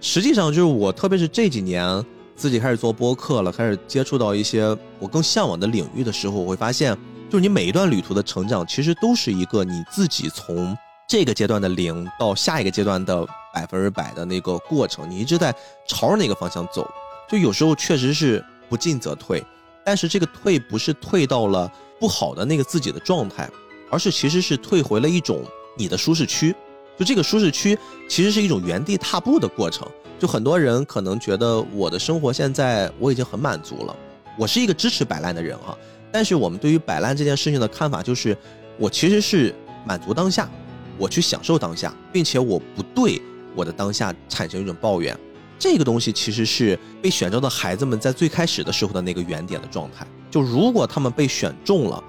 [0.00, 2.04] 实际上就是我，特别是这几年
[2.36, 6.96] 自己开始做播客了，开始接触到一些我更向往的领域的时候，我会发现，
[7.30, 10.76] 就是你每一段旅途的成长，其实都是一个你自己从
[11.08, 15.54] 这个阶段的零到下一个阶段的百分之百的那个过程，你一直在
[15.86, 16.88] 朝着那个方向走。
[17.28, 19.42] 就有时候确实是不进则退，
[19.84, 23.48] 但是这个退不是退到了不好的那个自己的状态，
[23.90, 25.42] 而是其实是退回了一种
[25.76, 26.54] 你的舒适区。
[26.98, 29.86] 就这个舒适区其实是一种原地踏步的过程。
[30.18, 33.96] 就很多人可能觉得我的生活现在我已经很满足了，
[34.38, 35.76] 我是一个支持摆烂的人哈。
[36.12, 38.36] 但是我们对于摆烂这件事情的看法就是，
[38.78, 39.52] 我其实是
[39.84, 40.48] 满足当下，
[40.96, 43.20] 我去享受当下，并且我不对
[43.56, 45.18] 我的当下产生一种抱怨。
[45.58, 50.06] 这个东西其实是被选中的孩子们在最开始的时候的那个原点的状态。
[50.30, 52.02] 就如果他们被选中了，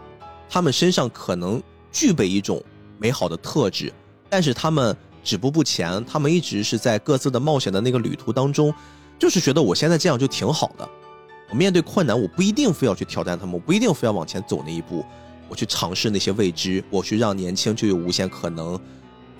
[0.47, 2.61] 他们身上可能具备一种
[2.99, 3.91] 美好的特质，
[4.29, 8.73] 但是他们止步不前，他们一直是在各自的冒险的那个旅途当中，
[9.17, 10.87] 就是觉得我现在这样就挺好的。
[11.49, 15.05] 我面对困难，我不一定非要去挑战他们，我不一定非要往前走那一步，
[15.47, 18.79] 我去尝试那些未知，我去让年轻就有无限可能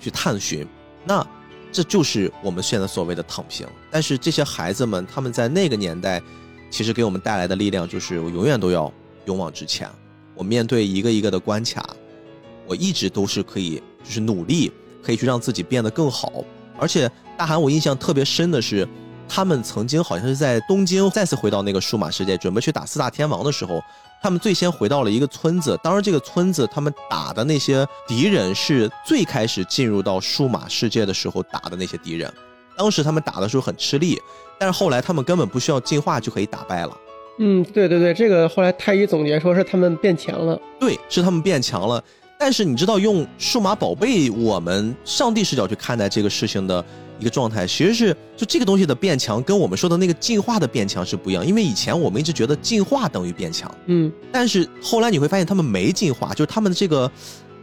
[0.00, 0.66] 去探寻。
[1.04, 1.26] 那
[1.72, 3.66] 这就是我们现在所谓的躺平。
[3.90, 6.22] 但是这些孩子们，他们在那个年代，
[6.70, 8.92] 其实给我们带来的力量就是我永远都要
[9.24, 9.90] 勇往直前。
[10.34, 11.94] 我面对一个一个的关卡，
[12.66, 14.70] 我一直都是可以，就是努力，
[15.02, 16.32] 可以去让自己变得更好。
[16.78, 18.86] 而且大韩，我印象特别深的是，
[19.28, 23.82] 他们曾经好像是在东京再次回到那个数码世界，准备去打四大天王的时候，
[24.22, 25.78] 他们最先回到了一个村子。
[25.82, 32.32] 当然，这个村子他们打的那些敌人是最开始进入到数码世界的时候打的那些敌人。
[32.76, 34.20] 当时他们打的时候很吃力，
[34.58, 36.96] 但是后来他们根本不需要进化就可以打败了。
[37.38, 40.60] 嗯，对对对，这个后来太一总结说是他们变强了。
[40.78, 42.02] 对，是他们变强了。
[42.38, 46.84] 但是你知道，用数码宝贝我们上帝视角去看待这个事情的
[47.18, 51.44] 一个状态，其实是就这个东西的变强跟我们说的那个进化的变强是不一样。
[51.46, 57.10] 因为以前我们一直觉得进化等于变强，嗯，但是后来你会发现他们没进化，就是他们的这个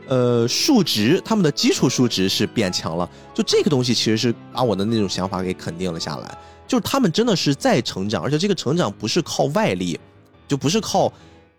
[0.08, 3.08] 呃数值，他们的基础数值是变强了。
[3.34, 6.38] 就这个东西其实是把我的那种想法给肯定了下来，
[6.68, 10.00] 就是他们真的是在成长，而且这个成长不是靠外力，
[10.48, 11.14] 就不是靠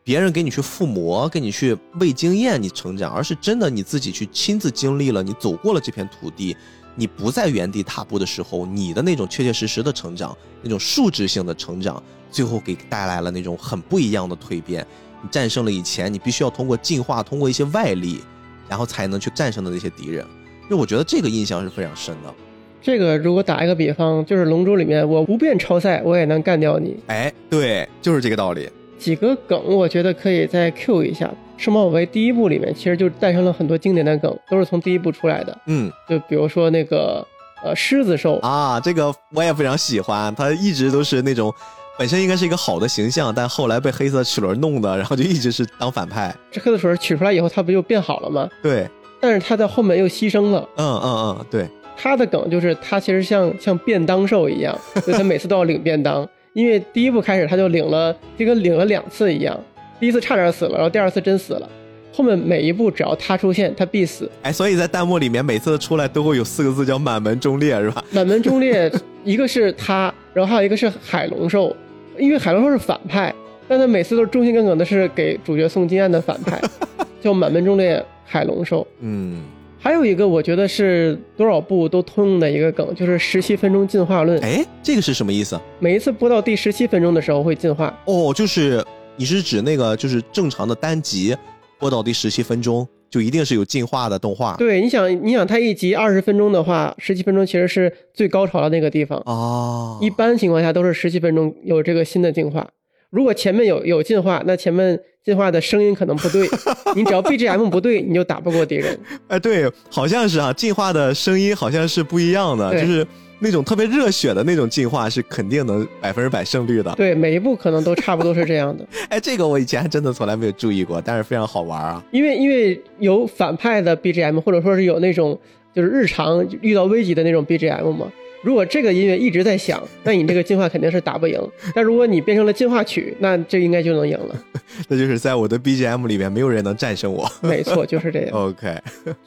[0.07, 6.55] 别人给你去附魔，给你去喂经验你成长，而是真的你自己去亲自经历了，你走过了这片土地，
[6.95, 14.87] 你不在原地踏步的时候，你的那种确确实实的成长，那种数值性的成长，最后给带来了那种很不一样的蜕变。
[15.23, 18.21] 你战胜了以前你必须要通过进化，通过一些外力，
[18.69, 20.23] 然后才能去战胜的那些敌人。
[20.69, 22.35] 就我觉得这个印象是非常深的。
[22.83, 26.95] 这个如果打一个比方，就是《龙珠》里面我不变超赛，我也能干掉你。
[27.07, 28.69] 哎，对，就是这个道理。
[28.99, 31.31] 几个梗，我觉得可以再 Q 一下。
[31.57, 35.57] 数码宝贝第一部里面其实就诞生了很多经典的梗，都是从第一部出来的。
[35.67, 37.25] 嗯就比如说那个
[37.65, 41.53] 呃狮子兽，啊，这个我也非常喜欢，它一直都是那种
[41.97, 46.35] 本身应该是一个好的形象，但后来被黑色齿轮弄的，然后就一直是当反派。
[46.51, 48.49] 这黑色齿轮取出来以后，它不就变好了吗？
[48.61, 48.89] 对，
[49.21, 50.69] 但是他在后面又牺牲了。
[50.77, 54.77] 嗯嗯嗯，对，他的梗就是他其实像像便当兽一样，
[55.07, 59.59] 就他每次都要领便当， 因为第一部开始他就领了，就跟领了两次一样，
[60.01, 61.69] 第一次差点死了，然后第二次真死了，
[62.13, 64.31] 后面每一步只要他出现，他必死。
[64.43, 68.05] 哎，所以在弹幕里面每次出来都会有四个字叫满门忠烈，是吧？
[68.13, 68.91] 满门忠烈，
[69.25, 71.75] 一个是他，然后还有一个是海龙兽，
[72.17, 73.35] 因为海龙兽是反派，
[73.67, 76.61] 但他每次都是忠心耿耿的是给主角送金安的反派，
[77.21, 78.87] 叫满门忠烈海龙兽。
[79.01, 79.43] 嗯，
[79.85, 84.41] 还有一个我觉得是多少部都通用的一个梗，就是十七分钟进化论。
[84.41, 85.61] 哎，这个是什么意思？
[85.79, 88.83] 每一次播到第十七分钟的时候会进化，哦，就是
[89.17, 91.37] 你是指那个就是正常的单集
[91.79, 94.57] 播到第十七分钟，就一定是有进化的动画。
[94.57, 99.21] 对，你想，你想它一集二十分钟的话，十七分钟其实是最高潮的那个地方。
[99.27, 102.67] 哦，一般情况下都是十七分钟有这个新的进化。
[103.11, 106.47] 如果前面有有进化，那前面进化的声音可能不对，
[106.95, 108.99] 你只要 BGM 不对，你就打不过敌人。
[109.29, 113.07] 哎，对，好像是啊，进化的声音好像是不一样的，就是
[113.39, 116.93] 那种特别热血的那种进化是肯定能百分之百胜率的。
[116.95, 118.87] 对，每一步可能都差不多是这样的。
[119.09, 122.05] 哎，这个我以前还真的从来没有注意过，但是非常好玩啊。
[122.11, 125.39] 因为因为有反派的 BGM，或者说是有那种
[125.75, 128.13] 就是日常遇到危急的那种 BGM 嘛。
[128.45, 131.41] 如果这个音乐一直在响，那你这个进化肯定是打不赢。
[131.75, 134.45] 但如果你变成了进化曲，那这应该就能赢了。
[134.87, 137.27] 那就是在我的 BGM 里面，没有人能战胜我。
[137.41, 138.31] 没错，就是这样。
[138.37, 138.77] OK，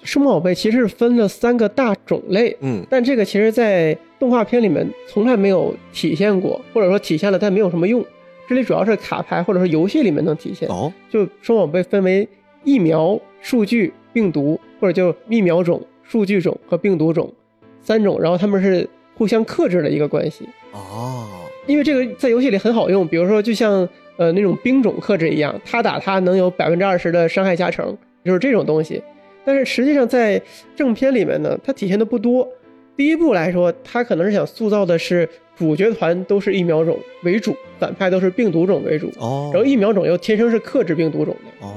[0.03, 8.05] 数码宝贝其实分了三个大种类，嗯，但这个其实在动画片里面从来没有体现过，或者说体现了但没有什么用。
[8.47, 10.69] 这里主要是卡牌或者是游戏里面能体现。
[10.69, 12.27] 哦，就数码宝贝分为
[12.63, 17.33] 疫苗、数据、病毒，或者叫疫苗种、数据种和病毒种
[17.81, 18.87] 三种，然后他们是
[19.17, 20.47] 互相克制的一个关系。
[20.71, 21.27] 哦，
[21.65, 23.87] 因为这个在游戏里很好用，比如说就像
[24.17, 29.01] 呃那种兵种克制一样，他打他能有百分之二十的伤害加成，就是这种东西。
[29.43, 30.41] 但是实际上在
[30.75, 32.47] 正片里面呢，它体现的不多。
[32.97, 41.65] 第一部来说，它可能是想塑造的是主角团都是疫苗种为主，反派都是病毒种为主，哦，然后疫苗种又天生是克制病毒种的。
[41.65, 41.76] 哦，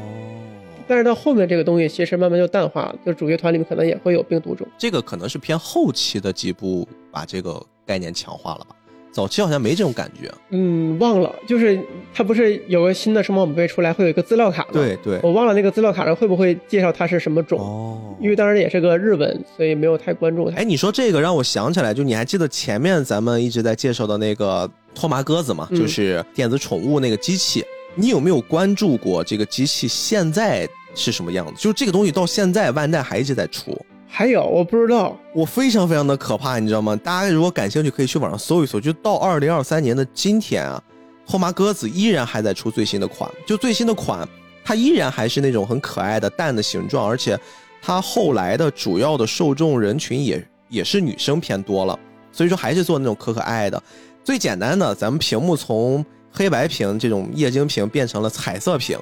[0.90, 4.66] 但是到后面这个东西其实慢慢就淡化了，就主角团里面可能也会有病毒种。
[4.76, 8.74] 这个可能是偏后期的几部把这个概念强化了吧？
[9.12, 10.28] 早期好像没这种感觉。
[10.50, 11.80] 嗯，忘了，就是
[12.12, 14.70] 它不是有个新的数码宝贝出来，会有一个资料卡吗？
[14.72, 20.56] 对对，我忘了那个资料卡上会不会介绍它是什么种，哦，因为当时也是个日文，所以没有太关注它。
[20.56, 25.68] 哎，你说这个让我想起来，就你还记得前面咱们一直在介绍的那个托麻鸽子吗？
[25.70, 27.64] 嗯就是电子宠物那个机器，
[27.96, 30.68] 你有没有关注过这个机器现在
[31.00, 31.54] 是什么样子？
[31.56, 36.94] 就是这个东西到现在万代还一直在出，还有我不知道，我非常非常的可怕，你知道吗？
[36.96, 38.78] 大家如果感兴趣，可以去网上搜一搜。
[38.78, 40.82] 就到二零二三年的今天啊，
[41.24, 44.28] 后妈鸽子依然还在出最新的款，就最新的款，
[44.62, 47.38] 它依然还是那种很可爱的蛋的形状，而且
[47.80, 51.98] 它后来的主要的受众人群也也是女生偏多了，
[52.30, 53.82] 所以说还是做那种可可爱的。
[54.22, 58.98] 最简单的，咱们屏幕从黑白屏这种液晶屏变成了彩色屏，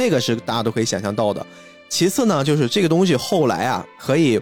[0.00, 1.46] 这个是大家都可以想象到的。
[1.90, 4.40] 其次呢，就是这个东西后来啊，可以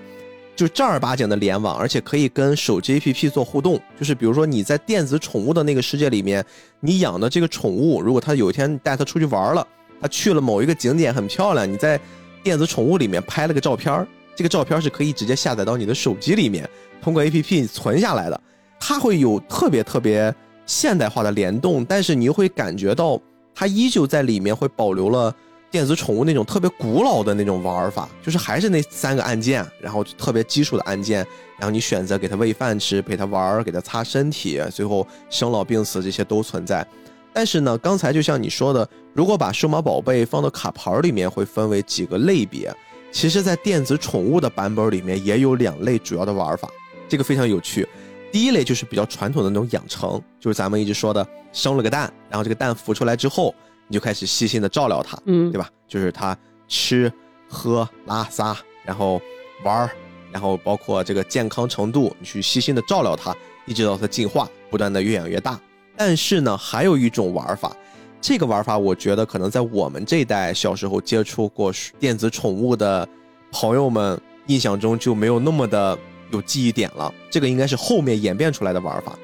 [0.54, 3.76] 就正儿八经的联网，而且可以跟手机 APP 做互动。
[3.98, 6.44] 就是比如说你在电子宠物的那个世界里面，
[6.78, 9.66] 你养的这个宠物，如果它有一天带它出去玩了，
[10.00, 12.00] 它去了某一个景点很漂亮，你在
[12.40, 14.06] 电子宠物里面拍了个照片，
[14.36, 16.70] 这个照片是可以直接下载到你的手机里面，
[17.02, 18.40] 通过 APP 存下来的。
[18.78, 20.32] 它会有特别特别
[20.66, 23.20] 现代化的联动，但是你又会感觉到
[23.52, 25.34] 它依旧在里面会保留了。
[25.70, 31.18] 电子宠物那种特别古老的那种玩法，就是还是那三个按键，然后特别基础的按键，
[31.58, 36.86] 然后你选择给它喂饭吃，陪它玩，给它擦身体，最后生老病死这些都存在。
[37.34, 42.74] 但是呢，刚才就像你说的，如果把数码宝贝放到卡牌里面，会分为几个类别。
[43.12, 46.68] 其实，在电子宠物的版本里面，也有两类主要的玩法，
[47.08, 47.86] 这个非常有趣。
[48.32, 53.54] 第一类就是比较传统的那种养成，就是咱们一直说的生了个蛋，然后这个蛋孵出来之后。
[53.88, 55.68] 你就开始细心的照料它，嗯，对吧？
[55.88, 56.36] 就是它
[56.68, 57.12] 吃、
[57.48, 59.20] 喝、拉撒，然后
[59.64, 59.90] 玩儿，
[60.30, 63.34] 然后包括这个健康程度，你去细心的照料它，
[63.66, 65.58] 一直到它进化，不断的越养越大。
[65.96, 67.74] 但是呢，还有一种玩法，
[68.20, 73.08] 这个玩法我觉得可能在我们这一代小时候接触过电子宠物的
[73.50, 75.98] 朋友们印象中就没有那么的
[76.30, 77.12] 有记忆点了。
[77.30, 79.18] 这个应该是后面演变出来的玩法。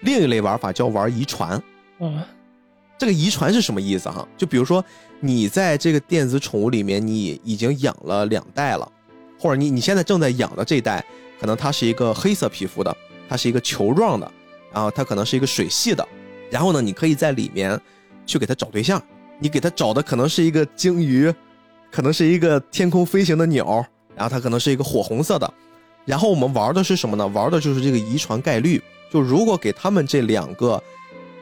[0.00, 1.50] 另一类玩法叫玩遗传，
[2.00, 2.26] 啊。
[3.02, 4.24] 这个遗传是什么意思哈？
[4.38, 4.84] 就比如说，
[5.18, 8.88] 你在这个电子宠物里面，你已经养了两代了，
[9.40, 11.04] 或者你你现在正在养的这一代，
[11.40, 12.96] 可能它是一个黑色皮肤的，
[13.28, 14.32] 它是一个球状的，
[14.72, 16.06] 然后它可能是一个水系的，
[16.48, 17.76] 然后呢，你可以在里面
[18.24, 19.02] 去给它找对象，
[19.40, 21.34] 你给它找的可能是一个鲸鱼，
[21.90, 23.84] 可能是一个天空飞行的鸟，
[24.14, 25.54] 然后它可能是一个火红色的，
[26.04, 27.26] 然后我们玩的是什么呢？
[27.26, 28.80] 玩的就是这个遗传概率，
[29.12, 30.80] 就如果给他们这两个。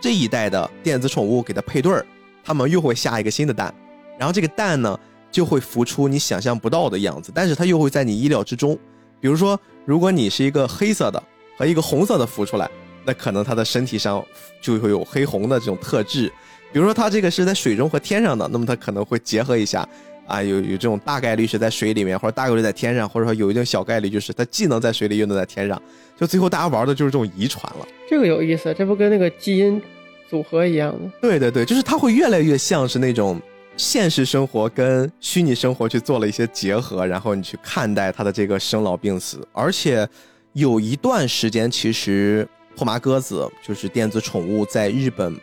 [0.00, 2.04] 这一代的电子宠物给它配对儿，
[2.42, 3.72] 它们又会下一个新的蛋，
[4.18, 4.98] 然后这个蛋呢
[5.30, 8.76] 就会孵出你想象不到的样子，但是它又会在你意料之中。
[9.20, 11.22] 比如说，如果你是一个黑色的
[11.56, 12.70] 和一个红色的孵出来，
[13.04, 14.24] 那可能它的身体上
[14.62, 16.32] 就会有黑红的这种特质。
[16.72, 19.86] 比如说它这个是在水中和天上的，那么它可能会结合一下。
[20.30, 25.82] 啊，有有这种大概率是在水里面，或者大概率在天上，或者说有一定小概率就是它既能在水里又能在天上，
[26.16, 27.86] 就最后大家玩的就是这种遗传了。
[28.08, 29.82] 这个有意思，这不跟那个基因
[30.28, 31.12] 组合一样吗？
[31.20, 33.40] 对对对，就是它会越来越像是那种
[33.76, 39.44] 现实生活跟虚拟生活去做了一些结合，然后你去看待它的这个生老病死。
[39.52, 40.08] 而且
[40.52, 42.46] 有一段时间，其实
[42.76, 45.36] 破麻鸽子就是电子宠物在日本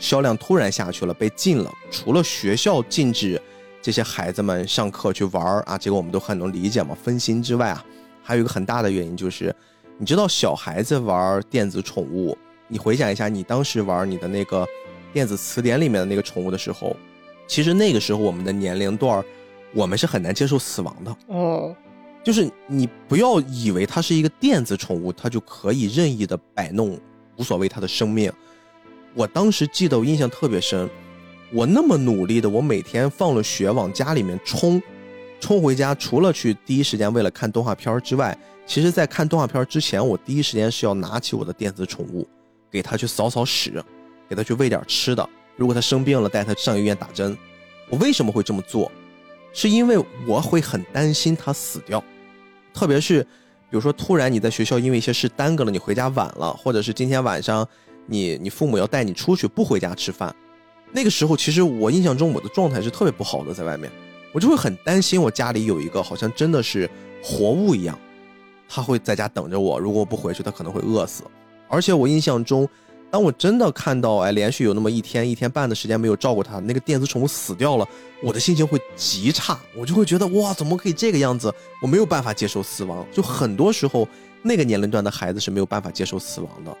[0.00, 3.40] 销量突然下去了，被禁了，除了学校禁止。
[3.82, 7.84] 这些孩子们上课去玩儿啊，这个我们都很能理解嘛，分心之外啊，
[8.22, 9.52] 还有一个很大的原因就是，
[9.98, 12.38] 你知道小孩子玩电子宠物，
[12.68, 14.64] 你回想一下，你当时玩你的那个
[15.12, 16.96] 电子词典里面的那个宠物的时候，
[17.48, 19.22] 其实那个时候我们的年龄段，
[19.74, 21.74] 我们是很难接受死亡的哦。
[22.22, 26.96] 就是你不要以为它是一个电子宠物，它就可以任意的摆弄，
[27.36, 28.32] 无所谓它的生命。
[29.12, 30.88] 我当时记得我印象特别深。
[31.54, 34.82] 我那么努力的，我每天放了学往家里面冲，
[35.38, 42.26] 冲回家，除了去第一时间为了看动画片之外，其实在看动画片之前，我第一时间是要拿起我的电子宠物，
[42.70, 43.84] 给它去扫扫屎，
[44.28, 45.28] 给它去喂点吃的。
[45.54, 47.36] 如果它生病了，带它上医院打针。
[47.90, 48.90] 我为什么会这么做？
[49.52, 52.02] 是因为我会很担心它死掉，
[52.72, 57.68] 特别是比如说突然你在学校因为一些事耽搁了，你回家晚了，或者是今天晚上
[58.06, 60.34] 你你父母要带你出去不回家吃饭。
[60.94, 63.90] 那个时候，其实我印象中我的状态是特别不好的，在外面，
[64.30, 66.88] 我就会很担心我家里有一个好像真的是
[67.22, 67.98] 活物一样，
[68.68, 69.78] 他会在家等着我。
[69.78, 71.24] 如果我不回去，他可能会饿死。
[71.66, 72.68] 而且我印象中，
[73.10, 77.88] 当我真的看到哎，连续有那么一天一天半的时间没有照顾他，那个电子宠物死掉了，
[78.22, 81.50] 我的心情会极差，我就会觉得哇，怎么可以这个样子？
[81.80, 83.06] 我没有办法接受死亡。
[83.10, 84.06] 就很多时候，
[84.42, 86.76] 那个年龄段的孩子是没有办法接受死亡的，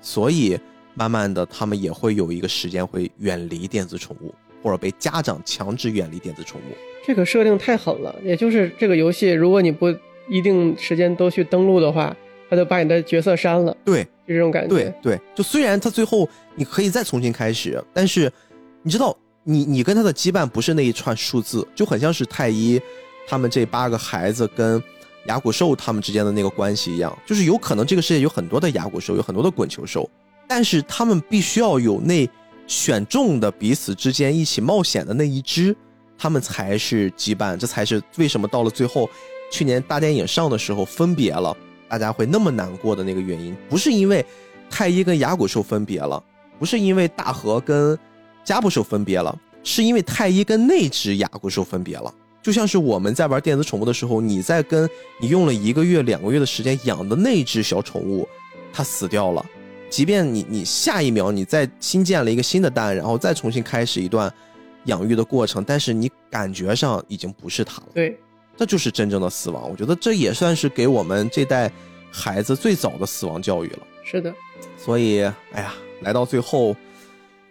[0.00, 0.58] 所以。
[0.94, 6.74] 慢慢的，他们也会有一个时间会远离电子宠物，或者被家长强制远离电子宠物。
[7.04, 9.94] 这个设定太狠了，也就是这个游戏，如果你不
[10.28, 12.14] 一定时间都去登录的话，
[12.48, 13.76] 他就把你的角色删了。
[13.84, 14.68] 对，就这种感觉。
[14.68, 18.30] 对对，就虽然他最后你可以再重新开始，但是
[18.82, 22.80] 你知道，你你跟他的羁绊不是那一串数字，就很像是太一
[23.26, 24.80] 他们这八个孩子跟
[25.26, 30.08] 牙骨兽他们之间的那个关系一样，就是有可能这个世界有很多的牙骨兽，有很多的滚球兽。
[30.48, 32.28] 但是他们必须要有那
[32.66, 35.76] 选中的彼此之间一起冒险的那一只，
[36.16, 37.56] 他们才是羁绊。
[37.56, 39.08] 这才是为什么到了最后，
[39.50, 41.56] 去年大电影上的时候分别了，
[41.88, 43.56] 大家会那么难过的那个原因。
[43.68, 44.24] 不是因为
[44.70, 46.22] 太一跟牙骨兽分别了，
[46.58, 47.98] 不是因为大河跟
[48.44, 52.12] 加布兽分别了，是因为太一跟那只牙骨兽分别了。
[52.42, 54.88] 就像是我们在玩电子宠物的时候，你在跟
[55.20, 58.26] 你用了一个月、两个月的时间养的那只小宠物，
[58.72, 59.46] 它死掉了，
[59.92, 64.32] 即便你你下一秒你再新建了一个新的蛋，然后再重新开始一段
[64.86, 67.88] 养育的过程，但是你感觉上已经不是它了。
[67.92, 68.18] 对，
[68.56, 69.70] 这就是真正的死亡。
[69.70, 71.70] 我觉得这也算是给我们这代
[72.10, 73.80] 孩子最早的死亡教育了。
[74.02, 74.32] 是的，
[74.78, 75.20] 所以，
[75.52, 76.74] 哎呀，来到最后。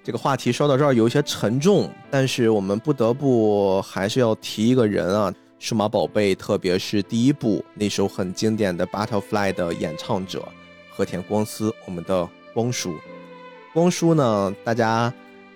[0.03, 10.43] 这个话题说到这儿有一些沉重，但是我们不得不还是要提一个人啊，数码宝贝，特别是第一部那首很经典的《Butterfly》的演唱者
[10.91, 12.95] 和田光司，我们的光叔。
[13.73, 15.11] 光叔呢，大家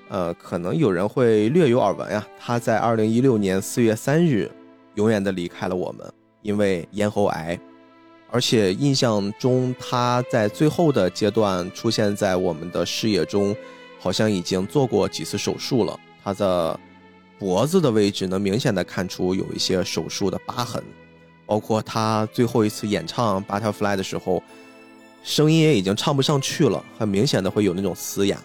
[0.09, 4.49] 呃可能有人会略有耳闻呀，他在二零一六年四月三日
[4.95, 7.59] 永远的离开了我们，因为咽喉癌，
[8.31, 13.55] 而且印象中他在最后的阶段出现在我们的视野中。
[13.97, 16.79] 好像已经做过几次手术了，他的
[17.39, 20.83] 脖子的位置能明显的看出有一些手术的疤痕，
[21.47, 24.43] 包括他最后一次演唱《Butterfly》的时候，
[25.25, 28.39] 声音也已经唱不上去了，很明显的会有那种嘶哑。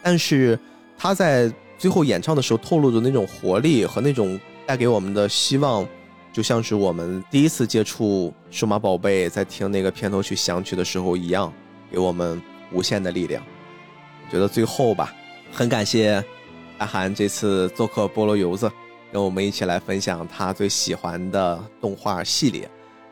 [0.00, 0.56] 但是
[0.96, 5.84] 他在最后演唱的时候透露的那种活力和那种带给我们的希望，
[6.32, 11.52] 就像是我们第一次接触数码宝贝，在听那个片头曲响起的时候一样，
[11.90, 12.40] 给我们
[12.70, 13.42] 无限的力量。
[14.30, 15.12] 觉得最后吧，
[15.50, 16.24] 很感谢
[16.78, 18.70] 阿涵这次做客菠萝油子，
[19.12, 22.70] 跟我们一起来分享他最喜欢的动画系列。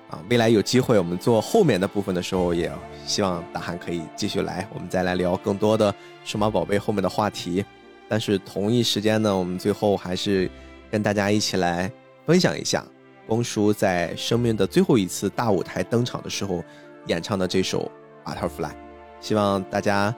[0.09, 2.73] 啊，未来有机会我们做后面的部分的时候，也
[3.11, 5.93] 希望大汉可以继续来，我们再来聊更多的
[6.24, 7.65] 数码宝贝后面的话题。
[8.09, 10.49] 但是同一时间呢，我们最后还是
[10.93, 11.91] 跟大家一起来
[12.24, 12.87] 分享一下
[13.27, 16.62] 光叔在生命的最后一次大舞台登场的时候
[17.09, 17.91] 演唱的这首
[18.32, 18.70] 《Butterfly》，
[19.20, 20.15] 希望大家。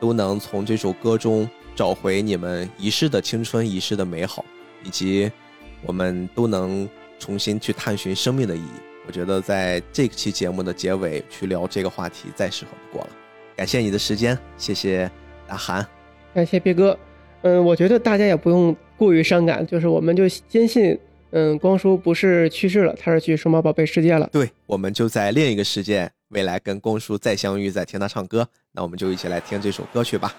[0.00, 4.44] 都能从这首歌中找回你们遗失的青春、遗失的美好，
[4.84, 5.28] 以及
[5.82, 6.88] 我们都能
[7.18, 8.70] 重新去探寻生命的意义。
[9.08, 13.10] 我觉得在这期节目的结尾去聊这个话题再适合不过了。
[13.56, 15.10] 感谢你的时间，谢谢
[15.46, 15.84] 大韩，
[16.34, 16.96] 感谢别哥。
[17.40, 20.96] 嗯，我觉得大家也不用过于伤感，就是我们就坚信，
[21.30, 24.28] 嗯，光叔不是去世了，他是去数码宝贝世界了。
[24.30, 26.10] 对，我们就在另一个世界。
[26.28, 30.34] 未来跟光叔再相遇，再听他唱歌，那我们就一起来听这首歌曲吧。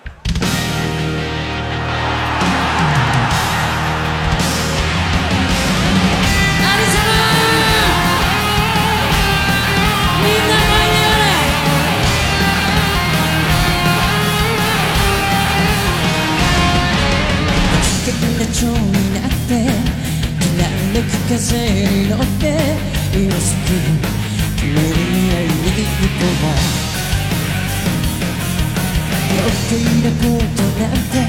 [29.35, 31.21] 寄っていたことなんて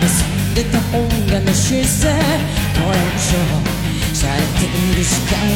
[0.00, 0.06] 忘
[0.56, 0.92] れた方
[1.32, 2.08] がましさ
[2.74, 3.34] これ以上
[4.14, 5.50] されているしかない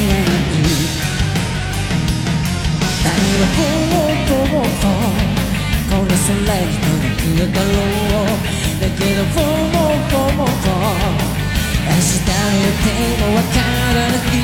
[3.04, 3.08] 何
[3.40, 4.70] はこうこう
[5.88, 8.34] この空に届くだろう
[8.80, 9.70] だけどこう
[10.10, 11.49] こうこう
[11.83, 12.85] 明日の予定
[13.21, 14.41] もわからない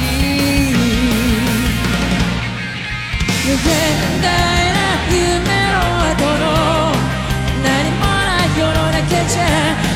[3.45, 3.69] 無限
[4.21, 4.25] 大
[4.73, 5.79] な夢の
[6.11, 6.45] 後の
[7.63, 9.45] 何もない世の中じゃ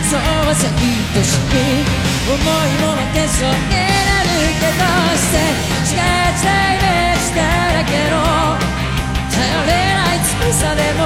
[0.09, 1.51] そうはさ愛しい
[2.31, 2.45] 思い
[2.79, 4.85] も負けそうになるけど
[5.17, 5.35] して
[5.91, 7.39] 違うイメージだ
[7.73, 8.15] らけの
[9.29, 11.01] 頼れない翼でも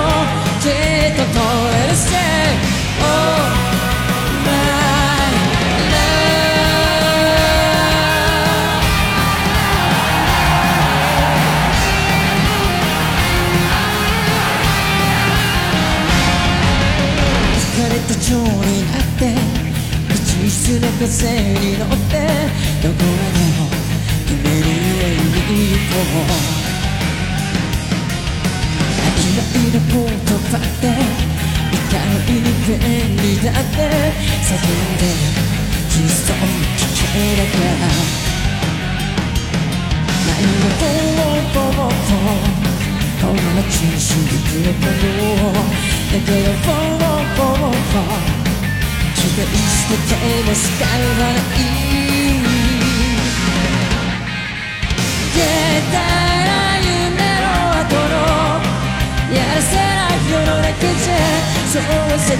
[0.61, 1.39] きっと通
[1.73, 2.19] れるせい、
[3.01, 3.64] oh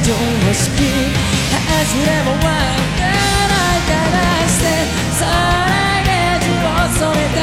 [0.05, 0.13] 常
[0.53, 0.69] 識。
[1.49, 4.63] 外れもわからないからして
[5.17, 5.69] さら
[5.99, 7.41] イメージを染めた。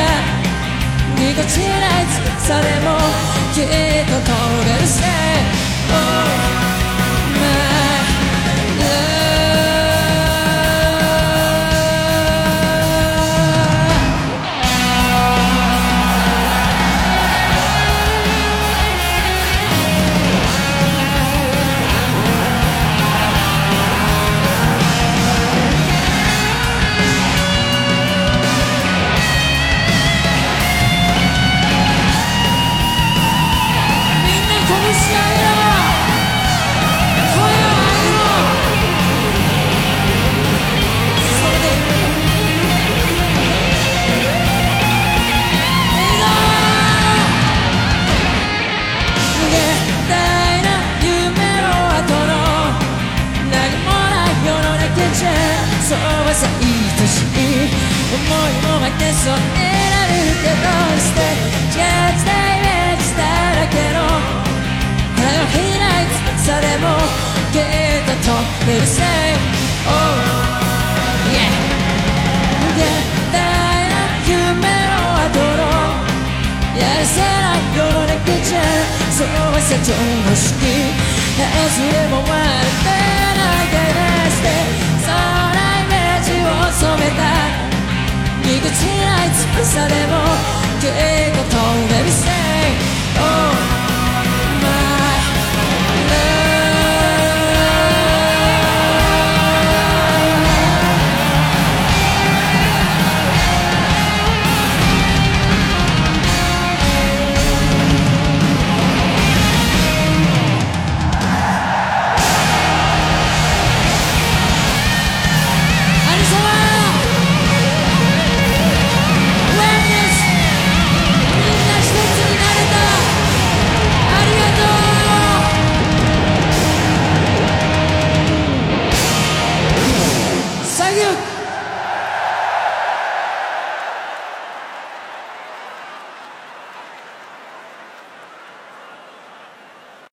[1.16, 2.06] ぎこちない
[2.39, 2.89] さでも
[3.52, 3.66] きっ
[4.06, 4.30] と飛
[4.64, 5.02] べるせ